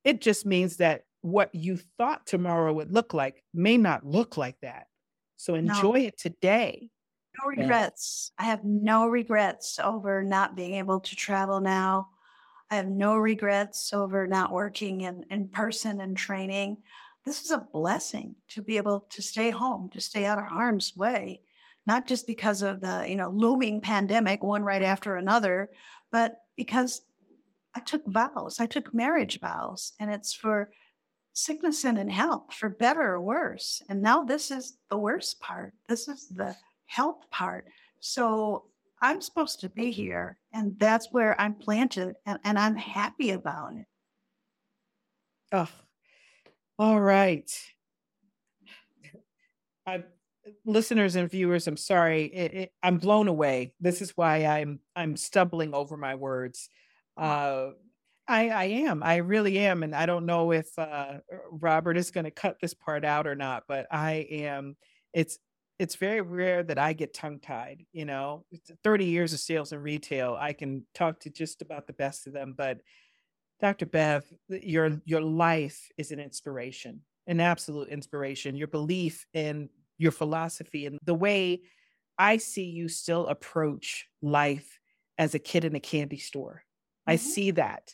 It 0.03 0.21
just 0.21 0.43
means 0.43 0.77
that 0.77 1.03
what 1.21 1.53
you 1.53 1.77
thought 1.99 2.25
tomorrow 2.25 2.73
would 2.73 2.91
look 2.91 3.13
like 3.13 3.43
may 3.53 3.77
not 3.77 4.03
look 4.03 4.37
like 4.37 4.59
that. 4.61 4.87
So 5.37 5.53
enjoy 5.53 5.99
no. 5.99 6.07
it 6.07 6.17
today. 6.17 6.89
No 7.41 7.49
regrets. 7.49 8.31
Yeah. 8.37 8.45
I 8.45 8.49
have 8.49 8.63
no 8.63 9.07
regrets 9.07 9.79
over 9.79 10.23
not 10.23 10.55
being 10.55 10.75
able 10.75 10.99
to 10.99 11.15
travel 11.15 11.59
now. 11.59 12.09
I 12.69 12.75
have 12.75 12.87
no 12.87 13.17
regrets 13.17 13.93
over 13.93 14.27
not 14.27 14.51
working 14.51 15.01
in, 15.01 15.25
in 15.29 15.49
person 15.49 16.01
and 16.01 16.17
training. 16.17 16.77
This 17.25 17.43
is 17.43 17.51
a 17.51 17.67
blessing 17.73 18.35
to 18.49 18.61
be 18.61 18.77
able 18.77 19.07
to 19.11 19.21
stay 19.21 19.49
home, 19.49 19.89
to 19.89 20.01
stay 20.01 20.25
out 20.25 20.39
of 20.39 20.45
harm's 20.45 20.95
way, 20.95 21.41
not 21.85 22.07
just 22.07 22.27
because 22.27 22.61
of 22.61 22.81
the, 22.81 23.05
you 23.07 23.15
know, 23.15 23.29
looming 23.29 23.81
pandemic, 23.81 24.43
one 24.43 24.63
right 24.63 24.83
after 24.83 25.15
another, 25.15 25.69
but 26.11 26.41
because 26.55 27.01
I 27.75 27.81
took 27.81 28.05
vows. 28.05 28.59
I 28.59 28.65
took 28.67 28.93
marriage 28.93 29.39
vows, 29.39 29.93
and 29.99 30.09
it's 30.09 30.33
for 30.33 30.71
sickness 31.33 31.83
and 31.83 31.97
in 31.97 32.09
health, 32.09 32.53
for 32.53 32.69
better 32.69 33.01
or 33.01 33.21
worse. 33.21 33.81
And 33.89 34.01
now 34.01 34.23
this 34.23 34.49
is 34.49 34.77
the 34.89 34.97
worst 34.97 35.41
part. 35.41 35.73
This 35.89 36.07
is 36.07 36.29
the 36.29 36.55
health 36.85 37.29
part. 37.31 37.65
So 37.99 38.65
I'm 39.01 39.21
supposed 39.21 39.59
to 39.61 39.69
be 39.69 39.91
here, 39.91 40.37
and 40.53 40.77
that's 40.79 41.09
where 41.11 41.39
I'm 41.39 41.55
planted, 41.55 42.15
and, 42.25 42.39
and 42.43 42.57
I'm 42.57 42.75
happy 42.75 43.31
about 43.31 43.73
it. 43.73 43.85
Oh, 45.51 45.69
all 46.79 46.99
right. 46.99 47.49
I, 49.87 50.03
listeners 50.65 51.15
and 51.15 51.29
viewers, 51.29 51.67
I'm 51.67 51.77
sorry. 51.77 52.25
It, 52.25 52.53
it, 52.53 52.71
I'm 52.81 52.97
blown 52.97 53.27
away. 53.27 53.73
This 53.79 54.01
is 54.01 54.11
why 54.15 54.45
I'm 54.45 54.79
I'm 54.95 55.15
stumbling 55.15 55.73
over 55.73 55.97
my 55.97 56.15
words. 56.15 56.69
Uh, 57.17 57.69
I, 58.27 58.49
I 58.49 58.63
am. 58.65 59.03
I 59.03 59.17
really 59.17 59.59
am. 59.59 59.83
And 59.83 59.95
I 59.95 60.05
don't 60.05 60.25
know 60.25 60.51
if 60.51 60.67
uh, 60.77 61.19
Robert 61.51 61.97
is 61.97 62.11
going 62.11 62.23
to 62.23 62.31
cut 62.31 62.57
this 62.59 62.73
part 62.73 63.05
out 63.05 63.27
or 63.27 63.35
not, 63.35 63.63
but 63.67 63.85
I 63.91 64.27
am. 64.31 64.75
It's 65.13 65.37
it's 65.77 65.95
very 65.95 66.21
rare 66.21 66.63
that 66.63 66.77
I 66.77 66.93
get 66.93 67.13
tongue 67.13 67.39
tied. 67.39 67.85
You 67.91 68.05
know, 68.05 68.45
30 68.83 69.05
years 69.05 69.33
of 69.33 69.39
sales 69.39 69.71
and 69.71 69.83
retail, 69.83 70.37
I 70.39 70.53
can 70.53 70.85
talk 70.93 71.19
to 71.21 71.29
just 71.29 71.61
about 71.61 71.87
the 71.87 71.93
best 71.93 72.27
of 72.27 72.33
them. 72.33 72.53
But 72.57 72.81
Dr. 73.59 73.85
Bev, 73.85 74.23
your 74.49 75.01
your 75.05 75.21
life 75.21 75.89
is 75.97 76.11
an 76.11 76.19
inspiration, 76.19 77.01
an 77.27 77.39
absolute 77.39 77.89
inspiration. 77.89 78.55
Your 78.55 78.67
belief 78.67 79.25
in 79.33 79.69
your 79.97 80.11
philosophy 80.11 80.85
and 80.85 80.99
the 81.03 81.13
way 81.13 81.61
I 82.17 82.37
see 82.37 82.65
you 82.65 82.87
still 82.87 83.27
approach 83.27 84.05
life 84.21 84.79
as 85.17 85.35
a 85.35 85.39
kid 85.39 85.65
in 85.65 85.75
a 85.75 85.79
candy 85.79 86.17
store. 86.17 86.63
Mm-hmm. 87.07 87.11
I 87.11 87.15
see 87.17 87.51
that. 87.51 87.93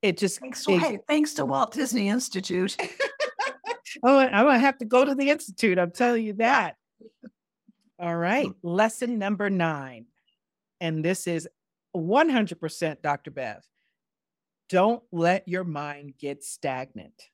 It 0.00 0.16
just 0.16 0.38
thanks, 0.38 0.64
it, 0.68 0.78
hey, 0.78 0.98
thanks 1.08 1.34
to 1.34 1.44
Walt 1.44 1.72
Disney 1.72 2.08
Institute. 2.08 2.76
oh, 4.04 4.18
I'm 4.18 4.30
gonna 4.30 4.58
have 4.58 4.78
to 4.78 4.84
go 4.84 5.04
to 5.04 5.14
the 5.14 5.30
institute. 5.30 5.78
I'm 5.78 5.90
telling 5.90 6.24
you 6.24 6.34
that. 6.34 6.76
All 7.98 8.16
right, 8.16 8.46
hmm. 8.46 8.68
lesson 8.68 9.18
number 9.18 9.48
nine, 9.50 10.06
and 10.80 11.04
this 11.04 11.26
is 11.26 11.48
100% 11.96 13.02
Dr. 13.02 13.30
Bev. 13.30 13.62
Don't 14.68 15.02
let 15.12 15.46
your 15.46 15.64
mind 15.64 16.14
get 16.18 16.42
stagnant. 16.42 17.28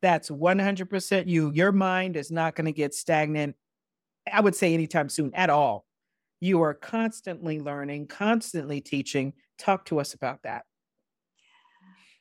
That's 0.00 0.30
100% 0.30 1.26
you. 1.26 1.50
Your 1.52 1.72
mind 1.72 2.16
is 2.16 2.30
not 2.30 2.54
going 2.54 2.66
to 2.66 2.72
get 2.72 2.94
stagnant, 2.94 3.56
I 4.30 4.40
would 4.40 4.54
say, 4.54 4.74
anytime 4.74 5.08
soon 5.08 5.34
at 5.34 5.50
all. 5.50 5.86
You 6.40 6.62
are 6.62 6.74
constantly 6.74 7.60
learning, 7.60 8.08
constantly 8.08 8.80
teaching. 8.80 9.34
Talk 9.58 9.84
to 9.86 10.00
us 10.00 10.14
about 10.14 10.42
that. 10.42 10.64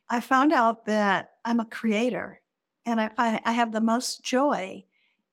I 0.09 0.19
found 0.19 0.53
out 0.53 0.86
that 0.86 1.31
I'm 1.43 1.59
a 1.59 1.65
creator 1.65 2.41
and 2.86 3.01
I, 3.01 3.09
I 3.17 3.51
have 3.51 3.71
the 3.71 3.81
most 3.81 4.23
joy 4.23 4.86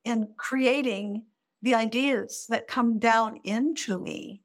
in 0.04 0.28
creating 0.36 1.24
the 1.62 1.74
ideas 1.74 2.46
that 2.48 2.68
come 2.68 2.98
down 2.98 3.40
into 3.44 3.98
me. 3.98 4.42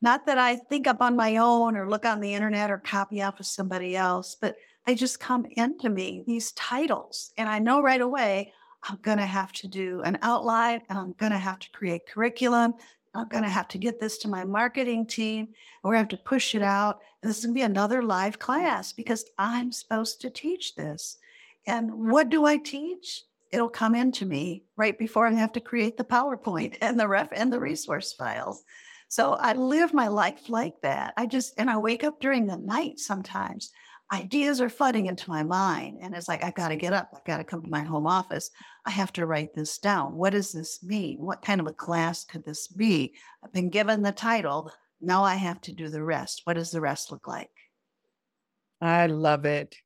Not 0.00 0.26
that 0.26 0.38
I 0.38 0.56
think 0.56 0.86
up 0.86 1.00
on 1.00 1.16
my 1.16 1.36
own 1.36 1.76
or 1.76 1.88
look 1.88 2.04
on 2.04 2.20
the 2.20 2.34
internet 2.34 2.70
or 2.70 2.78
copy 2.78 3.22
off 3.22 3.40
of 3.40 3.46
somebody 3.46 3.96
else, 3.96 4.36
but 4.40 4.56
they 4.86 4.94
just 4.94 5.20
come 5.20 5.46
into 5.52 5.88
me, 5.88 6.24
these 6.26 6.52
titles. 6.52 7.32
And 7.36 7.48
I 7.48 7.58
know 7.58 7.82
right 7.82 8.00
away 8.00 8.52
I'm 8.82 8.98
going 9.02 9.18
to 9.18 9.26
have 9.26 9.52
to 9.52 9.68
do 9.68 10.02
an 10.02 10.18
outline 10.22 10.82
and 10.88 10.98
I'm 10.98 11.12
going 11.12 11.32
to 11.32 11.38
have 11.38 11.60
to 11.60 11.70
create 11.70 12.08
curriculum 12.08 12.74
I'm 13.14 13.28
going 13.28 13.42
to 13.42 13.50
have 13.50 13.68
to 13.68 13.78
get 13.78 14.00
this 14.00 14.18
to 14.18 14.28
my 14.28 14.44
marketing 14.44 15.06
team. 15.06 15.48
We're 15.82 15.92
going 15.92 16.06
to 16.06 16.14
have 16.14 16.20
to 16.20 16.28
push 16.28 16.54
it 16.54 16.62
out. 16.62 17.00
And 17.22 17.28
this 17.28 17.38
is 17.38 17.44
going 17.44 17.54
to 17.54 17.58
be 17.58 17.64
another 17.64 18.02
live 18.02 18.38
class 18.38 18.92
because 18.92 19.24
I'm 19.38 19.70
supposed 19.70 20.20
to 20.22 20.30
teach 20.30 20.74
this. 20.74 21.18
And 21.66 22.10
what 22.10 22.30
do 22.30 22.46
I 22.46 22.56
teach? 22.56 23.24
It'll 23.52 23.68
come 23.68 23.94
into 23.94 24.26
me 24.26 24.64
right 24.76 24.98
before 24.98 25.26
I 25.26 25.32
have 25.32 25.52
to 25.52 25.60
create 25.60 25.96
the 25.96 26.04
PowerPoint 26.04 26.78
and 26.80 26.98
the 26.98 27.08
ref 27.08 27.28
and 27.32 27.52
the 27.52 27.60
resource 27.60 28.12
files. 28.12 28.62
So 29.08 29.34
I 29.34 29.52
live 29.52 29.92
my 29.92 30.08
life 30.08 30.48
like 30.48 30.80
that. 30.82 31.12
I 31.16 31.26
just, 31.26 31.54
and 31.58 31.68
I 31.68 31.76
wake 31.76 32.02
up 32.02 32.18
during 32.18 32.46
the 32.46 32.56
night 32.56 32.98
sometimes 32.98 33.70
ideas 34.12 34.60
are 34.60 34.68
flooding 34.68 35.06
into 35.06 35.30
my 35.30 35.42
mind. 35.42 35.98
And 36.02 36.14
it's 36.14 36.28
like, 36.28 36.44
I've 36.44 36.54
got 36.54 36.68
to 36.68 36.76
get 36.76 36.92
up. 36.92 37.10
I've 37.14 37.24
got 37.24 37.38
to 37.38 37.44
come 37.44 37.62
to 37.62 37.70
my 37.70 37.82
home 37.82 38.06
office. 38.06 38.50
I 38.84 38.90
have 38.90 39.12
to 39.14 39.26
write 39.26 39.54
this 39.54 39.78
down. 39.78 40.14
What 40.14 40.30
does 40.30 40.52
this 40.52 40.82
mean? 40.82 41.18
What 41.18 41.42
kind 41.42 41.60
of 41.60 41.66
a 41.66 41.72
class 41.72 42.24
could 42.24 42.44
this 42.44 42.68
be? 42.68 43.14
I've 43.42 43.52
been 43.52 43.70
given 43.70 44.02
the 44.02 44.12
title. 44.12 44.70
Now 45.00 45.24
I 45.24 45.36
have 45.36 45.60
to 45.62 45.72
do 45.72 45.88
the 45.88 46.02
rest. 46.02 46.42
What 46.44 46.54
does 46.54 46.70
the 46.70 46.80
rest 46.80 47.10
look 47.10 47.26
like? 47.26 47.50
I 48.80 49.06
love 49.06 49.46
it. 49.46 49.76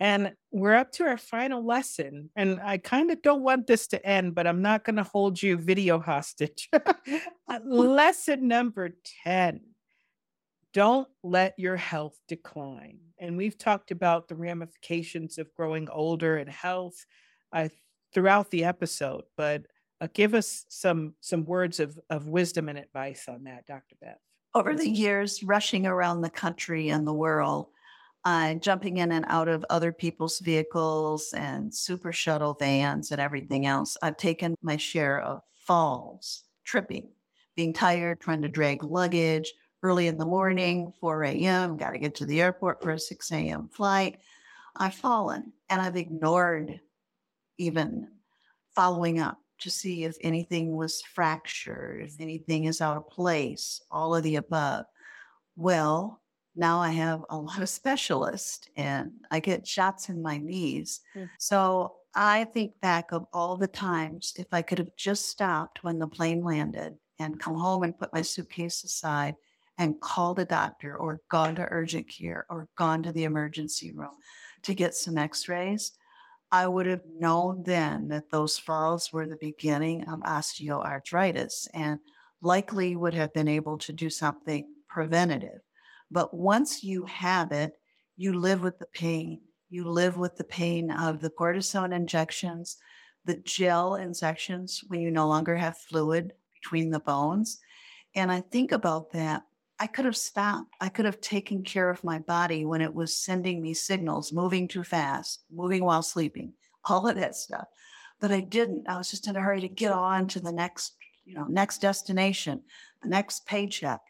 And 0.00 0.32
we're 0.52 0.74
up 0.74 0.92
to 0.92 1.04
our 1.04 1.16
final 1.16 1.66
lesson. 1.66 2.30
And 2.36 2.60
I 2.60 2.78
kind 2.78 3.10
of 3.10 3.20
don't 3.20 3.42
want 3.42 3.66
this 3.66 3.88
to 3.88 4.06
end, 4.06 4.34
but 4.34 4.46
I'm 4.46 4.62
not 4.62 4.84
going 4.84 4.96
to 4.96 5.02
hold 5.02 5.42
you 5.42 5.56
video 5.56 5.98
hostage. 5.98 6.68
lesson 7.64 8.46
number 8.46 8.90
10 9.24 9.60
don't 10.74 11.08
let 11.22 11.54
your 11.58 11.76
health 11.76 12.16
decline. 12.28 12.98
And 13.18 13.36
we've 13.36 13.58
talked 13.58 13.90
about 13.90 14.28
the 14.28 14.36
ramifications 14.36 15.38
of 15.38 15.52
growing 15.54 15.88
older 15.90 16.36
and 16.36 16.48
health 16.48 17.04
uh, 17.52 17.68
throughout 18.12 18.50
the 18.50 18.64
episode, 18.64 19.24
but 19.36 19.62
uh, 20.00 20.08
give 20.12 20.34
us 20.34 20.64
some 20.68 21.14
some 21.20 21.44
words 21.44 21.80
of, 21.80 21.98
of 22.10 22.28
wisdom 22.28 22.68
and 22.68 22.78
advice 22.78 23.24
on 23.28 23.44
that, 23.44 23.66
Dr. 23.66 23.96
Bev. 24.00 24.16
over 24.54 24.74
the 24.74 24.88
years, 24.88 25.42
rushing 25.42 25.86
around 25.86 26.20
the 26.20 26.30
country 26.30 26.90
and 26.90 27.06
the 27.06 27.14
world, 27.14 27.68
uh, 28.28 28.52
jumping 28.56 28.98
in 28.98 29.10
and 29.10 29.24
out 29.28 29.48
of 29.48 29.64
other 29.70 29.90
people's 29.90 30.38
vehicles 30.40 31.32
and 31.32 31.74
super 31.74 32.12
shuttle 32.12 32.52
vans 32.52 33.10
and 33.10 33.22
everything 33.22 33.64
else, 33.64 33.96
I've 34.02 34.18
taken 34.18 34.54
my 34.60 34.76
share 34.76 35.18
of 35.22 35.40
falls, 35.66 36.44
tripping, 36.62 37.08
being 37.56 37.72
tired, 37.72 38.20
trying 38.20 38.42
to 38.42 38.48
drag 38.48 38.84
luggage 38.84 39.50
early 39.82 40.08
in 40.08 40.18
the 40.18 40.26
morning, 40.26 40.92
4 41.00 41.24
a.m., 41.24 41.78
got 41.78 41.92
to 41.92 41.98
get 41.98 42.16
to 42.16 42.26
the 42.26 42.42
airport 42.42 42.82
for 42.82 42.90
a 42.90 42.98
6 42.98 43.32
a.m. 43.32 43.70
flight. 43.72 44.18
I've 44.76 44.94
fallen 44.94 45.54
and 45.70 45.80
I've 45.80 45.96
ignored 45.96 46.80
even 47.56 48.08
following 48.74 49.20
up 49.20 49.38
to 49.60 49.70
see 49.70 50.04
if 50.04 50.18
anything 50.20 50.76
was 50.76 51.00
fractured, 51.00 52.02
if 52.02 52.20
anything 52.20 52.64
is 52.64 52.82
out 52.82 52.98
of 52.98 53.08
place, 53.08 53.80
all 53.90 54.14
of 54.14 54.22
the 54.22 54.36
above. 54.36 54.84
Well, 55.56 56.20
now 56.58 56.80
I 56.80 56.90
have 56.90 57.24
a 57.30 57.38
lot 57.38 57.62
of 57.62 57.68
specialists 57.68 58.68
and 58.76 59.12
I 59.30 59.40
get 59.40 59.66
shots 59.66 60.08
in 60.08 60.20
my 60.20 60.38
knees. 60.38 61.00
Mm. 61.14 61.30
So 61.38 61.94
I 62.14 62.44
think 62.44 62.80
back 62.80 63.12
of 63.12 63.26
all 63.32 63.56
the 63.56 63.68
times 63.68 64.34
if 64.36 64.46
I 64.52 64.62
could 64.62 64.78
have 64.78 64.94
just 64.96 65.28
stopped 65.28 65.84
when 65.84 65.98
the 65.98 66.08
plane 66.08 66.42
landed 66.42 66.96
and 67.18 67.40
come 67.40 67.54
home 67.54 67.84
and 67.84 67.98
put 67.98 68.12
my 68.12 68.22
suitcase 68.22 68.82
aside 68.84 69.36
and 69.78 70.00
called 70.00 70.40
a 70.40 70.44
doctor 70.44 70.96
or 70.96 71.20
gone 71.30 71.54
to 71.54 71.68
urgent 71.70 72.08
care 72.08 72.44
or 72.50 72.68
gone 72.76 73.02
to 73.04 73.12
the 73.12 73.24
emergency 73.24 73.92
room 73.92 74.16
to 74.62 74.74
get 74.74 74.94
some 74.94 75.16
x 75.16 75.48
rays, 75.48 75.92
I 76.50 76.66
would 76.66 76.86
have 76.86 77.02
known 77.18 77.62
then 77.64 78.08
that 78.08 78.30
those 78.30 78.58
falls 78.58 79.12
were 79.12 79.26
the 79.26 79.36
beginning 79.36 80.08
of 80.08 80.20
osteoarthritis 80.20 81.68
and 81.74 82.00
likely 82.40 82.96
would 82.96 83.14
have 83.14 83.32
been 83.32 83.48
able 83.48 83.78
to 83.78 83.92
do 83.92 84.10
something 84.10 84.66
preventative. 84.88 85.60
But 86.10 86.34
once 86.34 86.82
you 86.82 87.04
have 87.06 87.52
it, 87.52 87.72
you 88.16 88.32
live 88.32 88.62
with 88.62 88.78
the 88.78 88.86
pain. 88.86 89.40
You 89.70 89.88
live 89.88 90.16
with 90.16 90.36
the 90.36 90.44
pain 90.44 90.90
of 90.90 91.20
the 91.20 91.30
cortisone 91.30 91.94
injections, 91.94 92.78
the 93.24 93.36
gel 93.36 93.96
injections 93.96 94.82
when 94.88 95.00
you 95.00 95.10
no 95.10 95.28
longer 95.28 95.56
have 95.56 95.76
fluid 95.76 96.32
between 96.54 96.90
the 96.90 97.00
bones. 97.00 97.60
And 98.14 98.32
I 98.32 98.40
think 98.40 98.72
about 98.72 99.12
that 99.12 99.42
I 99.80 99.86
could 99.86 100.04
have 100.06 100.16
stopped. 100.16 100.74
I 100.80 100.88
could 100.88 101.04
have 101.04 101.20
taken 101.20 101.62
care 101.62 101.88
of 101.88 102.02
my 102.02 102.18
body 102.18 102.64
when 102.64 102.80
it 102.80 102.92
was 102.92 103.16
sending 103.16 103.62
me 103.62 103.74
signals, 103.74 104.32
moving 104.32 104.66
too 104.66 104.82
fast, 104.82 105.44
moving 105.50 105.84
while 105.84 106.02
sleeping, 106.02 106.54
all 106.84 107.06
of 107.06 107.16
that 107.16 107.36
stuff. 107.36 107.68
But 108.20 108.32
I 108.32 108.40
didn't. 108.40 108.88
I 108.88 108.98
was 108.98 109.10
just 109.10 109.28
in 109.28 109.36
a 109.36 109.40
hurry 109.40 109.60
to 109.60 109.68
get 109.68 109.92
on 109.92 110.26
to 110.28 110.40
the 110.40 110.50
next, 110.50 110.94
you 111.24 111.34
know, 111.34 111.44
next 111.44 111.80
destination, 111.80 112.62
the 113.02 113.08
next 113.08 113.46
paycheck. 113.46 114.00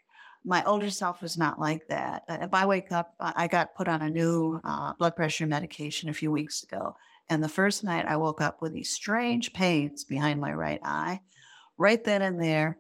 My 0.45 0.65
older 0.65 0.91
self 0.91 1.21
was 1.23 1.37
not 1.37 1.61
like 1.61 1.87
that. 1.89 2.25
Uh, 2.29 2.39
if 2.41 2.55
I 2.55 2.67
wake 2.67 2.93
up, 2.93 3.15
I 3.21 3.49
got 3.49 3.75
put 3.75 3.89
on 3.89 4.03
a 4.03 4.11
new 4.11 4.61
uh, 4.65 4.95
blood 4.99 5.17
pressure 5.17 5.47
medication 5.47 6.09
a 6.09 6.15
few 6.15 6.31
weeks 6.31 6.63
ago. 6.63 6.97
And 7.29 7.43
the 7.43 7.49
first 7.49 7.85
night 7.85 8.07
I 8.07 8.17
woke 8.17 8.41
up 8.41 8.63
with 8.63 8.73
these 8.73 8.91
strange 8.91 9.53
pains 9.53 10.05
behind 10.05 10.41
my 10.41 10.53
right 10.53 10.81
eye. 10.83 11.21
Right 11.77 12.03
then 12.03 12.23
and 12.23 12.41
there, 12.41 12.79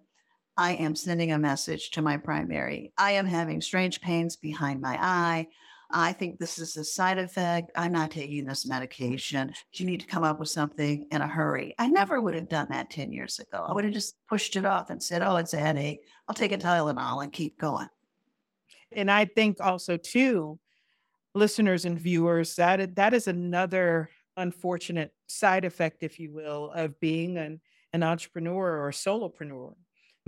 I 0.57 0.73
am 0.73 0.97
sending 0.97 1.31
a 1.31 1.39
message 1.39 1.91
to 1.91 2.03
my 2.03 2.17
primary. 2.17 2.93
I 2.97 3.13
am 3.13 3.27
having 3.27 3.61
strange 3.61 4.01
pains 4.01 4.37
behind 4.37 4.81
my 4.81 4.99
eye. 5.01 5.49
I 5.91 6.13
think 6.13 6.39
this 6.39 6.59
is 6.59 6.77
a 6.77 6.85
side 6.85 7.19
effect. 7.19 7.71
I'm 7.75 7.93
not 7.93 8.11
taking 8.11 8.45
this 8.45 8.67
medication. 8.67 9.53
You 9.73 9.87
need 9.87 10.01
to 10.01 10.07
come 10.07 10.23
up 10.23 10.39
with 10.39 10.51
something 10.51 11.07
in 11.11 11.23
a 11.23 11.27
hurry. 11.27 11.75
I 11.79 11.89
never 11.89 12.21
would 12.21 12.35
have 12.35 12.49
done 12.49 12.69
that 12.71 12.91
10 12.91 13.11
years 13.11 13.39
ago. 13.39 13.65
I 13.67 13.73
would 13.73 13.85
have 13.85 13.95
just 13.95 14.17
pushed 14.29 14.57
it 14.57 14.67
off 14.67 14.91
and 14.91 15.03
said, 15.03 15.23
oh, 15.23 15.37
it's 15.37 15.55
a 15.55 15.59
headache. 15.59 16.01
I'll 16.29 16.35
take 16.35 16.53
a 16.53 16.59
Tylenol 16.59 17.23
and 17.23 17.33
keep 17.33 17.59
going. 17.59 17.89
And 18.93 19.11
I 19.11 19.25
think 19.25 19.59
also, 19.61 19.97
too, 19.97 20.59
listeners 21.35 21.85
and 21.85 21.99
viewers, 21.99 22.57
that 22.57 22.97
that 22.97 23.15
is 23.15 23.27
another 23.27 24.11
unfortunate 24.37 25.13
side 25.27 25.65
effect, 25.65 26.03
if 26.03 26.19
you 26.19 26.33
will, 26.33 26.71
of 26.73 27.01
being 27.01 27.39
an, 27.39 27.61
an 27.93 28.03
entrepreneur 28.03 28.85
or 28.85 28.91
solopreneur 28.91 29.75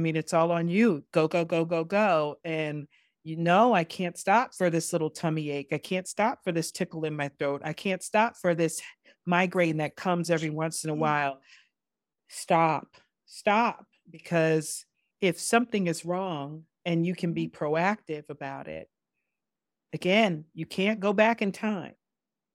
I 0.00 0.02
mean, 0.02 0.16
it's 0.16 0.32
all 0.32 0.50
on 0.50 0.68
you. 0.68 1.04
Go, 1.12 1.28
go, 1.28 1.44
go, 1.44 1.66
go, 1.66 1.84
go. 1.84 2.38
And 2.42 2.88
you 3.22 3.36
know, 3.36 3.74
I 3.74 3.84
can't 3.84 4.16
stop 4.16 4.54
for 4.54 4.70
this 4.70 4.92
little 4.92 5.10
tummy 5.10 5.50
ache. 5.50 5.68
I 5.72 5.78
can't 5.78 6.08
stop 6.08 6.40
for 6.42 6.52
this 6.52 6.70
tickle 6.70 7.04
in 7.04 7.16
my 7.16 7.28
throat. 7.38 7.62
I 7.64 7.72
can't 7.72 8.02
stop 8.02 8.36
for 8.36 8.54
this 8.54 8.80
migraine 9.26 9.78
that 9.78 9.96
comes 9.96 10.30
every 10.30 10.50
once 10.50 10.84
in 10.84 10.90
a 10.90 10.94
while. 10.94 11.40
Stop, 12.28 12.96
stop. 13.26 13.84
Because 14.10 14.86
if 15.20 15.38
something 15.38 15.86
is 15.86 16.04
wrong 16.04 16.64
and 16.84 17.06
you 17.06 17.14
can 17.14 17.32
be 17.32 17.48
proactive 17.48 18.28
about 18.30 18.68
it, 18.68 18.88
again, 19.92 20.46
you 20.54 20.66
can't 20.66 21.00
go 21.00 21.12
back 21.12 21.42
in 21.42 21.52
time. 21.52 21.94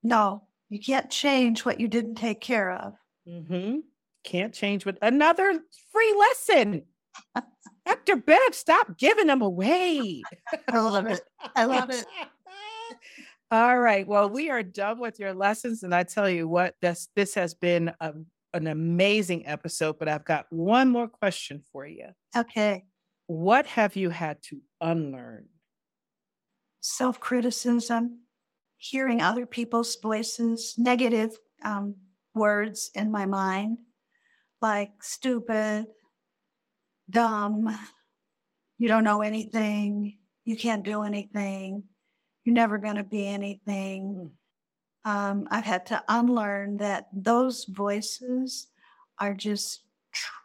No, 0.02 0.48
you 0.70 0.80
can't 0.80 1.10
change 1.10 1.64
what 1.64 1.80
you 1.80 1.88
didn't 1.88 2.16
take 2.16 2.42
care 2.42 2.72
of. 2.72 2.94
Mm-hmm. 3.28 3.80
Can't 4.24 4.54
change 4.54 4.86
with 4.86 4.98
another 5.02 5.60
free 5.92 6.16
lesson. 6.18 6.84
Dr. 7.86 8.16
Bev, 8.16 8.40
stop 8.54 8.98
giving 8.98 9.28
them 9.28 9.42
away. 9.42 10.24
I 10.68 10.80
love 10.80 11.06
it. 11.08 11.22
I 11.56 11.66
love 11.66 11.90
it. 11.90 12.06
All 13.52 13.78
right. 13.80 14.08
Well, 14.08 14.30
we 14.30 14.50
are 14.50 14.64
done 14.64 15.00
with 15.00 15.20
your 15.20 15.34
lessons. 15.34 15.84
And 15.84 15.94
I 15.94 16.04
tell 16.04 16.30
you 16.30 16.48
what, 16.48 16.76
this 16.82 17.10
this 17.16 17.36
has 17.36 17.54
been 17.54 17.94
a, 18.00 18.14
an 18.54 18.68
amazing 18.68 19.46
episode, 19.46 20.00
but 20.00 20.08
I've 20.08 20.26
got 20.26 20.46
one 20.50 20.90
more 20.90 21.08
question 21.08 21.62
for 21.72 21.86
you. 21.86 22.08
Okay. 22.36 22.86
What 23.28 23.66
have 23.68 23.96
you 23.96 24.10
had 24.10 24.42
to 24.50 24.62
unlearn? 24.82 25.48
Self 26.82 27.20
criticism, 27.20 28.22
hearing 28.78 29.22
other 29.22 29.46
people's 29.46 29.96
voices, 30.02 30.76
negative 30.78 31.38
um, 31.64 31.96
words 32.34 32.92
in 32.94 33.12
my 33.12 33.26
mind, 33.26 33.78
like 34.62 34.92
stupid, 35.02 35.86
dumb, 37.10 37.78
you 38.78 38.88
don't 38.88 39.04
know 39.04 39.22
anything, 39.22 40.18
you 40.44 40.58
can't 40.58 40.84
do 40.84 41.04
anything, 41.04 41.84
you're 42.44 42.54
never 42.54 42.78
going 42.78 42.96
to 42.96 43.04
be 43.04 43.28
anything. 43.28 44.32
Hmm. 45.04 45.12
Um, 45.12 45.48
I've 45.52 45.66
had 45.66 45.86
to 45.88 46.04
unlearn 46.08 46.78
that 46.78 47.08
those 47.14 47.66
voices 47.66 48.68
are 49.20 49.34
just 49.34 49.84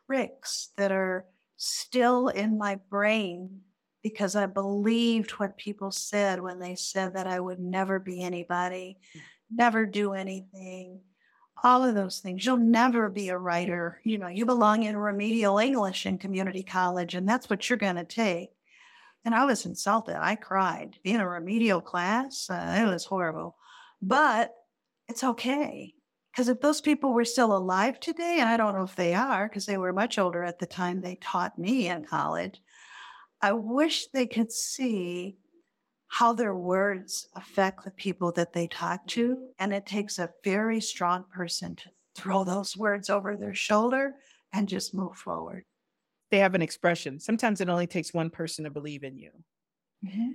tricks 0.07 0.69
that 0.77 0.93
are 0.93 1.25
still 1.57 2.29
in 2.29 2.59
my 2.59 2.79
brain 2.91 3.61
because 4.03 4.37
I 4.37 4.47
believed 4.47 5.33
what 5.33 5.57
people 5.57 5.91
said 5.91 6.41
when 6.41 6.59
they 6.59 6.75
said 6.75 7.15
that 7.15 7.27
I 7.27 7.41
would 7.41 7.59
never 7.59 7.99
be 7.99 8.23
anybody, 8.23 8.99
hmm. 9.13 9.21
never 9.51 9.87
do 9.87 10.13
anything, 10.13 11.01
all 11.63 11.85
of 11.85 11.95
those 11.95 12.21
things. 12.21 12.45
You'll 12.45 12.57
never 12.57 13.09
be 13.09 13.29
a 13.29 13.39
writer. 13.39 14.01
You 14.05 14.19
know, 14.19 14.29
you 14.29 14.47
belong 14.47 14.85
in 14.85 14.97
remedial 14.97 15.59
English 15.59 16.07
in 16.07 16.19
community 16.19 16.63
college, 16.63 17.15
and 17.15 17.29
that's 17.29 17.51
what 17.51 17.69
you're 17.69 17.79
going 17.79 17.97
to 17.97 18.05
take. 18.05 18.51
And 19.25 19.35
I 19.35 19.45
was 19.45 19.67
insulted. 19.67 20.17
I 20.17 20.35
cried. 20.37 20.97
Being 21.03 21.17
a 21.17 21.29
remedial 21.29 21.81
class, 21.81 22.49
uh, 22.49 22.83
it 22.83 22.87
was 22.87 23.05
horrible. 23.05 23.57
But 24.01 24.55
it's 25.09 25.25
okay. 25.25 25.95
Because 26.33 26.49
if 26.49 26.61
those 26.61 26.81
people 26.81 27.13
were 27.13 27.25
still 27.25 27.55
alive 27.57 28.01
today, 28.01 28.37
and 28.41 28.49
I 28.49 28.57
don't 28.57 28.75
know 28.75 28.85
if 28.85 28.97
they 28.97 29.15
are, 29.15 29.49
because 29.49 29.67
they 29.67 29.77
were 29.77 29.93
much 29.93 30.19
older 30.19 30.45
at 30.45 30.59
the 30.59 30.67
time 30.67 31.01
they 31.01 31.17
taught 31.17 31.59
me 31.59 31.89
in 31.89 32.05
college, 32.05 32.63
I 33.43 33.53
wish 33.53 34.07
they 34.07 34.27
could 34.27 34.53
see 34.53 35.37
how 36.11 36.33
their 36.33 36.57
words 36.57 37.29
affect 37.37 37.85
the 37.85 37.91
people 37.93 38.33
that 38.33 38.53
they 38.53 38.67
talk 38.67 39.07
to. 39.07 39.39
And 39.61 39.73
it 39.73 39.87
takes 39.87 40.19
a 40.19 40.31
very 40.43 40.81
strong 40.81 41.25
person 41.33 41.77
to 41.77 41.91
throw 42.17 42.43
those 42.43 42.77
words 42.77 43.09
over 43.09 43.37
their 43.37 43.55
shoulder 43.55 44.17
and 44.53 44.69
just 44.69 44.93
move 44.93 45.17
forward. 45.17 45.65
They 46.33 46.39
have 46.39 46.57
an 46.57 46.63
expression. 46.63 47.21
Sometimes 47.21 47.61
it 47.61 47.69
only 47.69 47.87
takes 47.87 48.13
one 48.13 48.29
person 48.29 48.65
to 48.65 48.71
believe 48.71 49.05
in 49.05 49.17
you. 49.19 49.31
Mm-hmm. 50.05 50.33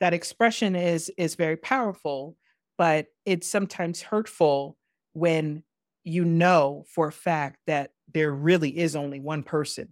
That 0.00 0.14
expression 0.14 0.74
is 0.74 1.12
is 1.18 1.34
very 1.34 1.56
powerful, 1.58 2.36
but 2.78 3.06
it's 3.26 3.48
sometimes 3.48 4.00
hurtful 4.00 4.78
when 5.12 5.62
you 6.04 6.24
know 6.24 6.84
for 6.88 7.08
a 7.08 7.12
fact 7.12 7.58
that 7.66 7.90
there 8.14 8.32
really 8.32 8.78
is 8.78 8.96
only 8.96 9.20
one 9.20 9.42
person 9.42 9.88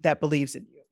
that 0.00 0.20
believes 0.20 0.54
in 0.54 0.66
you. 0.70 0.82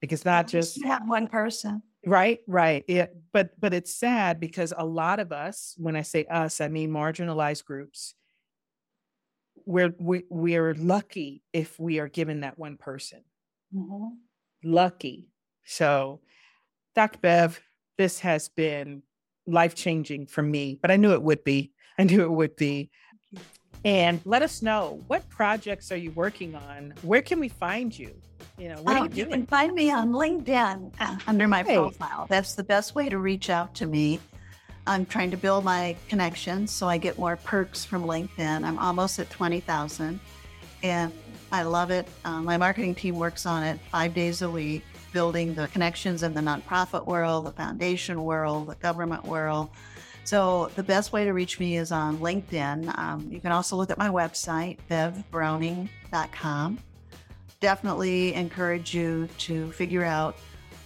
Because 0.00 0.24
not 0.24 0.46
just 0.46 0.84
have 0.84 1.08
one 1.08 1.26
person. 1.26 1.82
Right, 2.06 2.38
right. 2.46 2.84
Yeah, 2.86 3.06
but 3.32 3.60
but 3.60 3.74
it's 3.74 3.92
sad 3.92 4.38
because 4.38 4.72
a 4.76 4.86
lot 4.86 5.18
of 5.18 5.32
us, 5.32 5.74
when 5.76 5.96
I 5.96 6.02
say 6.02 6.24
us, 6.26 6.60
I 6.60 6.68
mean 6.68 6.90
marginalized 6.90 7.64
groups. 7.64 8.14
We're 9.66 9.92
we, 9.98 10.22
we're 10.30 10.74
lucky 10.74 11.42
if 11.52 11.80
we 11.80 11.98
are 11.98 12.08
given 12.08 12.40
that 12.40 12.58
one 12.58 12.76
person. 12.76 13.24
Mm-hmm. 13.74 14.14
Lucky. 14.62 15.28
So, 15.64 16.20
Dr. 16.94 17.18
Bev, 17.18 17.60
this 17.98 18.20
has 18.20 18.48
been 18.48 19.02
life 19.48 19.74
changing 19.74 20.28
for 20.28 20.42
me, 20.42 20.78
but 20.80 20.92
I 20.92 20.96
knew 20.96 21.12
it 21.12 21.22
would 21.22 21.42
be. 21.42 21.72
I 21.98 22.04
knew 22.04 22.22
it 22.22 22.30
would 22.30 22.54
be. 22.54 22.90
And 23.84 24.20
let 24.24 24.42
us 24.42 24.62
know 24.62 25.02
what 25.08 25.28
projects 25.28 25.90
are 25.90 25.96
you 25.96 26.12
working 26.12 26.54
on? 26.54 26.94
Where 27.02 27.22
can 27.22 27.40
we 27.40 27.48
find 27.48 27.96
you? 27.96 28.14
You 28.58 28.70
know, 28.70 28.82
what 28.82 28.96
Oh, 28.96 29.00
are 29.00 29.06
you 29.06 29.10
you 29.14 29.26
can 29.26 29.46
find 29.46 29.74
me 29.74 29.90
on 29.90 30.12
LinkedIn 30.12 30.92
uh, 30.98 31.16
under 31.26 31.46
my 31.46 31.62
profile. 31.62 32.26
That's 32.28 32.54
the 32.54 32.64
best 32.64 32.94
way 32.94 33.08
to 33.08 33.18
reach 33.18 33.50
out 33.50 33.74
to 33.76 33.86
me. 33.86 34.18
I'm 34.86 35.04
trying 35.04 35.30
to 35.32 35.36
build 35.36 35.64
my 35.64 35.96
connections 36.08 36.70
so 36.70 36.88
I 36.88 36.96
get 36.96 37.18
more 37.18 37.36
perks 37.36 37.84
from 37.84 38.04
LinkedIn. 38.04 38.64
I'm 38.64 38.78
almost 38.78 39.18
at 39.18 39.28
20,000 39.30 40.20
and 40.82 41.12
I 41.52 41.62
love 41.64 41.90
it. 41.90 42.06
Um, 42.24 42.44
my 42.44 42.56
marketing 42.56 42.94
team 42.94 43.16
works 43.16 43.46
on 43.46 43.62
it 43.62 43.78
five 43.90 44.14
days 44.14 44.42
a 44.42 44.50
week, 44.50 44.84
building 45.12 45.54
the 45.54 45.66
connections 45.68 46.22
in 46.22 46.34
the 46.34 46.40
nonprofit 46.40 47.04
world, 47.04 47.46
the 47.46 47.52
foundation 47.52 48.24
world, 48.24 48.68
the 48.68 48.74
government 48.76 49.24
world. 49.24 49.70
So 50.24 50.70
the 50.76 50.82
best 50.82 51.12
way 51.12 51.24
to 51.24 51.32
reach 51.32 51.60
me 51.60 51.76
is 51.76 51.92
on 51.92 52.18
LinkedIn. 52.18 52.96
Um, 52.98 53.28
you 53.30 53.40
can 53.40 53.52
also 53.52 53.76
look 53.76 53.90
at 53.90 53.98
my 53.98 54.08
website, 54.08 54.78
bevbrowning.com 54.90 56.78
definitely 57.60 58.34
encourage 58.34 58.94
you 58.94 59.28
to 59.38 59.72
figure 59.72 60.04
out 60.04 60.36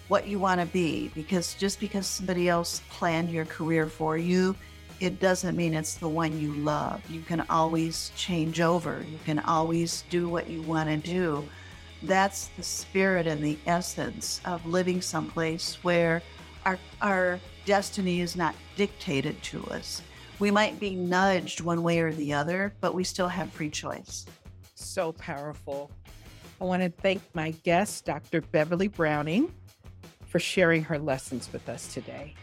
what 0.09 0.27
you 0.27 0.39
want 0.39 0.61
to 0.61 0.67
be 0.67 1.09
because 1.15 1.55
just 1.55 1.79
because 1.79 2.07
somebody 2.07 2.49
else 2.49 2.83
planned 2.91 3.31
your 3.31 3.45
career 3.45 3.87
for 3.87 4.17
you, 4.17 4.57
it 4.99 5.21
doesn't 5.21 5.57
mean 5.57 5.73
it's 5.73 5.95
the 5.95 6.09
one 6.09 6.39
you 6.39 6.53
love. 6.55 7.01
You 7.09 7.23
can 7.23 7.43
always 7.49 8.11
change 8.17 8.61
over, 8.61 9.05
you 9.09 9.19
can 9.25 9.39
always 9.41 10.05
do 10.11 10.29
what 10.29 10.49
you 10.51 10.63
want 10.63 10.89
to 10.89 10.97
do. 10.97 11.49
That's 12.03 12.49
the 12.57 12.63
spirit 12.63 13.27
and 13.27 13.43
the 13.43 13.59
essence 13.67 14.41
of 14.45 14.65
living 14.67 15.01
someplace 15.01 15.79
where 15.83 16.23
our, 16.65 16.79
our 17.01 17.39
destiny 17.65 18.21
is 18.21 18.37
not 18.37 18.55
dictated 18.77 19.43
to 19.45 19.65
us. 19.67 20.03
We 20.39 20.51
might 20.51 20.81
be 20.81 20.95
nudged 20.95 21.61
one 21.61 21.83
way 21.83 22.01
or 22.01 22.13
the 22.13 22.33
other, 22.33 22.73
but 22.81 22.95
we 22.95 23.05
still 23.05 23.29
have 23.29 23.53
free 23.53 23.71
choice. 23.71 24.27
so 24.75 25.13
powerful. 25.13 25.91
I 26.61 26.65
want 26.65 26.83
to 26.83 26.91
thank 26.91 27.23
my 27.35 27.53
guest, 27.65 28.05
Dr. 28.05 28.43
Beverly 28.43 28.89
Browning, 28.89 29.53
for 30.27 30.39
sharing 30.39 30.85
her 30.85 30.99
lessons 30.99 31.51
with 31.53 31.69
us 31.69 31.93
today. 31.93 32.35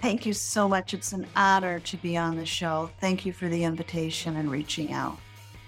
Thank 0.00 0.24
you 0.24 0.32
so 0.32 0.68
much. 0.68 0.94
It's 0.94 1.12
an 1.12 1.26
honor 1.36 1.80
to 1.80 1.96
be 1.98 2.16
on 2.16 2.36
the 2.36 2.46
show. 2.46 2.90
Thank 3.00 3.26
you 3.26 3.32
for 3.32 3.48
the 3.48 3.64
invitation 3.64 4.36
and 4.36 4.50
reaching 4.50 4.92
out. 4.92 5.18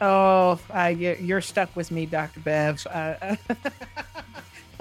Oh, 0.01 0.59
I, 0.70 0.90
you're 0.90 1.42
stuck 1.42 1.74
with 1.76 1.90
me, 1.90 2.07
Dr. 2.07 2.40
Bev. 2.40 2.86
Uh, 2.86 3.36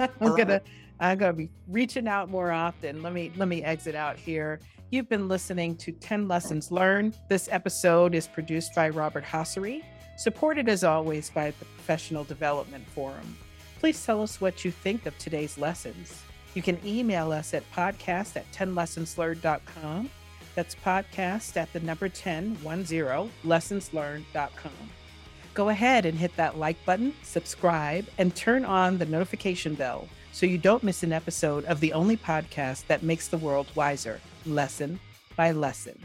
I'm 0.00 0.36
gonna. 0.36 0.62
I'm 0.98 1.16
gonna 1.16 1.32
be 1.32 1.48
reaching 1.66 2.06
out 2.06 2.28
more 2.28 2.50
often. 2.50 3.02
Let 3.02 3.14
me, 3.14 3.32
let 3.36 3.48
me 3.48 3.62
exit 3.62 3.94
out 3.94 4.18
here. 4.18 4.60
You've 4.90 5.08
been 5.08 5.28
listening 5.28 5.76
to 5.76 5.92
10 5.92 6.28
Lessons 6.28 6.70
Learned. 6.70 7.16
This 7.28 7.48
episode 7.50 8.14
is 8.14 8.26
produced 8.26 8.74
by 8.74 8.90
Robert 8.90 9.24
Hossery, 9.24 9.82
supported 10.20 10.68
as 10.68 10.84
always 10.84 11.30
by 11.30 11.50
the 11.50 11.64
Professional 11.64 12.24
Development 12.24 12.86
Forum. 12.88 13.38
Please 13.78 14.04
tell 14.04 14.22
us 14.22 14.38
what 14.38 14.66
you 14.66 14.70
think 14.70 15.06
of 15.06 15.16
today's 15.16 15.56
lessons. 15.56 16.22
You 16.52 16.60
can 16.60 16.78
email 16.84 17.32
us 17.32 17.54
at 17.54 17.62
podcast 17.72 18.36
at 18.36 18.50
10lessonslearned.com. 18.52 20.10
That's 20.54 20.74
podcast 20.74 21.56
at 21.56 21.72
the 21.72 21.80
number 21.80 22.10
10, 22.10 22.56
10, 22.56 22.64
lessonslearned.com. 23.46 24.90
Go 25.54 25.70
ahead 25.70 26.04
and 26.04 26.18
hit 26.18 26.36
that 26.36 26.58
like 26.58 26.84
button, 26.84 27.14
subscribe, 27.22 28.06
and 28.18 28.36
turn 28.36 28.66
on 28.66 28.98
the 28.98 29.06
notification 29.06 29.74
bell 29.74 30.06
so 30.32 30.44
you 30.44 30.58
don't 30.58 30.82
miss 30.82 31.02
an 31.02 31.14
episode 31.14 31.64
of 31.64 31.80
the 31.80 31.94
only 31.94 32.18
podcast 32.18 32.86
that 32.88 33.02
makes 33.02 33.28
the 33.28 33.38
world 33.38 33.68
wiser, 33.74 34.20
lesson 34.44 35.00
by 35.34 35.52
lesson. 35.52 35.98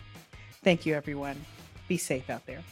Thank 0.63 0.85
you, 0.85 0.93
everyone. 0.93 1.43
Be 1.89 1.97
safe 1.97 2.29
out 2.29 2.45
there. 2.45 2.63